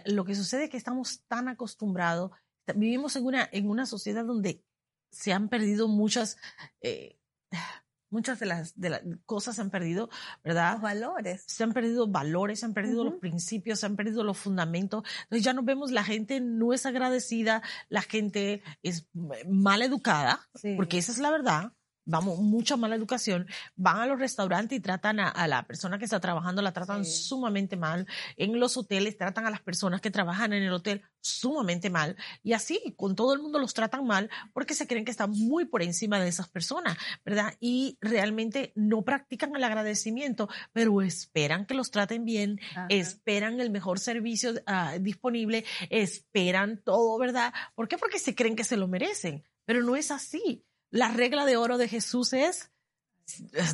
lo 0.07 0.25
que 0.25 0.35
sucede 0.35 0.65
es 0.65 0.71
que 0.71 0.77
estamos 0.77 1.23
tan 1.29 1.49
acostumbrados, 1.49 2.31
vivimos 2.75 3.17
en 3.17 3.27
una, 3.27 3.49
en 3.53 3.69
una 3.69 3.87
sociedad 3.87 4.25
donde 4.25 4.65
se 5.11 5.33
han 5.33 5.49
perdido 5.49 5.89
muchas, 5.89 6.39
eh, 6.81 7.19
muchas 8.11 8.41
de 8.41 8.47
las, 8.47 8.79
de 8.79 8.91
las 8.91 9.03
cosas 9.27 9.57
se 9.57 9.63
han 9.63 9.71
perdido, 9.71 10.09
¿verdad? 10.43 10.73
Los 10.75 10.83
valores. 10.83 11.45
Se 11.47 11.63
han 11.63 11.73
perdido 11.73 12.09
valores, 12.09 12.61
se 12.61 12.67
han 12.67 12.75
perdido 12.75 13.05
los 13.05 13.15
principios, 13.15 13.81
se 13.81 13.87
han 13.87 13.97
perdido 13.97 14.25
los 14.25 14.39
fundamentos. 14.39 15.05
Entonces 15.25 15.45
ya 15.45 15.53
no 15.53 15.63
vemos, 15.63 15.91
la 15.91 16.05
gente 16.05 16.41
no 16.41 16.73
es 16.73 16.87
agradecida, 16.87 17.63
la 17.89 18.03
gente 18.03 18.63
es 18.83 19.07
mal 19.49 19.83
educada, 19.83 20.49
porque 20.77 20.99
esa 20.99 21.13
es 21.13 21.19
la 21.19 21.31
verdad 21.31 21.73
vamos, 22.05 22.39
mucha 22.39 22.77
mala 22.77 22.97
educación, 22.97 23.47
van 23.77 23.99
a 23.99 24.07
los 24.07 24.19
restaurantes 24.19 24.79
y 24.79 24.81
tratan 24.81 25.21
a, 25.21 25.47
la 25.47 25.67
persona 25.67 25.99
que 25.99 26.05
está 26.05 26.21
trabajando, 26.21 26.63
la 26.63 26.73
tratan 26.73 27.05
sumamente 27.05 27.77
mal. 27.77 28.07
En 28.37 28.59
los 28.59 28.77
hoteles 28.77 29.17
tratan 29.17 29.47
a 29.47 29.51
las 29.51 29.61
personas 29.61 30.01
que 30.01 30.11
trabajan 30.11 30.53
en 30.53 30.63
el 30.63 30.73
hotel 30.73 31.03
sumamente 31.21 31.91
mal. 31.91 32.17
Y 32.43 32.53
así, 32.53 32.95
con 32.97 33.15
todo 33.15 33.35
el 33.35 33.41
mundo 33.41 33.59
los 33.59 33.75
tratan 33.75 34.07
mal 34.07 34.31
porque 34.53 34.75
se 34.75 34.87
creen 34.87 35.05
que 35.05 35.11
están 35.11 35.31
muy 35.31 35.67
por 35.67 35.83
encima 35.83 36.19
de 36.21 36.29
esas 36.29 36.49
personas, 36.49 36.97
¿verdad? 37.25 37.55
Y 37.61 37.99
realmente 38.01 38.73
no 38.75 39.03
practican 39.03 39.55
el 39.55 39.65
agradecimiento, 39.65 40.49
pero 40.73 41.03
esperan 41.03 41.67
que 41.67 41.75
los 41.75 41.91
traten 41.91 42.25
bien, 42.25 42.61
esperan 42.89 43.61
el 43.61 43.71
mejor 43.71 43.99
servicio 43.99 44.55
ah, 44.67 44.97
disponible, 45.01 45.65
esperan 45.91 46.81
todo, 46.83 47.19
¿verdad? 47.19 47.53
¿Por 47.75 47.89
qué? 47.89 47.99
Porque 47.99 48.19
se 48.19 48.35
creen 48.35 48.57
que 48.57 48.65
se 48.65 48.77
lo 48.77 48.89
merecen. 48.89 49.45
Pero 49.65 49.83
no 49.83 49.95
es 49.95 50.11
así. 50.11 50.65
La 50.91 51.11
regla 51.11 51.47
de 51.47 51.57
oro 51.57 51.79
de 51.79 51.89
Jesús 51.89 52.33
es, 52.33 52.71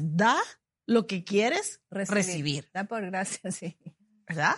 da 0.00 0.36
lo 0.86 1.06
que 1.06 1.24
quieres 1.24 1.80
recibir. 1.90 2.70
Da 2.72 2.84
por 2.84 3.04
gracia, 3.06 3.50
sí. 3.50 3.76
¿Verdad? 4.28 4.56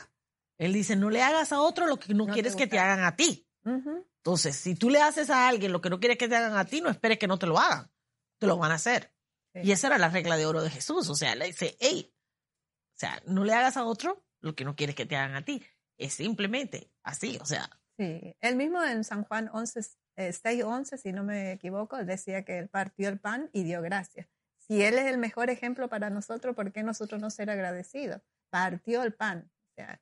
Él 0.59 0.73
dice, 0.73 0.97
no 0.97 1.09
le 1.11 1.23
hagas 1.23 1.53
a 1.53 1.61
otro 1.61 1.87
lo 1.87 1.99
que 1.99 2.15
no, 2.15 2.27
quieres 2.27 2.57
que 2.57 2.67
te 2.67 2.79
hagan 2.79 3.05
a 3.05 3.17
ti. 3.17 3.47
Entonces, 3.65 4.57
si 4.57 4.75
tú 4.75 4.91
le 4.91 5.01
haces 5.01 5.31
a 5.31 5.49
alguien 5.49 5.73
lo 5.73 5.81
que 5.81 5.91
no 5.91 6.01
quieres 6.01 6.19
que 6.19 6.29
te 6.29 6.37
hagan 6.37 6.57
a 6.57 6.65
ti, 6.65 6.81
no 6.81 6.91
esperes 6.91 7.19
que 7.19 7.29
no 7.29 7.39
te 7.39 7.47
lo 7.47 7.59
hagan. 7.59 7.91
Te 8.39 8.47
lo 8.47 8.57
van 8.57 8.73
a 8.73 8.75
hacer. 8.75 9.13
Y 9.55 9.73
esa 9.73 9.89
era 9.89 9.99
la 9.99 10.09
regla 10.09 10.37
de 10.37 10.47
oro 10.47 10.63
de 10.63 10.71
Jesús. 10.71 11.09
O 11.09 11.15
sea, 11.15 11.35
le 11.35 11.47
dice, 11.47 11.77
hey, 11.81 12.13
o 12.13 12.99
sea, 12.99 13.23
no 13.27 13.45
le 13.45 13.53
hagas 13.55 13.77
a 13.77 13.85
otro 13.85 14.25
lo 14.41 14.55
que 14.55 14.65
no 14.65 14.75
quieres 14.75 14.97
que 14.97 15.07
te 15.07 15.17
hagan 15.17 15.37
a 15.37 15.45
ti. 15.45 15.65
Es 15.97 16.15
simplemente 16.15 16.91
así, 17.03 17.39
o 17.41 17.47
sea. 17.47 17.71
Sí, 17.97 18.37
él 18.41 18.57
mismo 18.57 18.83
en 18.83 19.05
San 19.05 19.25
Juan 19.25 19.51
11, 19.53 19.81
6.11, 20.19 20.93
eh, 20.95 20.99
si 20.99 21.13
no 21.13 21.23
me 21.23 21.53
equivoco, 21.53 21.97
decía 22.05 22.45
que 22.45 22.59
él 22.59 22.69
partió 22.69 23.09
el 23.09 23.19
pan 23.19 23.49
y 23.53 23.63
dio 23.63 23.81
gracias. 23.81 24.27
Si 24.59 24.83
él 24.83 24.99
es 24.99 25.07
el 25.07 25.19
mejor 25.19 25.49
ejemplo 25.49 25.89
para 25.89 26.11
nosotros, 26.11 26.55
¿por 26.55 26.73
qué 26.73 26.83
nosotros 26.83 27.21
no 27.21 27.31
ser 27.31 27.51
agradecidos? 27.51 28.21
Partió 28.51 29.03
el 29.03 29.15
pan. 29.15 29.51
O 29.71 29.75
sea, 29.75 30.01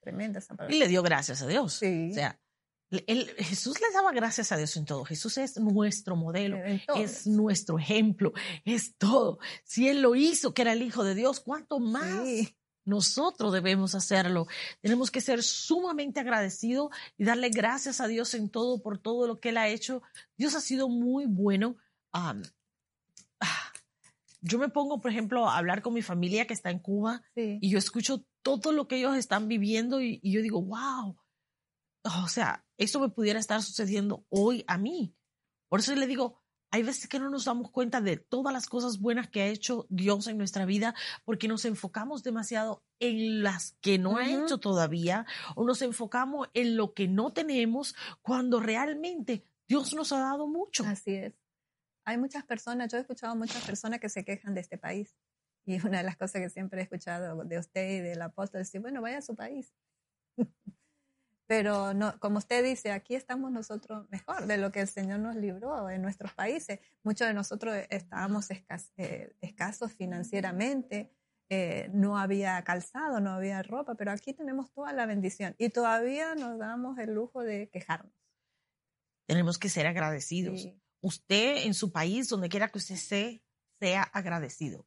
tremenda 0.00 0.40
esa 0.40 0.54
palabra. 0.54 0.74
Y 0.74 0.78
le 0.78 0.88
dio 0.88 1.02
gracias 1.02 1.40
a 1.40 1.46
Dios. 1.46 1.74
Sí. 1.74 2.10
O 2.10 2.14
sea, 2.14 2.38
Jesús 2.90 3.80
le 3.80 3.92
daba 3.92 4.12
gracias 4.12 4.50
a 4.50 4.56
Dios 4.56 4.76
en 4.76 4.86
todo. 4.86 5.04
Jesús 5.04 5.38
es 5.38 5.58
nuestro 5.58 6.16
modelo, 6.16 6.58
es 6.96 7.26
nuestro 7.26 7.78
ejemplo, 7.78 8.32
es 8.64 8.96
todo. 8.96 9.38
Si 9.64 9.88
Él 9.88 10.00
lo 10.00 10.14
hizo, 10.14 10.54
que 10.54 10.62
era 10.62 10.72
el 10.72 10.82
Hijo 10.82 11.04
de 11.04 11.14
Dios, 11.14 11.40
¿cuánto 11.40 11.78
más? 11.80 12.24
Sí. 12.24 12.57
Nosotros 12.88 13.52
debemos 13.52 13.94
hacerlo. 13.94 14.46
Tenemos 14.80 15.10
que 15.10 15.20
ser 15.20 15.42
sumamente 15.42 16.20
agradecidos 16.20 16.90
y 17.18 17.24
darle 17.24 17.50
gracias 17.50 18.00
a 18.00 18.06
Dios 18.06 18.32
en 18.32 18.48
todo 18.48 18.80
por 18.80 18.96
todo 18.96 19.26
lo 19.26 19.40
que 19.40 19.50
Él 19.50 19.58
ha 19.58 19.68
hecho. 19.68 20.02
Dios 20.38 20.54
ha 20.54 20.62
sido 20.62 20.88
muy 20.88 21.26
bueno. 21.26 21.76
Ah, 22.14 22.34
yo 24.40 24.58
me 24.58 24.70
pongo, 24.70 25.02
por 25.02 25.10
ejemplo, 25.10 25.46
a 25.46 25.58
hablar 25.58 25.82
con 25.82 25.92
mi 25.92 26.00
familia 26.00 26.46
que 26.46 26.54
está 26.54 26.70
en 26.70 26.78
Cuba 26.78 27.22
y 27.34 27.68
yo 27.68 27.76
escucho 27.78 28.24
todo 28.40 28.72
lo 28.72 28.88
que 28.88 28.96
ellos 28.96 29.16
están 29.16 29.48
viviendo 29.48 30.00
y, 30.00 30.18
yo 30.22 30.40
digo, 30.40 30.62
wow, 30.62 31.14
o 32.04 32.28
sea, 32.28 32.64
eso 32.78 33.00
me 33.00 33.10
pudiera 33.10 33.38
estar 33.38 33.62
sucediendo 33.62 34.24
hoy 34.30 34.64
a 34.66 34.78
mí. 34.78 35.14
Por 35.68 35.80
eso 35.80 35.94
le 35.94 36.06
digo, 36.06 36.40
hay 36.70 36.82
veces 36.82 37.08
que 37.08 37.18
no 37.18 37.30
nos 37.30 37.46
damos 37.46 37.70
cuenta 37.70 38.00
de 38.00 38.16
todas 38.16 38.52
las 38.52 38.66
cosas 38.66 39.00
buenas 39.00 39.28
que 39.28 39.42
ha 39.42 39.46
hecho 39.46 39.86
Dios 39.88 40.26
en 40.26 40.38
nuestra 40.38 40.66
vida 40.66 40.94
porque 41.24 41.48
nos 41.48 41.64
enfocamos 41.64 42.22
demasiado 42.22 42.84
en 43.00 43.42
las 43.42 43.72
que 43.80 43.98
no 43.98 44.18
ha 44.18 44.28
hecho 44.28 44.58
todavía 44.58 45.26
o 45.56 45.64
nos 45.64 45.82
enfocamos 45.82 46.48
en 46.54 46.76
lo 46.76 46.92
que 46.92 47.08
no 47.08 47.32
tenemos 47.32 47.94
cuando 48.22 48.60
realmente 48.60 49.44
Dios 49.66 49.94
nos 49.94 50.12
ha 50.12 50.18
dado 50.18 50.46
mucho. 50.46 50.84
Así 50.84 51.14
es. 51.14 51.34
Hay 52.04 52.18
muchas 52.18 52.44
personas, 52.44 52.90
yo 52.90 52.98
he 52.98 53.02
escuchado 53.02 53.36
muchas 53.36 53.62
personas 53.64 54.00
que 54.00 54.08
se 54.08 54.24
quejan 54.24 54.54
de 54.54 54.60
este 54.60 54.78
país. 54.78 55.14
Y 55.66 55.78
una 55.86 55.98
de 55.98 56.04
las 56.04 56.16
cosas 56.16 56.40
que 56.40 56.48
siempre 56.48 56.80
he 56.80 56.84
escuchado 56.84 57.44
de 57.44 57.58
usted 57.58 57.98
y 57.98 58.00
del 58.00 58.22
apóstol 58.22 58.62
es 58.62 58.68
decir, 58.68 58.80
bueno, 58.80 59.02
vaya 59.02 59.18
a 59.18 59.22
su 59.22 59.34
país. 59.34 59.74
Pero 61.48 61.94
no, 61.94 62.20
como 62.20 62.36
usted 62.36 62.62
dice, 62.62 62.92
aquí 62.92 63.14
estamos 63.14 63.50
nosotros 63.50 64.06
mejor 64.10 64.46
de 64.46 64.58
lo 64.58 64.70
que 64.70 64.80
el 64.80 64.88
Señor 64.88 65.20
nos 65.20 65.34
libró 65.34 65.88
en 65.88 66.02
nuestros 66.02 66.34
países. 66.34 66.78
Muchos 67.02 67.26
de 67.26 67.32
nosotros 67.32 67.74
estábamos 67.88 68.50
eh, 68.50 69.34
escasos 69.40 69.92
financieramente, 69.94 71.10
eh, 71.48 71.88
no 71.94 72.18
había 72.18 72.62
calzado, 72.64 73.20
no 73.20 73.30
había 73.30 73.62
ropa, 73.62 73.94
pero 73.94 74.12
aquí 74.12 74.34
tenemos 74.34 74.70
toda 74.74 74.92
la 74.92 75.06
bendición 75.06 75.54
y 75.56 75.70
todavía 75.70 76.34
nos 76.34 76.58
damos 76.58 76.98
el 76.98 77.14
lujo 77.14 77.42
de 77.42 77.70
quejarnos. 77.70 78.12
Tenemos 79.26 79.56
que 79.56 79.70
ser 79.70 79.86
agradecidos. 79.86 80.68
Usted 81.00 81.64
en 81.64 81.72
su 81.72 81.92
país, 81.92 82.28
donde 82.28 82.50
quiera 82.50 82.68
que 82.68 82.76
usted 82.76 82.96
esté, 82.96 83.42
sea 83.80 84.02
agradecido. 84.02 84.86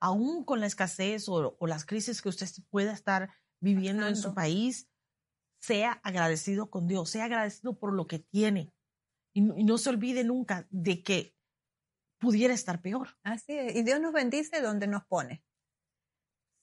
Aún 0.00 0.44
con 0.44 0.60
la 0.60 0.66
escasez 0.66 1.28
o, 1.28 1.54
las 1.66 1.84
crisis 1.84 2.22
que 2.22 2.30
usted 2.30 2.46
pueda 2.70 2.94
estar 2.94 3.28
viviendo 3.60 4.06
en 4.06 4.16
su 4.16 4.32
país, 4.32 4.88
sea 5.60 5.92
agradecido 6.02 6.70
con 6.70 6.86
Dios, 6.86 7.10
sea 7.10 7.24
agradecido 7.24 7.78
por 7.78 7.92
lo 7.92 8.06
que 8.06 8.18
tiene. 8.18 8.72
Y, 9.34 9.42
no 9.42 9.78
se 9.78 9.90
olvide 9.90 10.24
nunca 10.24 10.66
de 10.70 11.02
que 11.02 11.36
pudiera 12.18 12.54
estar 12.54 12.80
peor. 12.80 13.16
Así 13.22 13.52
es. 13.52 13.76
Y 13.76 13.82
Dios 13.82 14.00
nos 14.00 14.12
bendice 14.12 14.60
donde 14.60 14.86
nos 14.86 15.04
pone. 15.04 15.44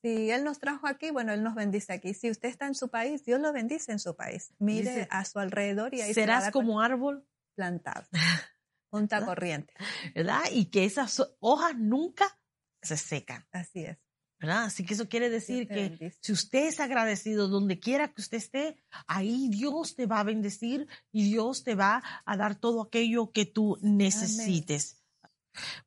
Si 0.02 0.30
Él 0.30 0.44
nos 0.44 0.60
trajo 0.60 0.88
aquí, 0.88 1.12
bueno, 1.12 1.34
Él 1.34 1.42
nos 1.42 1.56
bendice 1.56 1.94
aquí. 1.94 2.14
Si 2.14 2.30
usted 2.30 2.50
está 2.50 2.68
en 2.68 2.76
su 2.76 2.90
país, 2.90 3.24
Dios 3.24 3.40
lo 3.40 3.52
bendice 3.54 3.92
en 3.92 4.00
su 4.00 4.16
país. 4.16 4.54
Mire 4.60 5.08
a 5.10 5.26
su 5.26 5.40
alrededor 5.40 5.94
y 5.94 6.02
ahí 6.02 6.14
serás 6.14 6.52
como 6.52 6.82
árbol 6.82 7.28
plantado, 7.56 8.06
junta 8.92 9.26
corriente. 9.26 9.74
¿Verdad? 10.14 10.44
Y 10.52 10.66
que 10.66 10.86
esas 10.86 11.24
hojas 11.40 11.76
nunca 11.78 12.40
se 12.82 12.98
secan. 12.98 13.48
Así 13.52 13.86
es. 13.86 13.98
¿Verdad? 14.40 14.66
Así 14.66 14.86
que 14.86 14.94
eso 14.94 15.08
quiere 15.08 15.30
decir 15.30 15.68
que 15.68 16.14
si 16.22 16.32
usted 16.32 16.68
es 16.68 16.80
agradecido 16.80 17.48
donde 17.48 17.80
quiera 17.80 18.12
que 18.12 18.22
usted 18.22 18.38
esté, 18.38 18.78
ahí 19.08 19.50
Dios 19.50 19.96
te 19.96 20.06
va 20.06 20.20
a 20.20 20.24
bendecir 20.24 20.88
y 21.12 21.24
Dios 21.24 21.64
te 21.64 21.76
va 21.76 22.04
a 22.26 22.38
dar 22.38 22.56
todo 22.56 22.82
aquello 22.82 23.32
que 23.32 23.46
tú 23.46 23.78
necesites. 23.82 25.02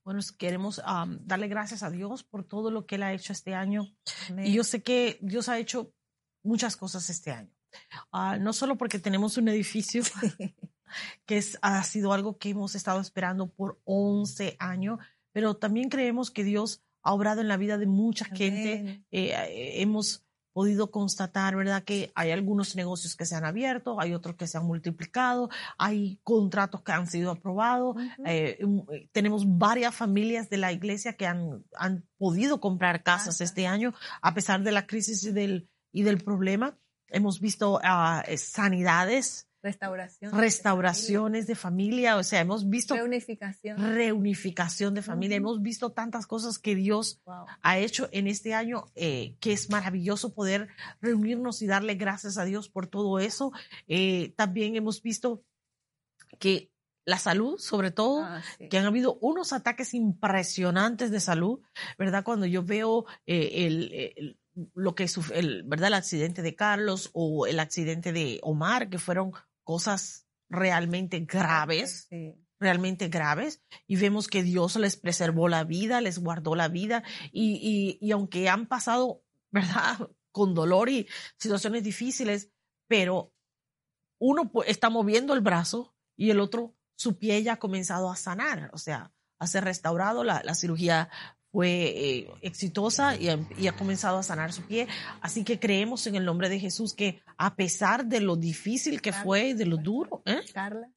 Bueno, 0.02 0.20
queremos 0.38 0.80
darle 1.20 1.48
gracias 1.48 1.82
a 1.82 1.90
Dios 1.90 2.24
por 2.24 2.44
todo 2.44 2.70
lo 2.70 2.86
que 2.86 2.94
Él 2.94 3.02
ha 3.02 3.12
hecho 3.12 3.32
este 3.32 3.54
año. 3.54 3.94
Y 4.38 4.52
yo 4.52 4.64
sé 4.64 4.82
que 4.82 5.18
Dios 5.20 5.48
ha 5.48 5.58
hecho 5.58 5.92
muchas 6.42 6.76
cosas 6.76 7.10
este 7.10 7.30
año. 7.30 7.52
Ah, 8.12 8.38
no 8.38 8.52
solo 8.52 8.76
porque 8.76 8.98
tenemos 8.98 9.36
un 9.36 9.48
edificio, 9.48 10.02
que 11.26 11.38
es, 11.38 11.58
ha 11.60 11.82
sido 11.84 12.12
algo 12.12 12.38
que 12.38 12.50
hemos 12.50 12.74
estado 12.74 13.00
esperando 13.00 13.50
por 13.50 13.78
11 13.84 14.56
años, 14.58 14.98
pero 15.32 15.56
también 15.56 15.90
creemos 15.90 16.30
que 16.30 16.44
Dios 16.44 16.82
ha 17.08 17.14
obrado 17.14 17.40
en 17.40 17.48
la 17.48 17.56
vida 17.56 17.78
de 17.78 17.86
mucha 17.86 18.26
gente. 18.26 19.02
Eh, 19.10 19.32
eh, 19.32 19.80
hemos 19.80 20.26
podido 20.52 20.90
constatar, 20.90 21.56
¿verdad? 21.56 21.82
Que 21.82 22.12
hay 22.14 22.32
algunos 22.32 22.76
negocios 22.76 23.16
que 23.16 23.24
se 23.24 23.34
han 23.34 23.46
abierto, 23.46 23.98
hay 23.98 24.12
otros 24.12 24.36
que 24.36 24.46
se 24.46 24.58
han 24.58 24.66
multiplicado, 24.66 25.48
hay 25.78 26.20
contratos 26.22 26.82
que 26.82 26.92
han 26.92 27.06
sido 27.06 27.30
aprobados, 27.30 27.96
eh, 28.26 28.58
tenemos 29.12 29.44
varias 29.46 29.94
familias 29.94 30.50
de 30.50 30.58
la 30.58 30.70
iglesia 30.70 31.14
que 31.14 31.26
han, 31.26 31.64
han 31.74 32.04
podido 32.18 32.60
comprar 32.60 33.02
casas 33.02 33.40
este 33.40 33.66
año 33.66 33.94
a 34.20 34.34
pesar 34.34 34.62
de 34.62 34.72
la 34.72 34.86
crisis 34.86 35.24
y 35.24 35.32
del, 35.32 35.70
y 35.92 36.02
del 36.02 36.18
problema. 36.18 36.76
Hemos 37.06 37.40
visto 37.40 37.80
ah, 37.82 38.22
sanidades 38.36 39.47
Restauración. 39.62 40.32
Restauraciones 40.32 41.46
de 41.46 41.54
familia. 41.54 42.16
o 42.16 42.22
sea, 42.22 42.40
hemos 42.40 42.68
visto... 42.68 42.94
Reunificación. 42.94 43.76
Reunificación 43.76 44.94
de 44.94 45.02
familia. 45.02 45.36
Hemos 45.36 45.62
visto 45.62 45.90
tantas 45.92 46.26
cosas 46.26 46.58
que 46.58 46.74
Dios 46.74 47.20
ha 47.62 47.78
hecho 47.78 48.08
en 48.12 48.28
este 48.28 48.54
año, 48.54 48.84
eh, 48.94 49.36
que 49.40 49.52
es 49.52 49.70
maravilloso 49.70 50.32
poder 50.32 50.68
reunirnos 51.00 51.60
y 51.62 51.66
darle 51.66 51.94
gracias 51.94 52.38
a 52.38 52.44
Dios 52.44 52.68
por 52.68 52.86
todo 52.86 53.18
eso. 53.18 53.52
Eh, 53.88 54.32
también 54.36 54.76
hemos 54.76 55.02
visto 55.02 55.42
que 56.38 56.70
la 57.04 57.18
salud, 57.18 57.58
sobre 57.58 57.90
todo, 57.90 58.22
ah, 58.22 58.42
que 58.68 58.78
han 58.78 58.84
habido 58.84 59.18
unos 59.22 59.54
ataques 59.54 59.94
impresionantes 59.94 61.10
de 61.10 61.20
salud, 61.20 61.60
¿verdad? 61.98 62.22
Cuando 62.22 62.44
yo 62.44 62.62
veo 62.62 63.06
eh, 63.26 63.66
el, 63.66 64.38
lo 64.74 64.94
que 64.94 65.08
el, 65.32 65.62
¿verdad? 65.64 65.88
el 65.88 65.94
accidente 65.94 66.42
de 66.42 66.54
Carlos 66.54 67.10
o 67.14 67.46
el 67.46 67.60
accidente 67.60 68.12
de 68.12 68.40
Omar, 68.42 68.90
que 68.90 68.98
fueron 68.98 69.32
cosas 69.68 70.26
realmente 70.48 71.20
graves, 71.20 72.08
realmente 72.58 73.08
graves, 73.08 73.62
y 73.86 73.96
vemos 73.96 74.26
que 74.26 74.42
Dios 74.42 74.76
les 74.76 74.96
preservó 74.96 75.46
la 75.46 75.62
vida, 75.64 76.00
les 76.00 76.20
guardó 76.20 76.54
la 76.54 76.68
vida, 76.68 77.02
y, 77.32 77.98
y, 78.00 78.10
aunque 78.12 78.48
han 78.48 78.64
pasado, 78.64 79.22
¿verdad?, 79.50 80.08
con 80.32 80.54
dolor 80.54 80.88
y 80.88 81.06
situaciones 81.36 81.84
difíciles, 81.84 82.50
pero 82.86 83.34
uno 84.18 84.50
está 84.64 84.88
moviendo 84.88 85.34
el 85.34 85.42
brazo 85.42 85.94
y 86.16 86.30
el 86.30 86.40
otro, 86.40 86.74
su 86.96 87.18
pie 87.18 87.42
ya 87.42 87.52
ha 87.52 87.58
comenzado 87.58 88.10
a 88.10 88.16
sanar, 88.16 88.70
o 88.72 88.78
sea, 88.78 89.12
a 89.38 89.46
ser 89.46 89.64
restaurado, 89.64 90.24
la, 90.24 90.40
la 90.44 90.54
cirugía 90.54 91.10
fue 91.50 91.68
eh, 91.70 92.30
exitosa 92.42 93.16
y 93.16 93.28
ha, 93.28 93.76
comenzado 93.76 94.18
a 94.18 94.22
sanar 94.22 94.52
su 94.52 94.62
pie. 94.62 94.86
Así 95.20 95.44
que 95.44 95.58
creemos 95.58 96.06
en 96.06 96.16
el 96.16 96.24
nombre 96.24 96.48
de 96.48 96.60
Jesús 96.60 96.94
que 96.94 97.22
a 97.36 97.54
pesar 97.56 98.06
de 98.06 98.20
lo 98.20 98.36
difícil 98.36 99.00
que 99.00 99.12
fue, 99.12 99.54
de 99.54 99.66
lo 99.66 99.76
duro, 99.76 100.22
¿eh? 100.26 100.40
Carla, 100.52 100.90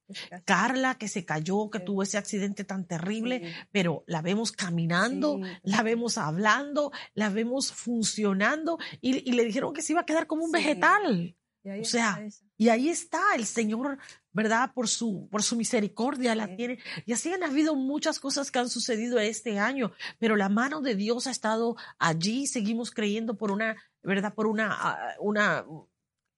Carla 0.46 0.96
que 0.96 1.08
se 1.08 1.24
cayó, 1.26 1.70
que 1.70 1.80
tuvo 1.80 2.04
ese 2.04 2.18
accidente 2.18 2.64
tan 2.64 2.86
terrible, 2.86 3.54
pero 3.72 4.04
la 4.08 4.22
vemos 4.22 4.52
caminando, 4.52 5.40
la 5.64 5.84
vemos 5.84 6.18
hablando, 6.18 6.92
la 7.14 7.30
vemos 7.30 7.72
funcionando 7.72 8.78
y, 9.00 9.30
y, 9.30 9.34
le 9.34 9.46
dijeron 9.46 9.74
que 9.74 9.82
se 9.82 9.94
iba 9.94 10.02
a 10.02 10.06
quedar 10.06 10.28
como 10.28 10.44
un 10.44 10.52
vegetal. 10.52 11.36
O 11.64 11.86
sea, 11.86 12.20
y 12.58 12.70
ahí 12.70 12.90
está 12.90 13.22
el 13.36 13.46
Señor, 13.46 14.00
¿verdad? 14.34 14.72
Por 14.74 14.88
su, 14.88 15.28
por 15.30 15.44
su 15.44 15.56
misericordia 15.56 16.36
la 16.36 16.56
tiene. 16.56 16.80
Y 17.06 17.14
así 17.14 17.32
han 17.32 17.44
habido 17.44 17.76
muchas 17.76 18.20
cosas 18.20 18.52
que 18.52 18.60
han 18.60 18.70
sucedido 18.70 19.20
este 19.20 19.60
año, 19.60 19.92
pero 20.20 20.36
la 20.36 20.50
mano 20.50 20.82
de 20.82 20.96
Dios 20.96 21.28
ha 21.28 21.32
estado 21.32 21.76
allí. 22.00 22.48
Seguimos 22.48 22.92
creyendo 22.92 23.38
por 23.38 23.52
una, 23.52 23.76
¿verdad? 24.04 24.34
Por 24.34 24.48
una, 24.48 24.70
ah, 24.72 25.16
una, 25.20 25.66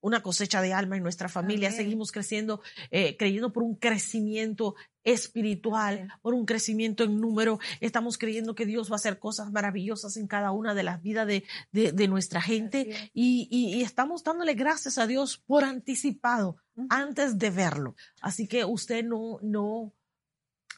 una 0.02 0.22
cosecha 0.22 0.62
de 0.62 0.74
alma 0.74 0.98
en 0.98 1.04
nuestra 1.04 1.30
familia. 1.30 1.72
Seguimos 1.72 2.12
creciendo, 2.12 2.62
eh, 2.92 3.16
creyendo 3.18 3.54
por 3.54 3.64
un 3.64 3.76
crecimiento 3.76 4.76
espiritual, 5.04 6.08
por 6.22 6.34
un 6.34 6.46
crecimiento 6.46 7.04
en 7.04 7.20
número. 7.20 7.60
Estamos 7.80 8.18
creyendo 8.18 8.56
que 8.56 8.66
Dios 8.66 8.90
va 8.90 8.96
a 8.96 8.98
hacer 8.98 9.20
cosas 9.20 9.52
maravillosas 9.52 10.18
en 10.18 10.28
cada 10.28 10.52
una 10.52 10.74
de 10.74 10.84
las 10.84 11.02
vidas 11.02 11.28
de, 11.28 11.44
de, 11.72 12.08
nuestra 12.08 12.42
gente 12.42 13.12
y, 13.14 13.48
y, 13.50 13.82
estamos 13.82 14.24
dándole 14.24 14.54
gracias 14.54 14.98
a 14.98 15.08
Dios 15.08 15.38
por 15.38 15.64
anticipado 15.64 16.58
antes 16.90 17.38
de 17.38 17.50
verlo. 17.50 17.96
Así 18.22 18.48
que 18.48 18.66
usted 18.66 19.04
no, 19.04 19.40
no, 19.42 19.94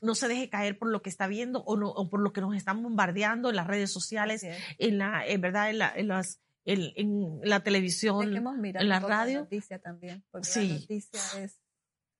no 0.01 0.15
se 0.15 0.27
deje 0.27 0.49
caer 0.49 0.77
por 0.77 0.89
lo 0.89 1.01
que 1.01 1.09
está 1.09 1.27
viendo 1.27 1.63
o, 1.63 1.77
no, 1.77 1.89
o 1.89 2.09
por 2.09 2.21
lo 2.21 2.33
que 2.33 2.41
nos 2.41 2.55
están 2.55 2.81
bombardeando 2.81 3.49
en 3.49 3.55
las 3.55 3.67
redes 3.67 3.91
sociales, 3.91 4.45
en 4.77 4.97
la, 4.97 5.25
en 5.25 5.41
verdad, 5.41 5.69
en, 5.69 5.79
la, 5.79 5.93
en 5.95 6.07
las 6.07 6.41
en, 6.65 7.39
la 7.43 7.63
televisión, 7.63 8.35
en 8.35 8.89
la 8.89 8.99
radio. 8.99 9.41
noticia 9.41 9.79
también, 9.79 10.23
sí. 10.41 10.79
noticia 10.79 11.19
es... 11.39 11.59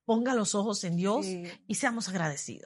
Ponga 0.06 0.34
los 0.34 0.56
ojos 0.56 0.84
en 0.84 0.95
Dios 0.95 1.26
y 1.68 1.76
seamos 1.76 2.08
agradecidos. 2.10 2.64